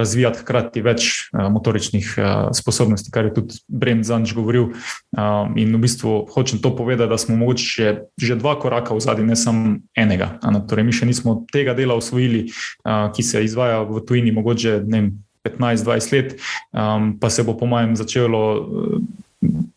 [0.00, 2.26] razvijati hkrati več uh, motoričnih uh,
[2.56, 4.72] sposobnosti, kar je tudi Brem Zanč govoril.
[5.14, 9.26] Uh, in v bistvu hočem to povedati, da smo mogoče že dva koraka v zadnji,
[9.26, 10.38] ne samo enega.
[10.68, 15.08] Torej, mi še nismo tega dela usvojili, uh, ki se izvaja v tujini, mogoče ne.
[15.44, 16.36] 15-20 let,
[16.72, 19.00] um, pa se bo, po mojem, začelo uh,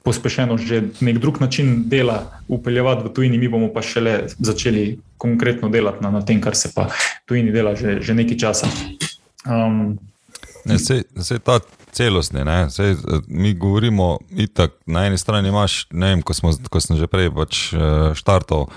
[0.04, 5.70] pospešeno že nek drug način dela upeljevati v tujini, mi bomo pa šele začeli konkretno
[5.70, 6.90] delati na, na tem, kar se pa
[7.26, 8.68] tujini dela že, že nekaj časa.
[9.46, 10.00] Um,
[10.66, 11.60] ne, sej, sej ta
[11.92, 12.96] celostni, sej,
[13.28, 17.30] mi govorimo, itak, na eni strani imaš, ne vem, ko, smo, ko sem že prej
[17.36, 18.72] pač, uh, štartov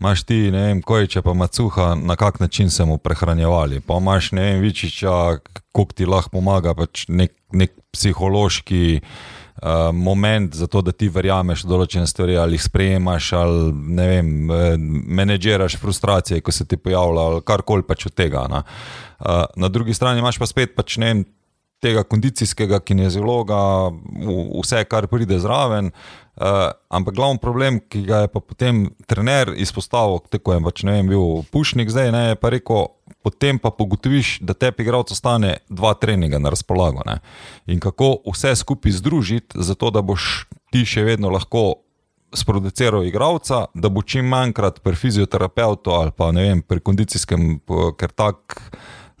[0.00, 3.80] imaš ti, ne vem, kojiče pa macuha, na kak način se mu prehranjevali.
[3.80, 5.38] Pa imaš, ne vem, vičiča,
[5.72, 11.66] koliko ti lahko pomaga, pač nek, nek psihološki uh, moment za to, da ti verjameš
[11.68, 14.72] določene stvari ali jih sprejemaš ali ne vem, uh,
[15.20, 18.46] menedžeraš frustracije, ko se ti pojavlja ali karkoli pač od tega.
[18.48, 21.28] Uh, na drugi strani imaš pa spet pač ne vem.
[21.80, 23.58] Tega kondicijskega kineziologa,
[24.60, 25.92] vse, kar pride zraven,
[26.40, 30.94] Uh, ampak glavni problem, ki ga je pa potem trener izpostavil, tako je pač, ne
[30.94, 32.86] vem, bil pušnik, zdaj ne, je pa rekel,
[33.20, 37.04] potem pa pogotoviš, da tebi igralcu stane dva treninga na razpolago.
[37.04, 37.18] Ne?
[37.68, 41.82] In kako vse skupaj združiti, zato da boš ti še vedno lahko
[42.32, 47.58] sproduciral igralca, da bo čim manjkrat pri fizioterapeutu ali pa ne vem, pri kondicijskem,
[48.00, 48.62] ker tak.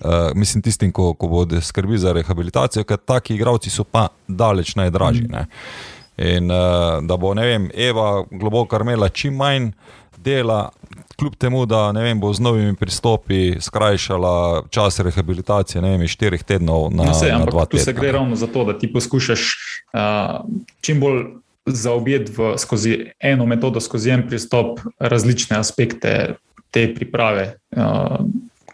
[0.00, 4.74] Uh, mislim, tistim, ko, ko bodo skrbi za rehabilitacijo, ker taki igravci so pa daleč
[4.76, 5.28] najdražji.
[5.28, 5.46] Mm.
[6.16, 9.70] In uh, da bo, ne vem, Eva globoko imela čim manj
[10.16, 10.70] dela,
[11.16, 16.44] kljub temu, da vem, bo z novimi pristopi skrajšala čas rehabilitacije, ne vem, iz štirih
[16.44, 17.80] tednov na, no, sej, na dva tedna.
[17.80, 19.46] Tu se gre ravno za to, da ti poskušaš
[19.92, 20.40] uh,
[20.80, 21.24] čim bolj
[21.66, 26.34] zaobjeti skozi eno metodo, skozi en pristop, različne aspekte
[26.70, 27.54] te priprave.
[27.76, 28.16] Uh,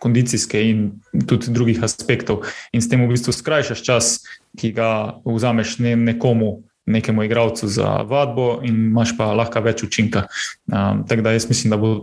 [0.03, 0.87] Kondicijske in
[1.29, 4.13] tudi drugih aspektov, in s tem v bistvu skrajšaš čas,
[4.57, 10.27] ki ga vzameš ne, nekomu, nekemu igralcu za vadbo, in imaš pa lahko več učinka.
[10.73, 11.95] Um, tako da jaz mislim, da bo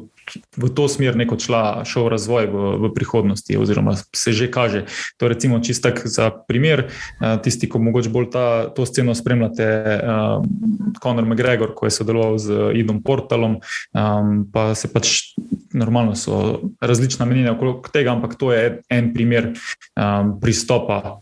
[0.56, 4.86] v to smer neko šla šel razvoj v, v prihodnosti, oziroma se že kaže.
[5.18, 8.46] To je recimo čistak za primer, uh, tisti, ko mogoče bolj ta,
[8.76, 9.68] to sceno spremljate,
[10.00, 10.46] uh,
[11.04, 13.60] Conor McGregor, ko je sodeloval z Idom Portalom,
[13.94, 15.36] um, pa se pač.
[15.74, 19.48] Normalno so različna menjenja okrog tega, ampak to je en primer
[19.98, 21.18] um, pristopa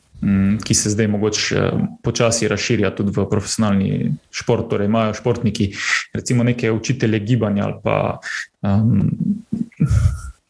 [0.64, 1.72] ki se zdaj mogoče eh,
[2.03, 4.69] počasi razširja tudi v profesionalni šport.
[4.69, 5.72] Torej, imajo športniki,
[6.14, 8.19] recimo, neke učitelje gibanja ali pa.
[8.61, 9.10] Um,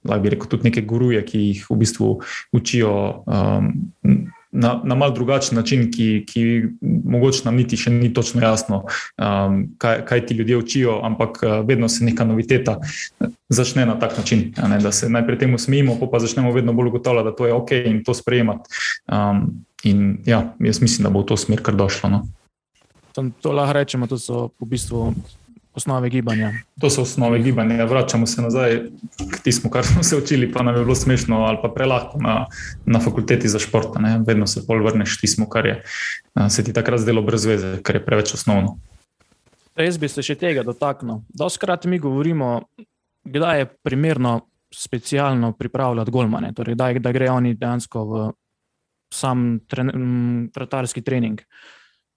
[0.01, 2.07] Lahko bi rekel tudi neke guruje, ki jih v bistvu
[2.57, 3.67] učijo um,
[4.51, 6.43] na, na mal drugačen način, ki, ki
[6.81, 8.83] mogoče nam niti še ni točno jasno,
[9.17, 12.77] um, kaj, kaj ti ljudje učijo, ampak uh, vedno se neka noviteta
[13.49, 14.53] začne na tak način.
[14.69, 17.53] Ne, da se najprej temu smejimo, pa, pa začnemo vedno bolj ugotavljati, da to je
[17.53, 18.69] ok in to sprejemati.
[19.07, 22.09] Um, in ja, jaz mislim, da bo v to smer kar došlo.
[22.09, 22.27] No.
[23.41, 25.13] To lahko rečemo, to so v bistvu
[25.75, 26.51] osnove gibanja.
[26.81, 27.85] To so osnove gibanja.
[27.85, 28.79] Vračamo se nazaj
[29.31, 32.45] k tistemu, kar smo se učili, pa nam je bilo smešno ali pa prelahko na,
[32.85, 33.95] na fakulteti za šport.
[33.99, 34.19] Ne?
[34.27, 35.83] Vedno se pol vrneš tistemu, kar je
[36.49, 38.77] se ti takrat zdelo brez veze, kar je preveč osnovno.
[39.75, 41.23] Jaz bi se še tega dotaknil.
[41.29, 42.61] Doskrat mi govorimo,
[43.23, 44.41] kdaj je primerno
[44.71, 48.27] specialno pripravljati golmane, torej da, da gre oni dejansko v
[49.11, 49.59] sam
[50.53, 51.41] tratarski trening.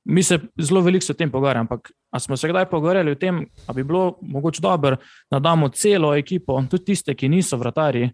[0.05, 1.91] Mi se zelo veliko o tem pogovarjamo, ampak
[2.21, 4.97] smo se kdaj pogovarjali o tem, da bi bilo mogoče dobro,
[5.31, 8.11] da damo celo ekipo, tudi tiste, ki niso vratari,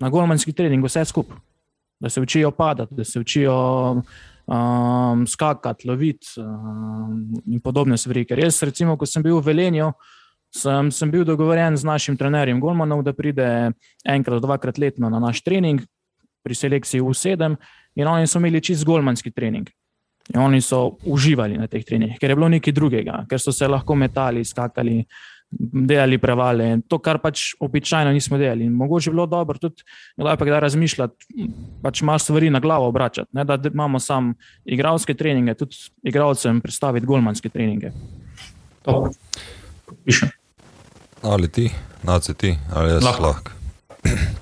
[0.00, 1.38] na golmanski trening, vse skupaj,
[2.00, 3.54] da se učijo padati, da se učijo
[4.46, 8.24] um, skakati, loviti um, in podobne stvari.
[8.24, 9.92] Ker jaz, recimo, ko sem bil v Velenju,
[10.54, 13.72] sem, sem bil dogovorjen z našim trenerjem Golmanov, da pride
[14.04, 15.80] enkrat, dvakrat letno na naš trening,
[16.42, 17.56] pri selekciji U7,
[18.00, 19.68] in oni so imeli čist golmanski trening.
[20.30, 23.66] In oni so uživali na teh treningih, ker je bilo nekaj drugega, ker so se
[23.68, 25.00] lahko metali, skakali,
[25.50, 26.68] delali prevale.
[26.88, 28.68] To, kar pač običajno nismo delali.
[28.70, 29.82] In mogoče bi bilo dobro tudi,
[30.16, 31.48] da pa kdaj razmišljati,
[31.82, 33.30] pač malo stvari na glavo obračati.
[33.32, 34.34] Ne, da imamo samo
[34.64, 35.76] igralske treninge, tudi
[36.06, 37.90] igralcem predstaviti golmanske treninge.
[38.86, 39.10] To
[40.04, 40.30] pišem.
[41.22, 41.70] Ali ti,
[42.02, 43.22] naci ti, ali jaz Lahko.
[43.22, 44.38] lahko.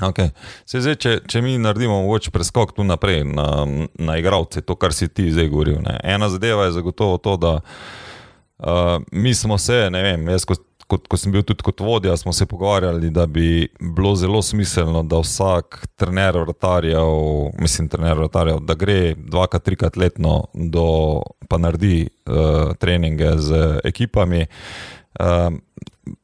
[0.00, 0.30] Okay.
[0.66, 3.66] Se zdaj, če, če mi naredimo mogoče preskok tu naprej na,
[3.98, 5.80] na igralce, to, kar si ti zdaj govoril.
[5.84, 5.98] Ne.
[6.04, 11.06] Ena zadeva je zagotovo to, da uh, mi smo se, ne vem, jaz kot, kot,
[11.10, 15.20] ko sem bil tudi kot vodja, smo se pogovarjali, da bi bilo zelo smiselno, da
[15.22, 17.12] vsak trener vratarjev,
[17.60, 20.88] mislim, trener vratarjev, da gre dvakrat, trikrat letno do,
[21.48, 24.46] pa naredi uh, treninge z ekipami.
[25.20, 25.60] Um,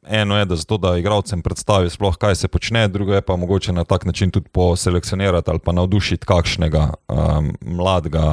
[0.07, 3.73] eno je, da, zato, da igralcem predstavi, sploh, kaj se počne, drugo je pa mogoče
[3.73, 8.23] na tak način tudi poselekcionirati ali pa navdušiti kakšnega um, mladega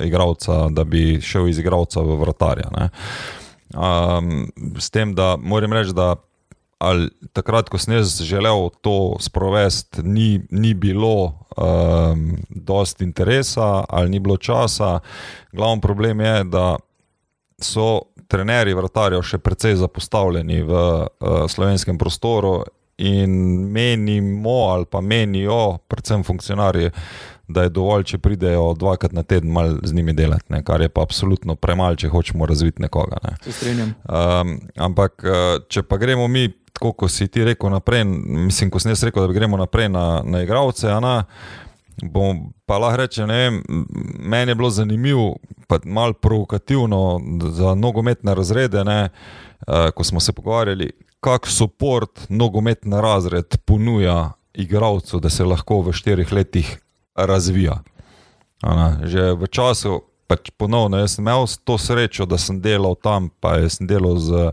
[0.00, 2.70] igralca, da bi šel iz igralca v vratarja.
[2.76, 2.88] ne.
[3.72, 6.14] Um, s tem, da moram reči, da
[6.82, 14.10] ali, takrat, ko sem jaz želel to sprovesti, ni, ni bilo um, dosti interesa ali
[14.10, 14.98] ni bilo časa.
[15.52, 16.76] Glavni problem je, da
[17.62, 22.62] so trenerji vratarjev še precej zapostavljeni v uh, slovenskem prostoru
[23.02, 23.32] in
[23.72, 26.90] menimo ali pa menijo, predvsem funkcionarji,
[27.48, 30.88] da je dovolj, če pridejo dvakrat na teden malo z njimi delati, ne, kar je
[30.88, 33.18] pa absolutno premalo, če hočemo razviti nekoga.
[33.24, 33.36] Ne.
[33.44, 33.94] Se strinjam.
[34.06, 38.80] Um, ampak, eh, če pa gremo mi, tako kot si ti rekel, naprej, mislim, ko
[38.80, 41.16] sem jaz rekel, da gremo naprej na, na igralce, a na,
[42.02, 43.62] bom pa lahko rekel, ne vem,
[44.18, 45.36] meni je bilo zanimivo,
[45.68, 47.20] pa malo provokativno
[47.52, 49.08] za nogometne razrede, ne,
[49.66, 50.90] uh, ko smo se pogovarjali,
[51.20, 56.78] kak support nogometni razred ponuja igralcu, da se lahko v štirih letih
[57.14, 57.82] razvija.
[58.62, 60.02] A ne, Že v času,
[60.32, 64.50] pač ponovno, jaz sem imel to srečo, da sem delal tam, pa sem delal z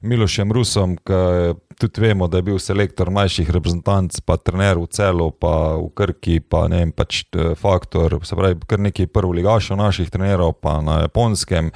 [0.00, 5.28] Milošem Rusom, ki tudi vemo, da je bil selektor mlajših reprezentanc, pa trener v celu,
[5.30, 10.10] pa v Krki, pa ne vem, pač eh, faktor, se pravi, kar nekaj prvoligašov naših
[10.10, 11.70] trenerov, pa na japonskem,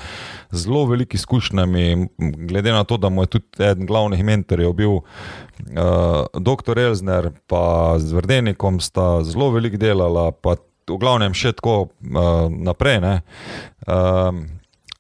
[0.51, 1.85] zelo velikimi izkušnjami,
[2.49, 5.05] glede na to, da mu je tudi eden glavnih mentorjev bil uh,
[6.35, 6.79] dr.
[6.79, 10.57] Elzner, pa z Verdenikom sta zelo veliko delala, pa
[10.89, 13.01] v glavnem še tako uh, naprej.
[13.01, 13.21] ne.
[13.87, 14.47] Um,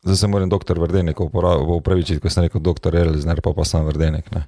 [0.02, 4.26] Zdaj se moram doktor Verdenik upravičiti, ko sem rekel doktor Elzner, pa pa sem Verdenik.
[4.34, 4.42] ne.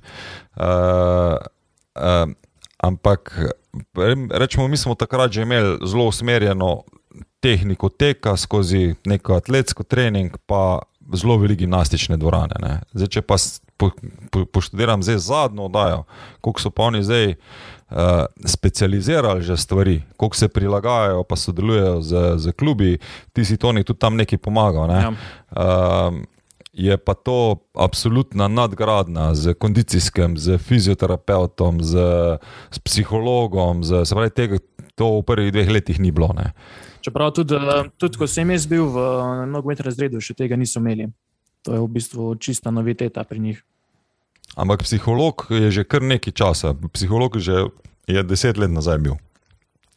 [0.59, 1.39] Uh,
[1.95, 2.27] uh,
[2.83, 3.31] ampak
[3.95, 6.83] re- rečemo, mi smo takrat že imeli zelo usmerjeno
[7.41, 10.83] tehniko teka skozi neko atletsko trening, pa
[11.15, 12.57] zelo velike gimnastične dvorane.
[12.59, 12.81] Ne.
[12.93, 13.37] Zdaj, če pa
[13.77, 13.91] po,
[14.31, 16.05] po, poštudiram zdaj zadnjo oddajo,
[16.41, 17.35] koliko so pa oni zdaj
[17.91, 22.99] uh, specializirali že stvari, koliko se prilagajajo, pa sodelujejo z, z klubi,
[23.33, 24.89] ti si Toni tudi tam nekaj pomagal.
[24.89, 25.01] Ne.
[25.01, 25.11] Ja.
[25.55, 26.25] Um,
[26.75, 31.95] je pa to absolutna nadgradnja z kondicijskim, z fizioterapeutom, z,
[32.71, 34.59] z psihologom, z, se pravi, tega
[34.95, 36.35] to v prvih dveh letih ni bilo.
[36.35, 36.51] Ne.
[37.01, 40.81] Čeprav tudi, eh, tudi ko sem jaz bil v eh, nogometnem razredu, še tega niso
[40.83, 41.11] imeli.
[41.65, 43.59] To je v bistvu čista noviteta pri njih.
[44.55, 47.71] Ampak psiholog je že kar nekaj časa, psiholog že
[48.07, 49.17] je deset let nazaj bil.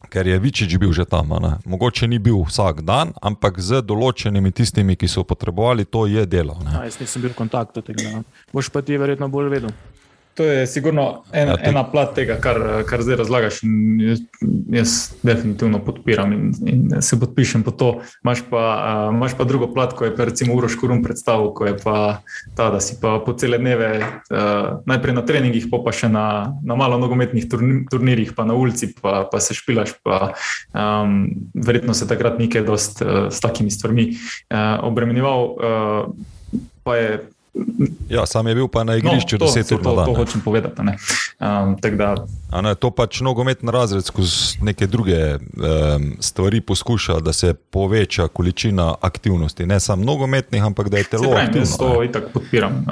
[0.08, 1.34] Ker je Vičič bil že tam,
[1.66, 6.54] mogoče ni bil vsak dan, ampak z določenimi tistimi, ki so potrebovali, to je delo.
[6.62, 6.70] Ne.
[6.74, 8.22] A, jaz nisem bil v kontaktu, tako da
[8.54, 9.74] boš pa ti verjetno bolj vedel.
[10.38, 13.56] To je sigurno en, Ja, to- ena plat tega, kar, kar zdaj razlagaš.
[13.98, 14.20] Jaz,
[14.70, 14.90] jaz
[15.26, 17.88] definitivno podpiram in, in se podpišem pod to.
[18.22, 18.62] Imaš pa,
[19.10, 22.22] uh, imaš pa drugo plat, ko je pa recimo Uroš Kurum predstavil, ko je pa
[22.54, 26.54] ta, da si pa po cele dneve, uh, najprej na treningih, pa, pa še na,
[26.62, 29.96] na malo nogometnih turni- turnirjih, pa na ulici, pa, pa se špilaš.
[30.06, 30.36] Pa,
[30.70, 35.40] um, verjetno se takrat nekaj dost uh, s takimi stvarmi uh, obremenjeval.
[35.50, 37.10] Uh, pa je
[38.08, 40.04] Ja, sam je bil pa na igrišču No, to, deset saj ur to, na dan.
[40.04, 40.16] to ne.
[40.18, 40.82] hočem povedati.
[40.82, 40.96] ne.
[41.40, 42.14] Um, da,
[42.50, 48.28] A Ne, to pač nogometni razred skozi neke druge um, stvari poskuša, da se poveča
[48.28, 49.66] količina aktivnosti.
[49.66, 51.94] Ne samo nogometnih, ampak da je se telo pravi, jaz aktivno.
[51.94, 52.84] to itak podpiram.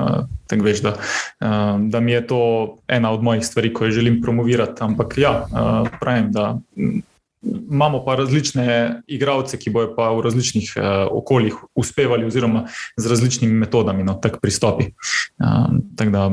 [0.51, 0.95] Uh, veš, da,
[1.41, 2.41] uh, da mi je to
[2.89, 4.83] ena od mojih stvari, ko jo želim promovirati.
[4.85, 6.59] Ampak ja, uh, pravim, da.
[6.77, 7.01] mm,
[7.71, 12.67] Imamo pa različne igralce, ki bojo pa v različnih uh, okoljih uspevali, oziroma
[12.97, 14.93] z različnimi metodami, no, tak pristopi.
[15.39, 16.31] Um, tako da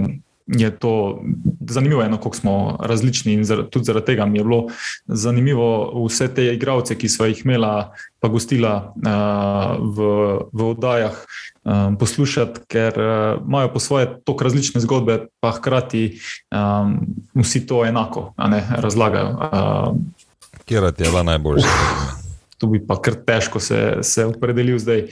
[0.47, 1.23] je to
[1.69, 4.67] zanimivo, eno, kako smo različni in zar, tudi zaradi tega mi je bilo
[5.07, 10.07] zanimivo vse te igralce, ki so jih imela, pa gostila uh, v,
[10.51, 11.15] v oddajah,
[11.63, 16.19] um, poslušati, ker uh, imajo po svoje tako različne zgodbe, pa hkrati
[16.51, 16.99] um,
[17.39, 19.29] vsi to enako ne, razlagajo.
[19.29, 20.05] Um,
[20.65, 21.67] Kjer ti je bila najboljša?
[22.63, 25.09] tu bi pa kar težko se, se opredelil zdaj.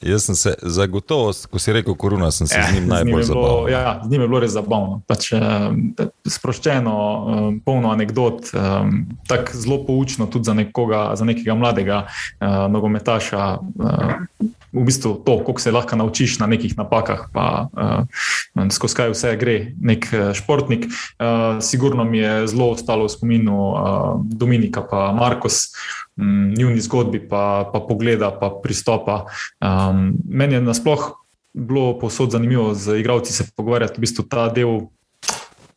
[0.00, 3.68] Jaz sem se zagotovo, ko si rekel koruna, sem se ja, z njim najbolj zabaval.
[3.68, 5.02] Ja, z njim je bilo res zabavno.
[5.06, 5.82] Pač, um,
[6.24, 12.64] sproščeno, um, polno anegdot, um, tako zelo poučno tudi za, nekoga, za nekega mladega uh,
[12.72, 13.50] nogometaša.
[13.60, 19.12] Uh, v bistvu to, koliko se lahko naučiš na nekih napakah, pa uh, skozi kaj
[19.12, 20.86] vse gre nek uh, športnik.
[20.86, 23.76] Uh, sigurno mi je zelo ostalo v spominu uh,
[24.24, 25.74] Dominika in Markus,
[26.20, 29.24] um, njuni zgodbi, pa, pa pogleda, pa pristopa.
[29.60, 31.10] Um, meni je nasploh
[31.52, 34.86] bilo posod zanimivo z igravci se pogovarjati, v bistvu ta del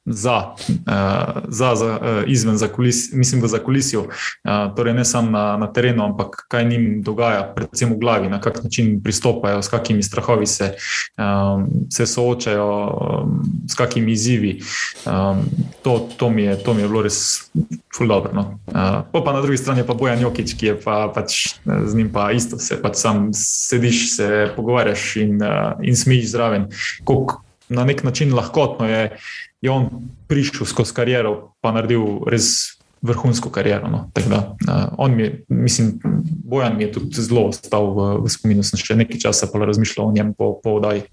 [0.06, 5.06] za, uh, za, za uh, izven za kulis, mislim, da za kulisijo, uh, torej ne
[5.06, 9.62] samo na, na terenu, ampak kaj njim dogaja, predvsem v glavi, na kak način pristopajo,
[9.62, 10.74] s kakimi strahovi se,
[11.18, 14.60] um, se soočajo, um, s kakimi izzivi.
[15.06, 15.46] Um,
[15.84, 17.50] to, to, mi je, to mi je bilo res
[17.98, 18.34] ful dobro.
[18.34, 18.60] No.
[19.14, 21.56] Uh, pa na drugi strani pa Bojan Jokič, ki je pa, pač
[21.86, 26.68] z njim pa isto, se pač sam sediš, se pogovarjaš in, uh, in smiš zraven.
[27.04, 27.38] Kolik,
[27.70, 29.18] na nek način lahkotno je
[29.64, 29.90] je on
[30.28, 33.88] prišel skozi kariero, pa naredil res vrhunsko kariero.
[33.88, 34.02] No.
[34.16, 36.00] Da, uh, on mi je, mislim,
[36.44, 40.12] Bojan mi je tudi zelo ostal v, v spominu, sem še nekaj časa pa razmišljal
[40.12, 41.06] o njem po, po oddaji.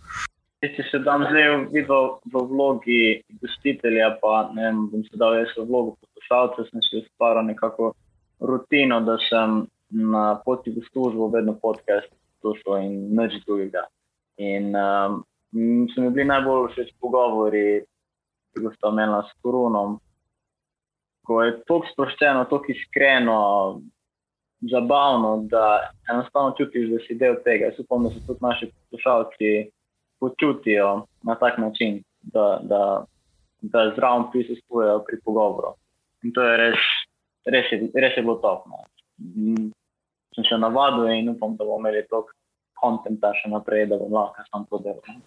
[0.60, 3.02] Če se dam zdaj videl v vlogi
[3.40, 7.94] gostitelja, pa ne vem, bom se dal jaz v vlogo poslušalca, sem si ustvaril nekako
[8.44, 12.10] rutino, da sem na poti v službo vedno podcast
[12.42, 13.86] poslušal in nič drugega.
[14.42, 17.80] In um, so mi bili najbolj všeč pogovori
[18.54, 19.98] ki ga sta omenila s koronom.
[21.26, 23.40] Ko je tako sproščeno, tako iskreno,
[24.70, 27.70] zabavno, da enostavno čutiš, da si del tega.
[27.70, 29.52] Jaz upam, da se tudi naši poslušalci
[30.20, 32.02] počutijo na tak način,
[32.34, 32.82] da, da,
[33.62, 35.74] da zraven prisustvujejo pri pogovoru.
[36.24, 36.88] In to je res,
[37.46, 38.82] res, je, res je bilo topno.
[40.34, 42.36] Sem še navadil in upam, da bomo imeli toliko
[42.80, 45.20] konta še naprej, da bom lahko sam to delal.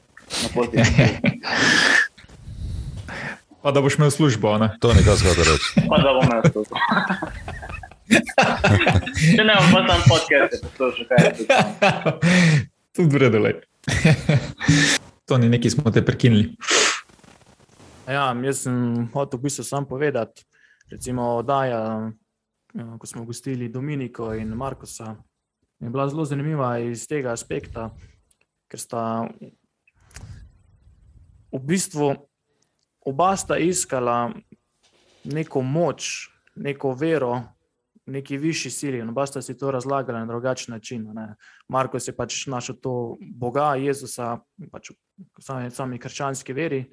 [3.62, 4.58] Pa da boš imel službo.
[4.58, 4.78] Ne?
[4.80, 5.88] To je nekaj zgodaj reči.
[5.90, 6.76] Pa da bom imel službo.
[9.38, 11.34] Če ne, pa tam podcast, to že kaj je.
[12.96, 13.62] Tudi vredno je.
[15.26, 16.58] To ni nekaj, smo te prekinili.
[18.04, 20.44] Ja, jaz sem hotel v bistvu sam povedati,
[20.92, 21.80] recimo, da je,
[22.76, 25.16] ja, ko smo gostili Dominiko in Markosa,
[25.80, 27.88] je bila zelo zanimiva iz tega aspekta,
[28.68, 29.04] ker sta
[31.54, 32.16] v bistvu
[33.06, 34.32] oba sta iskala
[35.24, 37.42] neko moč, neko vero,
[38.06, 39.02] neki višji sili.
[39.02, 41.08] Oba sta si to razlagala na drugačen način.
[41.14, 41.36] Ne.
[41.70, 44.38] Marko je pač našel to Boga, Jezusa,
[44.72, 46.84] pač v sami, sami krščanski veri,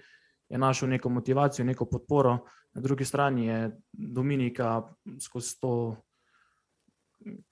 [0.48, 2.38] je našel neko motivacijo, neko podporo.
[2.74, 4.82] Na drugi strani je Dominika
[5.20, 5.96] skozi to.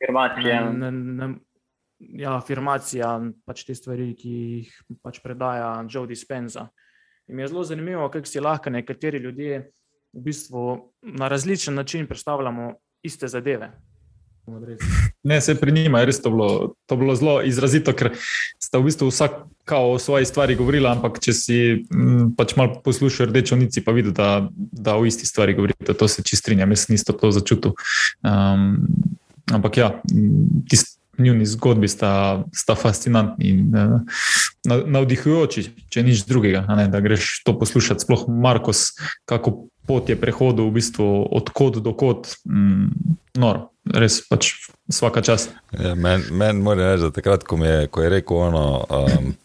[0.03, 0.73] Afirmacija.
[1.99, 3.09] Ja, afirmacija,
[3.47, 6.69] pač te stvari, ki jih pač predaja Joe Dispenza.
[7.29, 9.71] In mi je zelo zanimivo, kako si lahko nekateri ljudje
[10.13, 13.73] v bistvu na različen način predstavljamo iste zadeve.
[15.23, 18.15] Ne, se pri njima je res to bilo, to bilo zelo izrazito, ker
[18.59, 19.33] sta v bistvu vsak
[19.77, 23.93] o svoji stvari govorila, ampak če si m, mm, pač malo poslušal rdečo nici, pa
[23.93, 27.77] videl, da, da o isti stvari govorite, to se čistrinjam, jaz nisem to začutil.
[28.25, 28.87] Um,
[29.53, 29.91] ampak ja,
[30.71, 34.01] tisti njuni zgodbi sta, sta fascinantni in uh,
[34.87, 36.65] navdihujoči, če nič drugega.
[36.77, 38.93] Ne, da greš to poslušati, sploh Markos,
[39.29, 42.29] kako pot je prehodil v bistvu od kod do kod.
[42.45, 44.53] Mm, noro, res pač
[44.91, 45.49] vsaka čas.
[45.73, 48.67] Ja, Meni men mora reči, da takrat, ko, je, ko je rekel ono.
[48.89, 49.37] Um,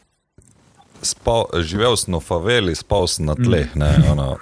[1.04, 3.74] Spal, živel sem v faveli, spal sem na tleh.
[3.76, 4.38] Ne, ono,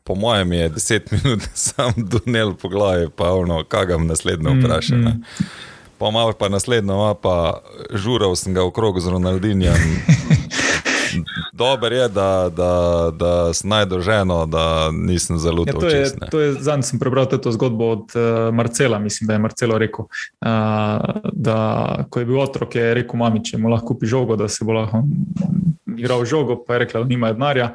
[0.00, 4.96] po mojem je deset minut sam dunel po glavi, pa ono, kaj ga naslednjo vpraša.
[4.96, 5.66] Mm, mm
[5.98, 7.60] pa malo pa naslednjo, pa
[7.92, 9.74] žural sem ga v krogu z Ronaldinjem.
[11.52, 12.72] Dober je, da, da,
[13.12, 16.52] da sem najdel ženo, da nisem zelo ja, to čist, je.
[16.52, 20.48] Zadnji sem prebral to zgodbo od uh, Marcela, mislim, da je Marcelo rekel, uh,
[21.32, 21.58] da
[22.10, 24.76] ko je bil otrok, je rekel mami, če mu lahko kupi žogo, da se bo
[24.76, 25.02] lahko
[25.98, 27.72] igral žogo, pa je rekla, da nima denarja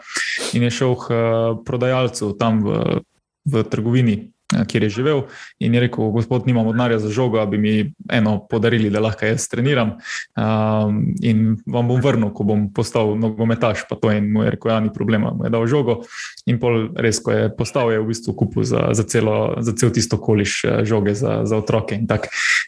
[0.53, 3.01] in je šel k uh, prodajalcu tam v,
[3.45, 4.32] v trgovini
[4.67, 5.23] kjer je živel.
[5.59, 9.25] In je rekel, gospod, nimamo denarja za žogo, da bi mi eno podarili, da lahko
[9.25, 9.95] jaz treniram.
[10.37, 13.85] Um, in vam bom vrnil, ko bom postal nogometaš.
[13.89, 16.01] Pa to in mu je rekel, ja, ni problema, mu je dal žogo.
[16.45, 19.93] In pol res, ko je postal, je v bistvu kupil za, za, celo, za cel
[19.93, 21.99] tisto koliš eh, žoge za, za otroke.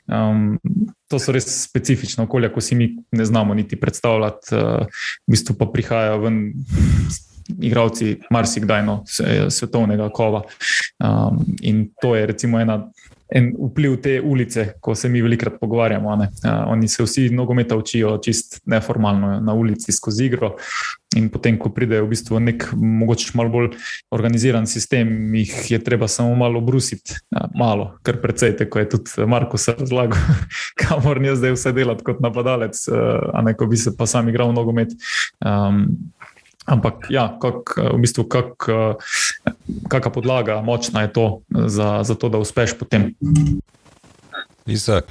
[0.08, 0.58] Um,
[1.10, 5.58] to so res specifična okolja, ko si mi ne znamo niti predstavljati, uh, v bistvu
[5.60, 6.42] pa prihajajo ven
[7.62, 9.04] igravci marsikdaj no,
[9.50, 10.44] svetovnega kova.
[11.00, 12.80] Um, in to je recimo ena,
[13.30, 16.14] en vpliv te ulice, ko se mi velikrat pogovarjamo.
[16.14, 16.28] Uh,
[16.68, 20.56] oni se vsi nogometa učijo čist neformalno na ulici skozi igro.
[21.16, 23.78] In potem, ko pridejo v bistvu nek, mogoče malo bolj
[24.12, 29.28] organiziran sistem, jih je treba samo malo brusiti, ja, malo, kar precej, kot je tudi
[29.30, 30.20] Marko razlagal,
[30.82, 32.82] kamor je zdaj vse delati kot napadalec,
[33.32, 34.92] a ne ko bi se pa sam igral nogomet.
[35.40, 35.86] Um,
[36.66, 38.66] Ampak, ja, kak, v bistvu, kak,
[39.86, 43.14] kakšna podlaga močna je to za, za to, da uspeš potem.
[44.66, 45.06] Isak,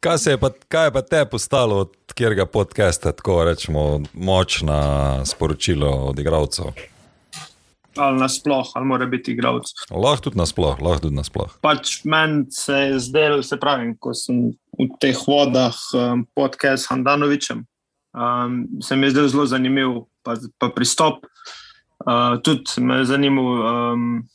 [0.00, 5.88] kaj, je pa, kaj je pa te postalo, od katerega podcasta, tako rečemo, močna sporočilo
[6.12, 6.76] od igralcev?
[7.96, 9.70] Ali nasploh, ali mora biti igralec.
[9.90, 11.58] Lahko tudi nasploh, lahko tudi nasploh.
[11.62, 16.90] Pač meni se je zdelo, se pravi, ko sem v teh vodah um, podcast s
[16.90, 17.62] Handanovičem,
[18.12, 21.26] um, se mi je zdel zelo zanimiv pa, pa pristop.
[22.04, 23.92] Uh, tudi me je zanimalo.
[23.92, 24.28] Um,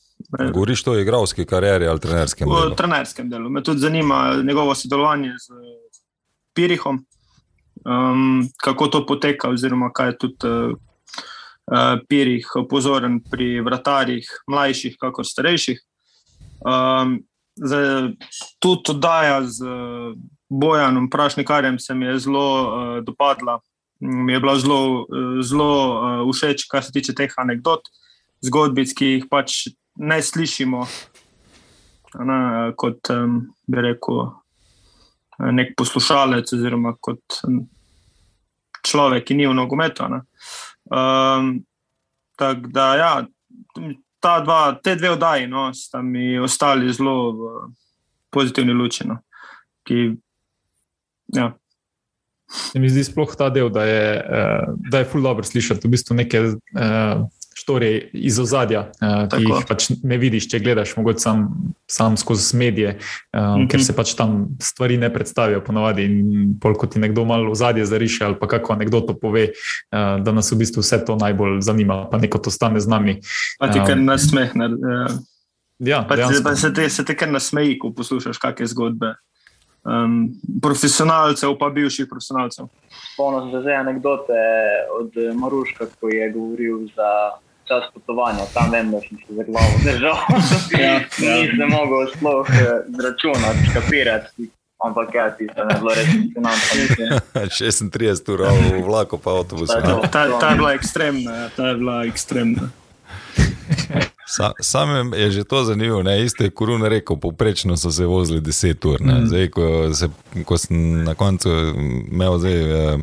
[0.54, 2.72] Govoriš to o igralski karieri ali trenerskem delu?
[2.72, 3.50] V trenerskem delu.
[3.50, 5.54] Me tudi zanima njegovo sodelovanje z
[6.54, 7.06] Pirihom,
[7.86, 10.74] um, kako to poteka, oziroma kaj je tudi uh,
[11.72, 15.80] uh, Pirih pozoren pri vratarjih, mlajših, kakor starejših.
[16.60, 17.20] Um,
[17.56, 18.12] zdaj,
[18.60, 19.66] tudi oddaja z
[20.50, 23.60] Bojanom Prašnikarjem se mi je zelo uh, dopadla
[24.00, 24.82] mi je bilo zelo,
[25.44, 25.72] zelo
[26.24, 27.88] uh, všeč, kar se tiče teh anegdot,
[28.46, 29.68] zgodbic, ki jih pač
[30.00, 30.84] ne slišimo,
[32.24, 32.40] ne,
[32.80, 34.30] kot um, bi rekel,
[35.40, 37.42] nek poslušalec, oziroma kot
[38.88, 40.08] človek, ki ni v nogometu.
[40.90, 41.58] Um,
[42.40, 43.26] Tako da, ja,
[44.20, 47.50] ta dva, te dve oddaji, no, sta mi ostali zelo v
[48.32, 49.08] pozitivni luči.
[49.08, 49.18] No,
[49.84, 50.14] ki,
[51.36, 51.50] ja,
[52.50, 55.92] Se mi zdi sploh ta del, da je, uh, da je ful dobro slišati v
[55.94, 57.28] bistvu neke uh,
[57.60, 61.44] štorije iz ozadja, uh, ki jih pač ne vidiš, če gledaš mogoče sam,
[61.90, 63.70] sam skozi medije, um, mm -hmm.
[63.72, 67.86] ker se pač tam stvari ne predstavijo ponovadi in pol, ko ti nekdo malo ozadje
[67.86, 71.62] zariše ali pa kako nekdo to pove, uh, da nas v bistvu vse to najbolj
[71.62, 73.20] zanima, pa neko to stane z nami.
[73.60, 74.66] Pa ti kar nasmehne.
[74.66, 75.12] Uh,
[75.80, 79.16] ja, pa, pa se te, te kar nasmeji, ko poslušaš kakšne zgodbe
[79.90, 80.30] um,
[80.62, 82.70] profesionalcev, pa bivših profesionalcev.
[83.14, 84.40] Spomnim se zdaj anekdote
[85.00, 87.12] od Maruška, ko je govoril za
[87.68, 88.46] čas potovanja.
[88.54, 90.18] Tam vem, da sem se za glavo držal.
[90.84, 91.36] ja, ja.
[91.42, 94.50] Nisem mogel sploh eh, zračunati, škapirati.
[94.86, 96.34] Ampak, ja, ti si zelo resni.
[97.36, 99.68] 36 ur v vlaku, pa avtobus.
[99.68, 101.32] Ta, ta, ta je bila ekstremna.
[101.36, 102.70] Ja, ta je bila ekstremna.
[104.30, 106.22] Sa, sam je že to zanimivo, ne?
[106.22, 109.02] isto je korun rekel, poprečno so se vozili 10 ur.
[109.02, 109.26] Mm.
[109.26, 110.10] Zdaj, ko, se,
[110.46, 111.50] ko sem na koncu
[112.12, 112.98] imel zdaj, eh,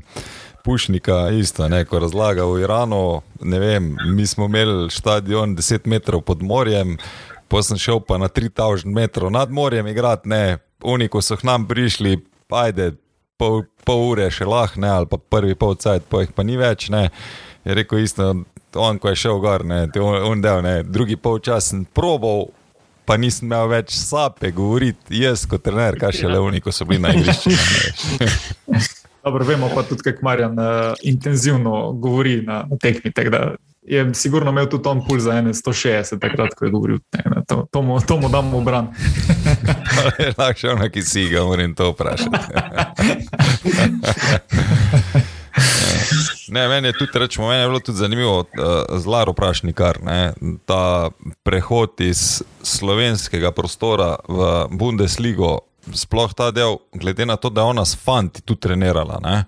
[0.65, 1.85] pušnika, isto, ne?
[1.85, 6.95] ko razlaga v Iranu, ne vem, mi smo imeli stadion 10 metrov pod morjem,
[7.49, 11.43] pa sem šel pa na 3000 metrov nad morjem igrati, ne, oni, ko so k
[11.43, 12.21] nam prišli,
[12.51, 12.93] ajde,
[13.37, 16.87] pol, pol ure še lahko, ali pa prvi pol cajt, pa jih pa ni več,
[16.95, 17.09] ne.
[17.67, 18.31] Je rekel isto,
[18.77, 22.49] on, ko je šel gor, ne, te on del, ne, drugi polčas sem probal,
[23.07, 26.85] pa nisem imel več sape govoriti, jaz kot trener, kaj še le oni, ko so
[26.89, 27.51] bili na igrišču.
[29.27, 33.13] Dobro, vemo pa tudi, kako Marjan uh, intenzivno govori na, na tekmi.
[33.87, 36.99] Je sigurno imel tudi on puls za 160, takrat, ko je govoril.
[37.15, 38.87] Ne, to, to, mu, to mu damo v bran.
[40.39, 42.39] Lahko še ono, ki si ga moram to vprašati.
[46.49, 50.33] Ne, meni je tudi, rečemo, meni je bilo tudi zanimivo, uh, zelo vprašanje, kar ne,
[50.65, 51.11] ta
[51.43, 55.59] prehod iz slovenskega prostora v Bundesligo,
[55.95, 59.19] sploh ta del, glede na to, da je ona s fanti tu trenirala.
[59.23, 59.45] Ne,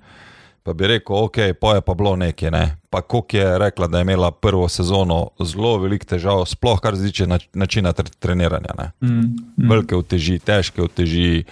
[0.63, 2.51] pa bi rekel, ok, pa je pa bilo nekaj.
[2.51, 6.97] Ne, pa koliko je rekla, da je imela prvo sezono zelo velik težav, sploh kar
[6.97, 8.93] zdiče načina treniranja.
[9.01, 9.71] Mm, mm.
[9.71, 11.45] Velike uteži, težke uteži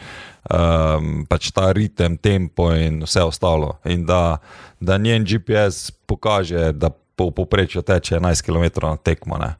[0.50, 3.76] um, pač ta ritem, tempo in vse ostalo.
[3.84, 4.38] In da,
[4.80, 9.38] da njen GPS pokaže, da po povprečju teče 11 km na tekmo.
[9.38, 9.54] Ne.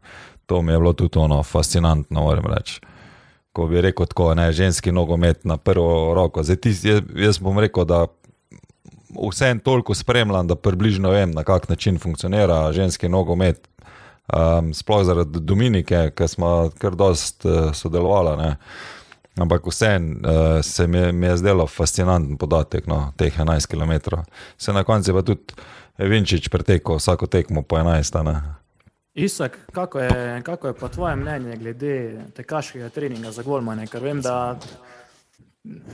[0.46, 2.80] To mi je bilo tudi ono fascinantno, moram reči.
[3.52, 6.42] Ko bi rekel tako, ne, ženski nogomet na prvo roko.
[6.42, 8.06] Zdaj, tis, jaz, jaz bom rekel, da
[9.16, 13.68] vse en toliko spremljam, da približno vem, na kak način funkcionira ženski nogomet.
[14.26, 18.56] Um, sploh zaradi Dominike, ki smo kar dost uh, sodelovali.
[19.40, 24.16] Ampak vseeno uh, se mi, mi je zdelo fascinanten podatek, no, teh 11 km.
[24.56, 25.52] Se na koncu pa tudi
[25.98, 28.24] Vinčič pretekel vsako tekmo po 11.
[28.24, 28.40] Ne.
[29.14, 33.86] Isak, kako je, kako je pa tvoje mnenje glede tekaškega treninga za Golmane?
[33.86, 34.56] Ker vem, da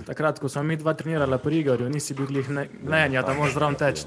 [0.06, 2.50] takrat, ko smo mi dva trenirali pri Igorju, nisi bil glih
[2.82, 4.06] mnenja, da moraš zraven teči.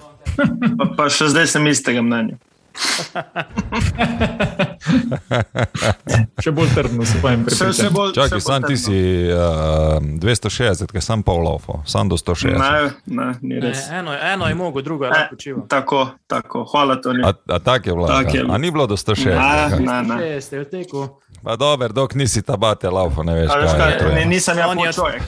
[0.78, 2.38] Pa, pa še zdaj sem istega mnenja.
[6.38, 8.14] še bolj trdno se pa jim pripričam.
[8.14, 12.54] Čakaj, sam ti si uh, 260, ker sem pol laufo, sam do 160.
[12.54, 13.90] Ne, ne, ni Ne, res.
[13.90, 15.68] eno, eno je mogo, drugo je lahko počival.
[15.68, 17.22] Tako, tako, hvala, Toni.
[17.22, 18.08] A, a tak je bilo?
[18.08, 18.44] Tak je.
[18.44, 19.80] A ni bilo do 160?
[19.80, 20.42] Ne, ne, ne.
[20.42, 24.00] Ste v teku, Pa dober, dok nisi tabate laufo, ne veš, A kaj kaj, je
[24.00, 24.06] to.
[24.12, 25.22] ne, nisem jaz On je- pol človek.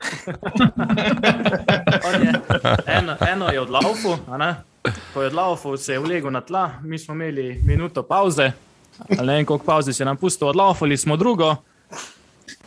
[2.02, 2.32] on je,
[2.88, 4.50] eno, eno je odlaufal, a ne?
[5.14, 8.52] Ko je odlaufal, se je vlegel na tla, mi smo imeli minuto pauze,
[9.18, 11.56] ali ne vem koliko pauze se je nam pustil, odlaufali smo drugo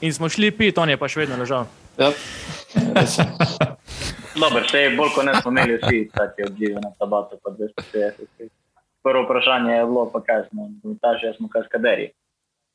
[0.02, 1.65] in smo šli pit, on je pa še vedno ležal.
[1.98, 2.07] Ja.
[2.07, 3.26] Je.
[4.41, 8.49] Dobro, še je bolj kot ne smo imeli vsi take odzive na tabato, pa 260.
[9.03, 12.10] Prvo vprašanje je bilo, pa kaj smo, komentaži, jaz smo kaskaderi.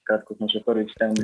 [0.09, 1.17] Kratko smo se prvič s tem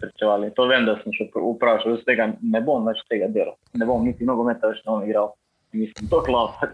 [0.00, 0.50] srečevali.
[0.56, 3.56] To vem, da sem še vprašal, jaz tega ne bom več tega delal.
[3.78, 5.32] Ne bom niti nogometa več ne bom igral.
[5.76, 6.72] Mislim, to klapa.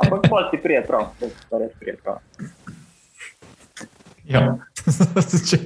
[0.00, 2.16] Ampak pa ti prije prav, to pa res prije prav.
[4.30, 4.56] Ja.
[5.48, 5.56] če,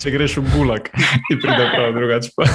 [0.00, 0.82] če greš v gulag,
[1.28, 2.44] ti pride prav, drugače pa.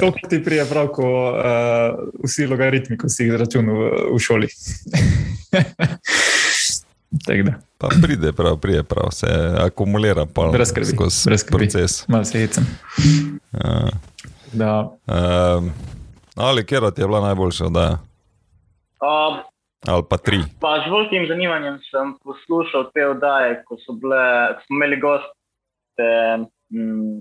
[0.00, 1.34] To ti prije prav, ko uh,
[2.24, 3.80] vsi logaritmi, ko si jih izračunal v,
[4.14, 4.48] v šoli.
[7.78, 9.26] Pa pride prav, pride prav, se
[9.60, 10.96] akumulira pa skozi
[11.50, 12.08] proces.
[12.08, 12.66] malo se hecam.
[13.52, 13.90] Ja.
[14.56, 15.70] Da, Um,
[16.36, 17.98] ali kjer ti je bila najboljša oddaja?
[19.00, 19.38] Um,
[19.86, 20.38] Ali pa tri?
[20.60, 26.08] Pa z velikim zanimanjem sem poslušal te oddaje, ko, so bile, ko smo imeli goste
[26.74, 27.20] m,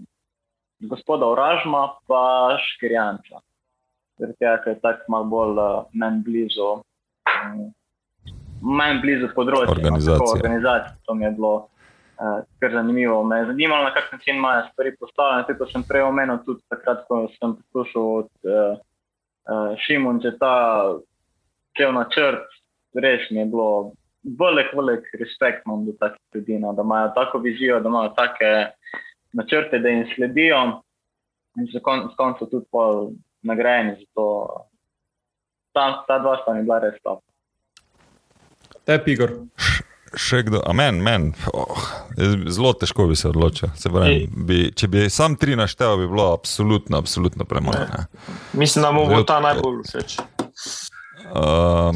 [0.79, 3.43] gospoda Uražma pa Škirjanča.
[4.17, 7.61] Tega, ker je tako malo bolj uh, meni blizu, um,
[8.63, 9.67] meni blizu področja.
[9.67, 10.17] no, Organizacije.
[10.17, 10.97] tako, organizacije.
[11.05, 11.53] To mi je bilo
[12.19, 13.23] uh, kar zanimivo.
[13.23, 15.47] Me je zanimalo, na kak način imajo stvari postavljene.
[15.47, 18.77] Tako kot sem prej omenil, tudi takrat, ko sem poslušal od uh,
[19.51, 20.55] uh, Šimunča ta
[21.77, 22.47] cel načrt,
[22.93, 23.91] res mi je bilo
[24.39, 28.51] velik, velik respekt imam do takih ljudi, no, da imajo tako vizijo, da imajo take
[29.33, 30.81] načrte, da jim sledijo
[31.57, 32.65] in za kon, s konca tudi
[33.41, 34.27] nagrajeni za to.
[35.71, 37.23] Ta, ta dva sta mi bila res top.
[38.85, 39.31] te Igor.
[40.15, 41.33] Še kdo, a men, men.
[41.53, 41.75] Oh,
[42.47, 43.69] zelo težko bi se odločil.
[43.75, 47.83] Se pravi, bi, če bi sam tri naštel, bi bilo absolutno, absolutno premalo.
[47.91, 48.05] ne.
[48.53, 50.17] Mislim, da mu bo ta najbolj všeč.
[51.35, 51.95] Um,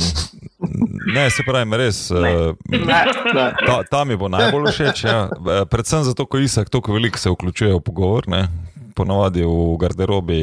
[1.14, 2.12] ne, se pravi, res.
[2.12, 3.46] Uh, Ne, ne.
[3.66, 5.04] Ta, ta mi bo najbolj všeč.
[5.04, 5.30] Ja.
[5.70, 8.28] Predvsem zato, ker Isak tako veliko se vključuje v pogovor.
[8.28, 8.48] Ne.
[8.96, 10.40] Ponavadi v garderobi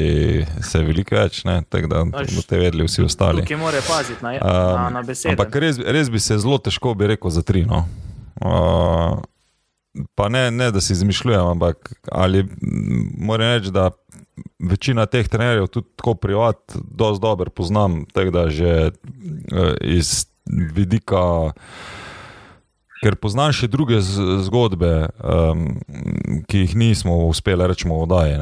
[0.63, 3.43] se veliko več, ne, tako da Až- boste vedeli vsi ostali.
[3.43, 5.35] Tukaj mora paziti na, na, Um, na besede.
[5.35, 7.65] Ampak res, res bi se zelo težko bi rekel za tri.
[7.67, 7.85] No.
[8.41, 9.19] Uh,
[10.15, 12.45] pa ne, ne, da si izmišljujem, ampak ali
[13.19, 13.91] moram reči, da
[14.61, 21.53] večina teh trenerjev tudi tako privat, dosti dobro poznam, tako da že uh, iz vidika.
[23.07, 25.67] Ker poznam še druge zgodbe, um,
[26.51, 28.35] ki jih nismo uspeli reči v oddaji.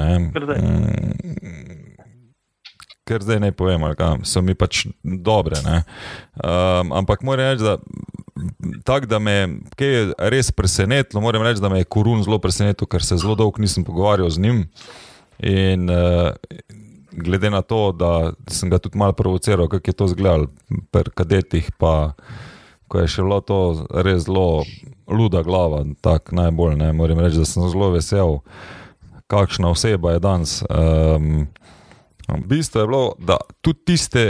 [3.04, 5.60] Ker zdaj ne povem, kaj, so mi pač dobre.
[5.66, 5.82] ne.
[6.40, 7.76] Um, ampak moram reči, da,
[8.88, 13.04] tak, da me je res presenetilo, moram reči, da me je Korun zelo presenetil, ker
[13.04, 14.64] se zelo dolgo nisem pogovarjal z njim.
[15.44, 16.32] In uh,
[17.12, 20.48] glede na to, da sem ga tudi malo provociral, kako je to izgledalo
[20.88, 22.16] pri kadetih, pa
[22.88, 23.58] ko je še bilo to
[24.04, 24.64] res zelo
[25.08, 26.92] luda glava, tako najbolj ne.
[26.92, 28.38] Moram reči, da sem zelo vesel,
[29.30, 30.62] kakšna oseba je danes.
[30.68, 31.46] Um,
[32.48, 34.24] bistvo je bilo, da tudi tiste,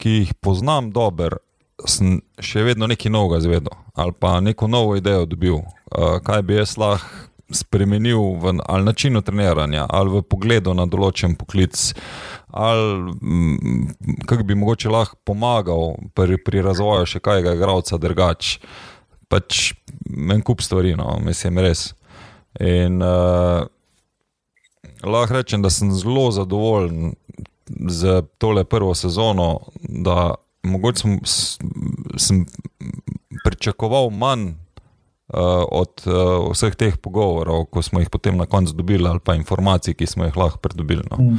[0.00, 1.42] ki jih poznam dobro,
[1.88, 6.54] sem še vedno nekaj novega izvedel ali pa neko novo idejo dobil, uh, kaj bi
[6.56, 11.76] jaz lahko spremenil v ali načinu treniranja, ali v pogledu na določen poklic,
[12.50, 18.58] ali mm, kako bi mogoče lahko pomagal pri, pri razvoju še kajega igralca drugač.
[19.30, 19.72] Pač
[20.10, 21.92] en kup stvari, no, mislim, res.
[22.58, 23.62] In uh,
[25.06, 27.14] lahko rečem, da sem zelo zadovoljen
[27.70, 30.34] z tole prvo sezono, da
[30.66, 31.20] mogoče sem,
[32.18, 32.42] sem
[33.44, 34.54] pričakoval manj
[35.70, 39.94] od uh, vseh teh pogovorov, ko smo jih potem na koncu dobili, ali pa informacij,
[39.94, 41.06] ki smo jih lahko pridobili.
[41.10, 41.36] No.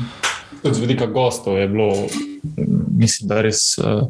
[0.61, 4.07] Tudi z vidika gostov je bilo, mm, mislim, da res uh,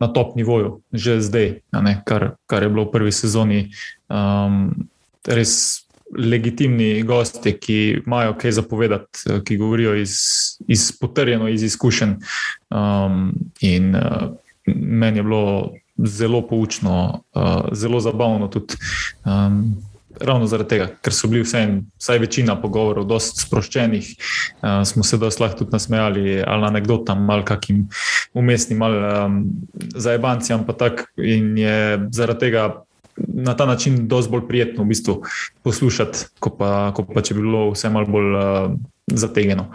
[0.00, 3.60] na top nivoju, že zdaj, a ne, kar, kar je bilo v prvi sezoni.
[4.08, 4.88] Um,
[5.26, 5.84] res
[6.14, 10.18] legitimni gosti, ki imajo kaj zapovedati, ki govorijo iz,
[10.68, 12.18] iz potrjeno, iz izkušenj.
[12.70, 14.30] Um, in uh,
[14.66, 18.74] meni je bilo zelo poučno, uh, zelo zabavno tudi.
[19.24, 19.76] Um,
[20.20, 21.66] ravno zaradi tega, ker so bili vsaj,
[21.98, 24.10] vsaj večina pogovorov dosti sproščenih,
[24.62, 27.88] uh, smo se dosti lahko tudi nasmejali ali anekdotam, ali kakim
[28.34, 29.40] umestnim, ali um,
[29.94, 32.72] zajebancem, pa tako in je zaradi tega.
[33.16, 35.20] Na ta način je dosti bolj prijetno v bistvu
[35.62, 38.72] poslušati, kot pa, ko pa če bi bilo vse malo bolj uh,
[39.06, 39.68] zategeno.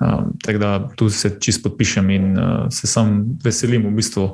[0.00, 4.32] Um, tako da tu se čist podpišem in uh, se sam veselim, v bistvu,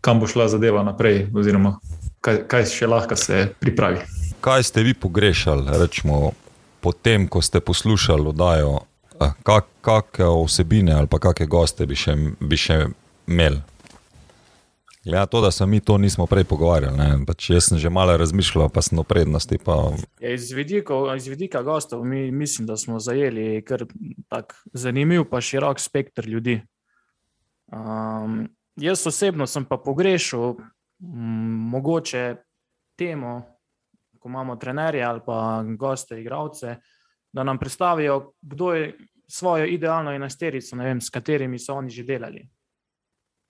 [0.00, 1.78] kam bo šla zadeva naprej, oziroma
[2.20, 4.06] kaj, kaj še lahko se pripravi
[4.40, 6.30] kaj ste vi pogrešali, rečemo,
[6.80, 8.80] potem, ko ste poslušali oddajo,
[9.42, 12.86] kak, kakšne osebine ali kakšne goste bi še, bi še
[13.26, 13.60] imeli?
[15.04, 17.24] Ja, to, da se mi to nismo prej pogovarjali.
[17.26, 19.58] Pač jaz sem že malo razmišljal, pa sem o prednosti.
[19.64, 19.94] Pa...
[20.20, 23.86] Ja, iz, vidiko, iz vidika gostov mi, mislim, da smo zajeli kar
[24.28, 26.60] tak zanimiv, pa širok spektr ljudi.
[27.72, 32.36] Um, jaz osebno sem pa pogrešal m, mogoče
[32.98, 33.42] temo,
[34.18, 36.76] ko imamo trenerje ali pa goste, igravce,
[37.32, 38.96] da nam predstavijo, kdo je
[39.30, 42.48] svojo idealno enajsterico, s katerimi so oni že delali.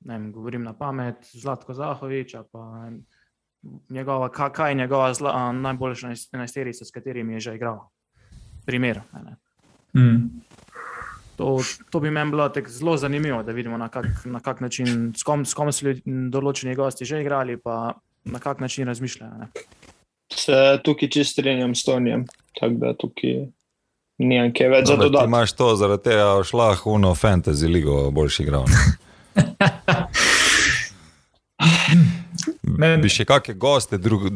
[0.06, 2.90] Vem, govorim na pamet, Zlatko Zahovič, pa
[3.90, 7.80] njegova, kaj je njegova zla, najboljša enajsterica, s katerimi je že igral.
[8.66, 9.00] Primer.
[9.96, 10.40] Mm.
[11.36, 11.58] To,
[11.90, 15.44] to bi meni bilo zelo zanimivo, da vidimo, na kak, na kak način, s kom,
[15.46, 17.94] s kom so določeni gosti že igrali, pa
[18.24, 19.38] na kak način razmišljajo.
[19.38, 19.48] Ne
[20.38, 22.26] se tukaj čisto strinjam s Tonijem.
[22.60, 23.34] Tako da tukaj
[24.18, 25.08] ni nekaj več za to.
[25.08, 28.64] Ti imaš to, zaradi tega šla huno fantasy ligo boljši igral.
[33.02, 34.30] Bi še kakšne goste, druge,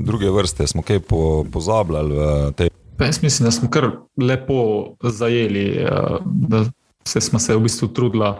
[0.00, 2.70] druge vrste, smo kaj po, pozabljali v tej.
[3.00, 6.64] Jaz mislim, da smo kar lepo zajeli, eh, da
[7.04, 8.38] se smo se v bistvu trudili uh,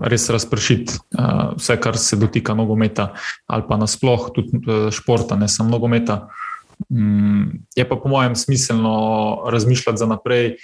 [0.00, 3.12] res razpršiti uh, vse, kar se dotika nogometa
[3.46, 4.50] ali pa nasplošno tudi
[4.90, 6.28] športa, ne samo nogometa.
[6.88, 10.56] Um, je pa po mojem smiselno razmišljati za naprej,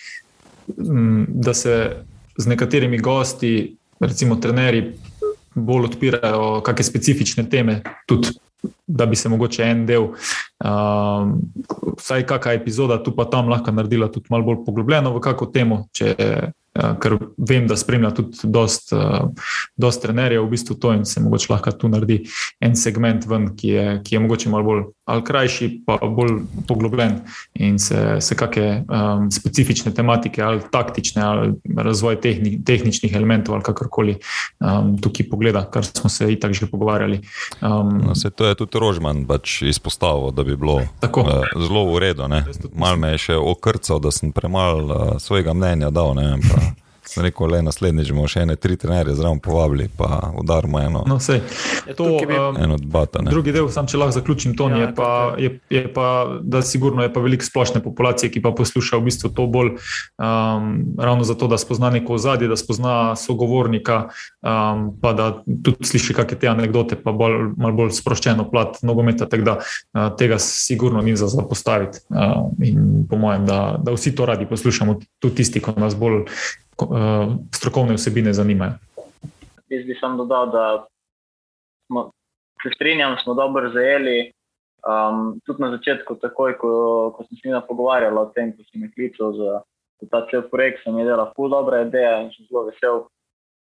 [0.77, 1.97] um, da se
[2.39, 4.93] z nekaterimi gosti, recimo trenerji,
[5.55, 8.35] bolj odpirajo kakšne specifične teme, tudi
[8.87, 10.09] da bi se mogoče en del,
[10.65, 11.35] um,
[11.99, 15.81] vsaj kakšna epizoda tu pa tam lahko naredila tudi malo bolj poglobljeno v kakšno temo,
[15.93, 16.15] če
[16.75, 18.99] ker vem, da spremlja tudi dosta
[19.79, 22.25] uh, trenerjev, v bistvu to in se mogoče lahko tu naredi
[22.61, 26.39] en segment, ven, ki, je, ki je mogoče malo bolj ali krajši, pa bolj
[26.69, 27.19] poglobljen
[27.61, 33.63] in se, se kakšne um, specifične tematike ali taktične ali razvoj tehni, tehničnih elementov ali
[33.63, 34.17] kakorkoli
[34.61, 37.21] um, tukaj pogleda, kar smo se i tako že pogovarjali.
[37.61, 40.89] Um, no, se to je tudi Rožman pač izpostavil, da bi bilo uh,
[41.61, 42.25] zelo v redu.
[42.73, 46.15] Mal me je še okrcal, da sem premalo uh, svojega mnenja dal.
[46.17, 46.39] Ne,
[47.17, 51.05] Rekel le naslednjič, bomo še ene tri trenerje zraven povabili, pa udarimo eno.
[51.07, 51.41] No, sej,
[51.87, 55.11] ja, to, um, eno dbata, drugi del, sam če lahko zaključim, to ja, je, pa,
[55.39, 56.07] je, je pa,
[56.43, 60.71] da sigurno je pa veliko splošne populacije, ki pa posluša v bistvu to bolj um,
[60.99, 64.01] ravno zato, da spozna neko ozadje, da spozna sogovornika,
[64.43, 69.29] um, pa da tudi sliši kakšne te anekdote, pa bolj, malo bolj sproščeno plat nogometa,
[69.31, 72.03] tako da uh, tega sigurno ni za zapostaviti.
[72.11, 76.25] Uh, in po mojem, da, da vsi to radi poslušamo, tudi tisti, ki nas bolj
[76.83, 78.79] uh, strokovne vsebine zanimajo.
[79.69, 80.65] Jaz bi samo dodal, da
[81.87, 82.11] smo,
[82.63, 84.33] se strinjam, smo dobro zajeli.
[84.85, 86.71] Um, tudi na začetku, takoj, ko,
[87.17, 89.61] ko sem se njima pogovarjal o tem, ko sem jih klical za,
[90.01, 93.07] za ta cel projekt, sem jim dala ful dobra ideja in sem zelo vesel,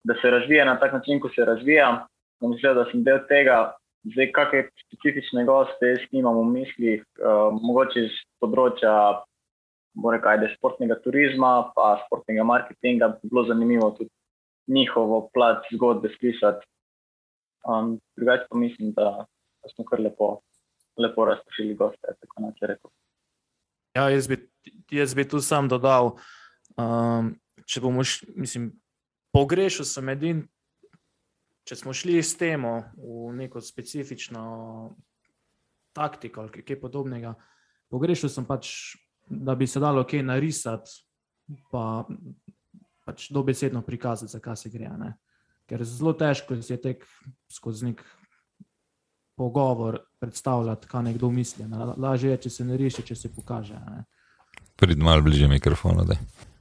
[0.03, 2.07] da se razvija na tak način, kot se razvija.
[2.39, 3.75] Sem mislil, da sem del tega.
[4.05, 8.91] Zdaj, kakšne specifične goste jaz imam v mislih, uh, mogoče iz področja
[10.11, 14.11] rekel, da je športnega turizma, pa športnega marketinga, bi bilo zanimivo tudi
[14.67, 16.65] njihovo plat zgodbe slišati.
[17.65, 19.25] Um, drugače pa mislim, da,
[19.63, 20.39] da smo kar lepo,
[20.97, 22.07] lepo razpršili goste.
[23.95, 24.49] Ja, jaz, bi,
[24.91, 26.17] jaz bi tu sam dodal,
[26.77, 27.31] um,
[27.65, 28.69] če bomo šli, mislim,
[29.33, 30.43] pogrešal sem edin.
[31.65, 34.43] Če smo šli s temo v neko specifično
[35.97, 37.31] taktiko ali kaj podobnega,
[37.89, 38.69] pogrešal sem pač
[39.25, 40.91] da bi se dalo kaj narisati,
[41.71, 42.05] pa
[43.05, 44.89] pač dobesedno prikazati, zakaj se gre.
[44.97, 45.13] Ne?
[45.69, 47.05] Ker zelo težko je tek
[47.51, 48.03] skozi nek
[49.35, 51.67] pogovor predstavljati, kaj nekdo misli.
[51.67, 51.93] Ne?
[51.97, 53.77] Lažje je, če se ne riše, če se pokaže.
[54.75, 56.05] Prid malo bliže mikrofonu.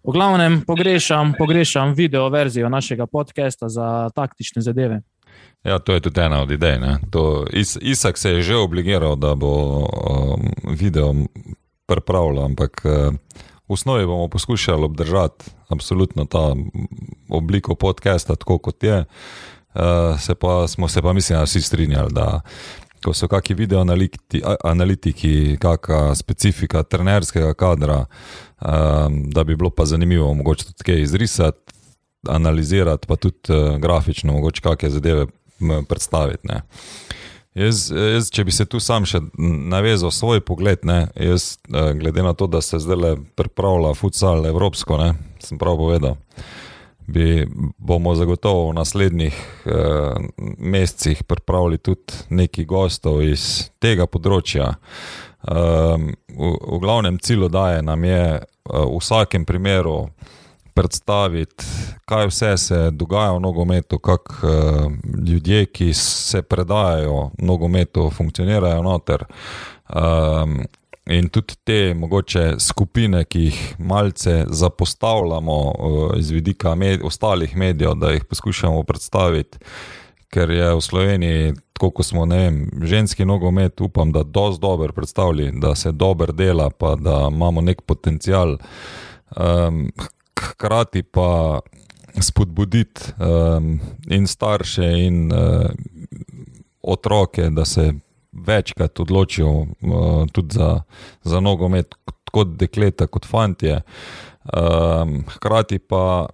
[0.04, 5.00] V glavnem pogrešam, pogrešam video verzijo našega podcasta za taktične zadeve.
[5.64, 6.78] Ja, to je tudi ena od idej.
[7.52, 11.14] Is, Isak se je že obligiral, da bo um, video
[11.86, 13.15] pripravljal, ampak uh,
[13.69, 16.55] v osnovi bomo poskušali obdržati absolutno ta
[17.28, 19.05] obliko podcasta, tako kot je.
[19.74, 22.40] Uh, se pa, smo se pa, mislim, vsi strinjali, da
[23.05, 23.85] ko so kakšni video
[24.65, 28.05] analitiki, kakšna specifika trenerskega kadra,
[28.61, 31.74] um, da bi bilo pa zanimivo, mogoče tudi kaj izrisati,
[32.28, 35.27] analizirati, pa tudi grafično, mogoče kakšne zadeve
[35.89, 36.48] predstaviti.
[36.48, 36.62] Ne.
[37.55, 42.35] Jaz, jaz, če bi se tu sam še navezal svoj pogled, ne, jaz, glede na
[42.35, 46.18] to, da se zdaj pripravlja futsal evropsko, ne, sem prav povedal
[47.06, 47.47] bi,
[47.78, 49.36] bomo zagotovo v naslednjih
[49.66, 49.72] uh,
[50.59, 54.74] mesecih pripravili tudi nekaj gostov iz tega področja.
[55.44, 60.09] Um, v, v glavnem cilju daje nam je uh, v vsakem primeru
[60.74, 61.64] predstaviti,
[62.05, 64.92] kaj vse se dogaja v nogometu, kako uh,
[65.26, 69.24] ljudje, ki se predajajo nogometu, funkcionirajo noter.
[69.94, 70.64] Um,
[71.06, 77.94] in tudi te mogoče skupine, ki jih malce zapostavljamo uh, iz vidika med, ostalih medijev,
[77.94, 79.59] da jih poskušamo predstaviti,
[80.34, 84.92] ker je v Sloveniji, tako kot smo, ne vem, ženski nogomet, upam, da dosti dobro
[84.92, 88.56] predstavlja, da se dobro dela, pa da imamo nek potencial.
[89.36, 89.90] Um,
[90.40, 91.61] hkrati pa
[92.20, 93.81] spodbuditi um,
[94.11, 95.70] in starše, in uh,
[96.82, 97.93] otroke, da se
[98.32, 99.66] večkrat odločijo uh,
[100.32, 100.81] tudi za,
[101.23, 101.94] za nogomet,
[102.32, 103.81] kot dekleta, kot fantje.
[104.44, 106.27] Um, hkrati pa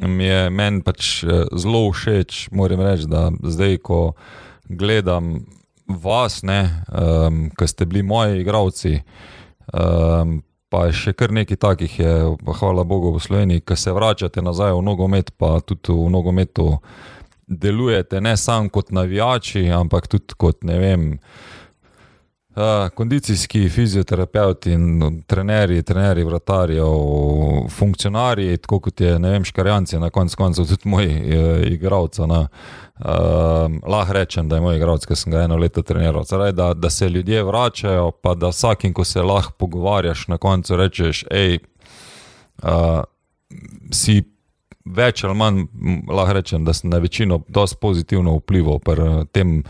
[0.00, 4.12] mi je meni pač eh, zelo všeč, moram reči, da zdaj, ko
[4.64, 5.44] gledam
[5.86, 9.00] vas, um, ki ste bili moji igravci.
[9.72, 10.40] Um,
[10.70, 12.10] Pa še kar nekaj takih je,
[12.46, 16.76] hvala Bogu, v Sloveniji, ki se vračate nazaj v nogomet, pa tudi v nogometu
[17.50, 21.08] delujete ne samo kot navijači, ampak tudi kot ne vem.
[22.50, 26.80] Uh, kondicijski fizioterapeuti in trenerji, trenerji, vratarji,
[27.70, 32.22] funkcionarji, tako kot je, ne vem, škarjanci, na koncu koncev tudi moji uh, igravci.
[32.22, 32.26] Uh,
[33.86, 36.26] lahko rečem, da je moj igralec, ki sem ga eno leto treniral.
[36.26, 40.76] Zaraj, da, da se ljudje vračajo, pa da vsakim, ko se lahko pogovarjaš, na koncu
[40.76, 41.60] rečeš, hej,
[42.62, 43.04] uh,
[43.94, 44.24] si
[44.84, 45.64] več ali manj,
[46.08, 49.60] lahko rečem, da sem na večino dosti pozitivno vplival pri tem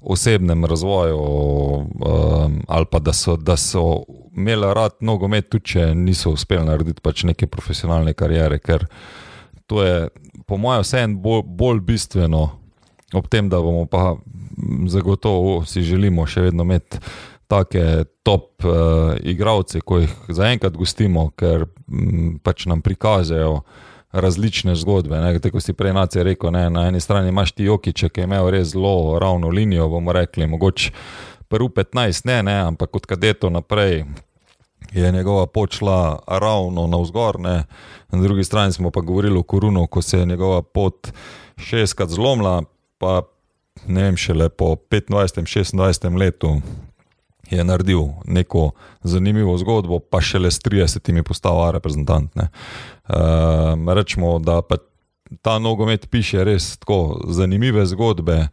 [0.00, 4.02] osebnem razvoju, um, ali pa da so, da so
[4.36, 8.86] imeli rad nogomet, tudi če niso uspeli narediti pač neke profesionalne karijere, ker
[9.66, 10.08] to je,
[10.46, 12.44] po mojem, vseeno bolj, bolj bistveno,
[13.14, 14.14] ob tem, da bomo pa
[14.88, 17.02] zagotovo si želimo še vedno imeti.
[17.48, 23.86] Take top uh, igralce, ko jih zaenkrat gostimo, ker m, pač nam prikažejo uh,
[24.20, 25.38] različne zgodbe.
[25.42, 28.50] Tako si prej nacije rekel, ne, na eni strani imaš ti Jokiče, ki je imel
[28.50, 30.90] res zelo ravno linijo, bomo rekli, mogoče
[31.48, 34.04] prvi 15, ne, ne, ampak od kadeto naprej.
[34.92, 37.64] Je njegova počla ravno navzgor, ne.
[38.08, 41.08] na drugi strani smo pa govorili o Korunu, ko se je njegova pot
[41.56, 42.62] šestkrat zlomila,
[42.98, 43.22] pa
[43.86, 46.60] ne vem, šele po 25-26 letu
[47.50, 48.70] je naredil neko
[49.02, 52.36] zanimivo zgodbo, pa šele s 30 postal reprezentant.
[52.36, 54.76] Uh, rečemo, da pa
[55.42, 58.48] ta nogomet piše res tako zanimive zgodbe.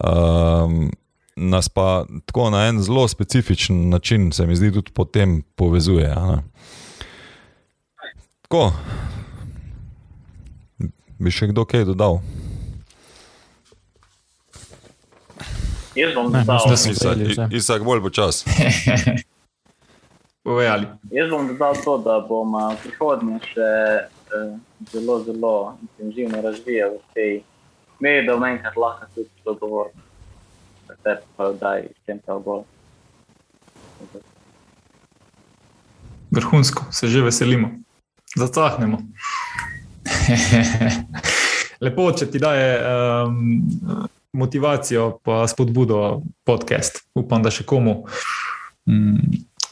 [0.00, 0.90] Uh,
[1.36, 6.14] Nas pa tako na en zelo specifičen način, se mi zdi, tudi potem povezuje.
[8.42, 8.72] Tako,
[11.18, 12.20] bi še kdo kaj dodal?
[15.94, 18.44] Jaz bom dodal, mislim, da smo Isak, bolj počas.
[20.44, 20.86] Povejali.
[21.10, 23.68] jaz bom dodal to, da bom eh, v prihodnje še
[24.02, 24.54] eh,
[24.92, 27.32] zelo, zelo intenzivno razvijal v tej
[28.00, 29.92] meri, da bom enkrat lahko tudi to govoril.
[30.88, 32.64] Da te pa daj s tem prav gol.
[36.32, 37.68] Vrhunsko, se že veselimo.
[38.36, 38.98] Zacahnemo.
[41.84, 43.68] Lepo, če ti daje um,
[44.32, 47.04] motivacijo, pa spodbudo podcast.
[47.14, 48.04] Upam, da še komu,
[48.88, 49.18] um,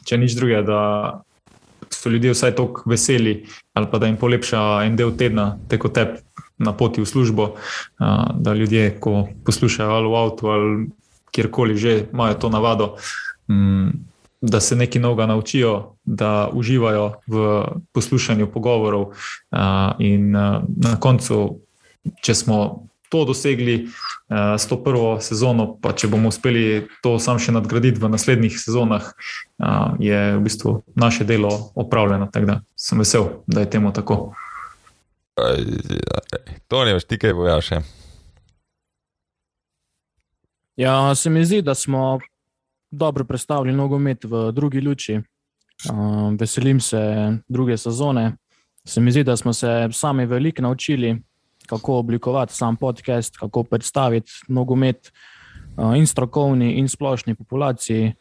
[0.04, 0.80] če nič drugega, da
[1.90, 3.40] so ljudje vsaj tako veseli,
[3.74, 6.06] ali pa da jim polepša en del tedna, teko te
[6.60, 7.54] na poti v službo,
[8.36, 10.86] da ljudje, ko poslušajo ali v avtu ali
[11.32, 12.94] kjerkoli že, imajo to navado.
[13.48, 14.06] Um,
[14.40, 19.12] da se nekaj novega naučijo, da uživajo v poslušanju pogovorov,
[19.98, 21.60] in na koncu,
[22.24, 27.40] če smo to dosegli uh, s to prvo sezono, pa če bomo uspeli to sam
[27.42, 29.10] še nadgraditi v naslednjih sezonah,
[29.58, 32.30] uh, je v bistvu naše delo opravljeno.
[32.32, 34.32] Tako da sem vesel, da je temu tako.
[36.68, 37.72] To ne veš, ti kaj bojaš.
[40.76, 42.20] Ja, se mi zdi, da smo
[42.90, 45.18] dobro predstavili nogomet v drugi luči.
[45.90, 47.00] Uh, veselim se
[47.48, 48.36] druge sezone.
[48.84, 51.16] Se mi zdi, da smo se sami veliko naučili,
[51.70, 55.12] kako oblikovati sam podcast, kako predstaviti nogomet.
[55.76, 58.12] uh, in strokovni, in splošni populaciji.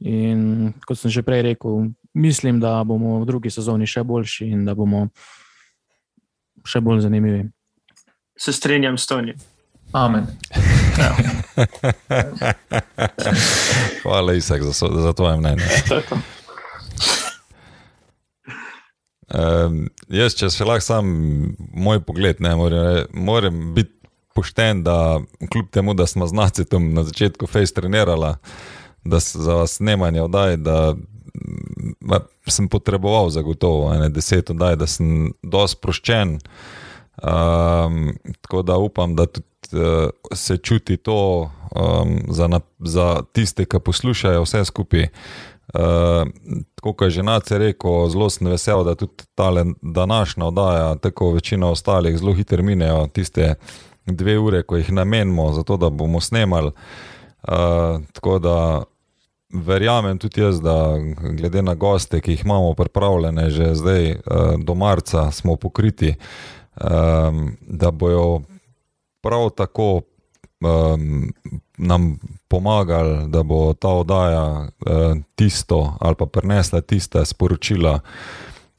[0.00, 4.64] In kot sem že prej rekel, mislim, da bomo v drugi sezoni še boljši in
[4.64, 5.08] da bomo
[6.66, 7.48] še bolj zanimivi.
[8.38, 9.38] Se strinjam s Tonijem.
[9.92, 10.26] Amen.
[14.04, 15.64] Hvala, Isaac, za, so- za tvoje mnenje.
[15.88, 16.16] To je to.
[20.08, 21.08] Jaz, če se lahko sam
[21.74, 23.92] moj pogled, ne, moram, moram biti
[24.34, 25.18] pošten, da
[25.52, 28.36] kljub temu, da smo znati tam na začetku fejs trenirala,
[29.04, 30.94] da s- za snemanje oddaj, da
[32.00, 36.38] ma, sem potreboval zagotovo ene deset oddaj, da sem dosti sproščen.
[37.18, 43.64] Um, tako da upam, da tudi uh, se čuti to um, za, na, za tiste,
[43.64, 45.08] ki poslušajo vse skupaj.
[45.74, 46.28] Uh,
[46.80, 51.70] kot je že Nace rekel, zelo sem vesel, da tudi ta današnja oddaja, tako večina
[51.70, 53.54] ostalih, zelo hitro minejo tiste
[54.06, 56.70] dve ure, ko jih namenimo za to, da bomo snemali.
[57.42, 58.82] Uh, tako da
[59.52, 60.96] verjamem tudi jaz, da
[61.38, 64.20] glede na goste, ki jih imamo pripravljene, že zdaj uh,
[64.64, 66.14] do marca smo pokriti,
[66.80, 68.40] um, da bojo
[69.20, 70.00] prav tako
[70.60, 71.32] um,
[71.78, 72.18] nam
[72.48, 74.68] pomagali, da bo ta oddaja uh,
[75.34, 78.00] tisto ali pa prenesla tiste sporočila,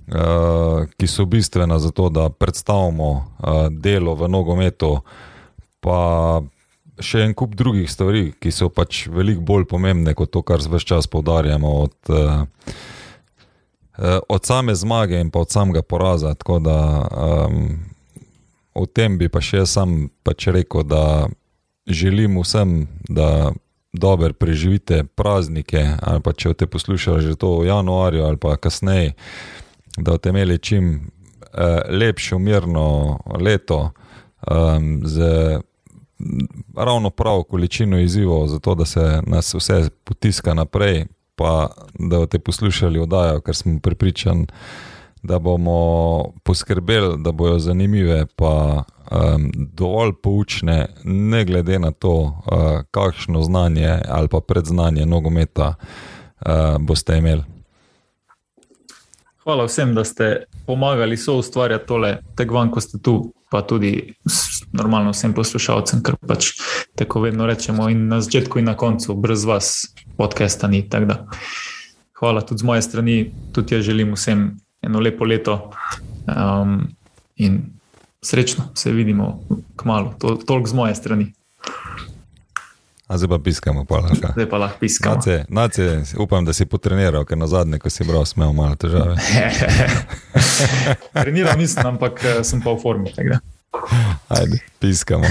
[0.07, 4.99] uh, ki so bistvena za to, da predstavimo uh, delo v nogometu,
[5.79, 6.41] pa
[6.99, 10.83] še en kup drugih stvari, ki so pač veliko bolj pomembne kot to, kar vse
[10.85, 11.75] čas poudarjamo.
[11.87, 12.43] Od, uh,
[14.29, 16.33] od same zmage in pa od samega poraza.
[16.35, 17.07] Tako da
[17.47, 17.79] um,
[18.73, 21.27] o tem bi pa še sam pač rekel, da
[21.89, 23.51] želim vsem, da
[23.93, 29.13] dobro preživite praznike, ali pa če boste poslušali že to v januarju ali pa kasneje,
[29.97, 31.11] da boste imeli čim
[31.53, 33.91] eh, lepše, mirno leto,
[34.47, 35.21] um, z
[36.75, 41.05] ravno prav količino izzivov, zato da se nas vse potiska naprej,
[41.35, 41.67] pa
[41.99, 44.47] da boste poslušali oddajo, ker smo pripričani,
[45.23, 52.81] da bomo poskrbeli, da bojo zanimive, pa um, dovolj poučne, ne glede na to, uh,
[52.91, 57.43] kakšno znanje ali pa predznanje nogometa uh, boste imeli.
[59.43, 64.13] Hvala vsem, da ste pomagali so ustvarjati tole, tako vam, ko ste tu, pa tudi
[64.71, 66.51] normalno vsem poslušalcem, ker pač
[66.95, 69.87] tako vedno rečemo in na začetku in na koncu, brez vas
[70.17, 70.83] podcasta ni.
[72.19, 75.71] Hvala tudi z moje strani, tudi jaz želim vsem eno lepo leto
[76.27, 76.87] um,
[77.35, 77.61] in
[78.21, 79.39] srečno se vidimo
[79.75, 80.13] kmalo.
[80.19, 81.33] To, toliko z moje strani,
[83.09, 84.27] A zdaj pa piskamo, pa lahko.
[84.33, 85.15] zdaj pa lahko piskamo.
[85.15, 88.75] Nace, nace, upam, da si potreniral, ker na zadnje, ko si bral, smo imeli malo
[88.77, 89.15] težave.
[91.17, 93.09] Treniral nisem, ampak eh, sem pa v formi.
[94.29, 95.25] Ajde, piskamo.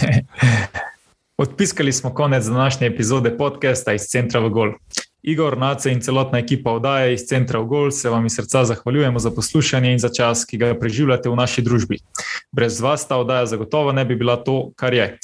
[1.45, 4.75] Odpiskali smo konec današnje epizode podcasta iz Centra v Gol.
[5.23, 9.19] Igor, Nace in celotna ekipa oddaje iz Centra v Gol se vam iz srca zahvaljujemo
[9.19, 11.99] za poslušanje in za čas, ki ga preživljate v naši družbi.
[12.53, 15.19] Brez vas ta oddaja zagotovo ne bi bila to, kar je.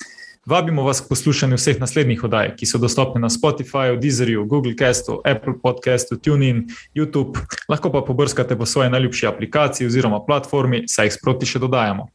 [0.46, 5.22] Vabimo vas k poslušanju vseh naslednjih oddaj, ki so dostopne na Spotifyju, Deezerju, Google Castu,
[5.24, 11.16] Apple Podcastu, TuneIn, YouTube, lahko pa pobrskate po svoji najljubši aplikaciji oziroma platformi, saj jih
[11.16, 12.10] sproti še dodajamo.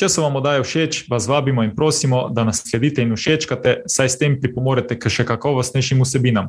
[0.00, 4.08] Če so vam oddaje všeč, vas vabimo in prosimo, da nas sledite in všečkate, saj
[4.08, 6.48] s tem pripomorete k še kakovostnejšim vsebinam.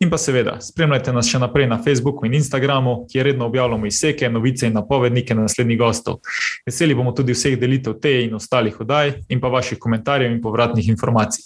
[0.00, 4.30] In pa seveda, spremljajte nas še naprej na Facebooku in Instagramu, kjer redno objavljamo izseke,
[4.32, 6.22] novice in napovednike naslednjih gostov.
[6.64, 10.88] Veseli bomo tudi vseh delitev te in ostalih oddaj in pa vaših komentarjev in povratnih
[10.94, 11.44] informacij.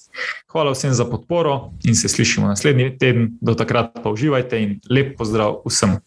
[0.55, 3.29] Hvala vsem za podporo in se slišimo naslednji teden.
[3.41, 5.99] Do takrat pa uživajte in lep pozdrav vsem.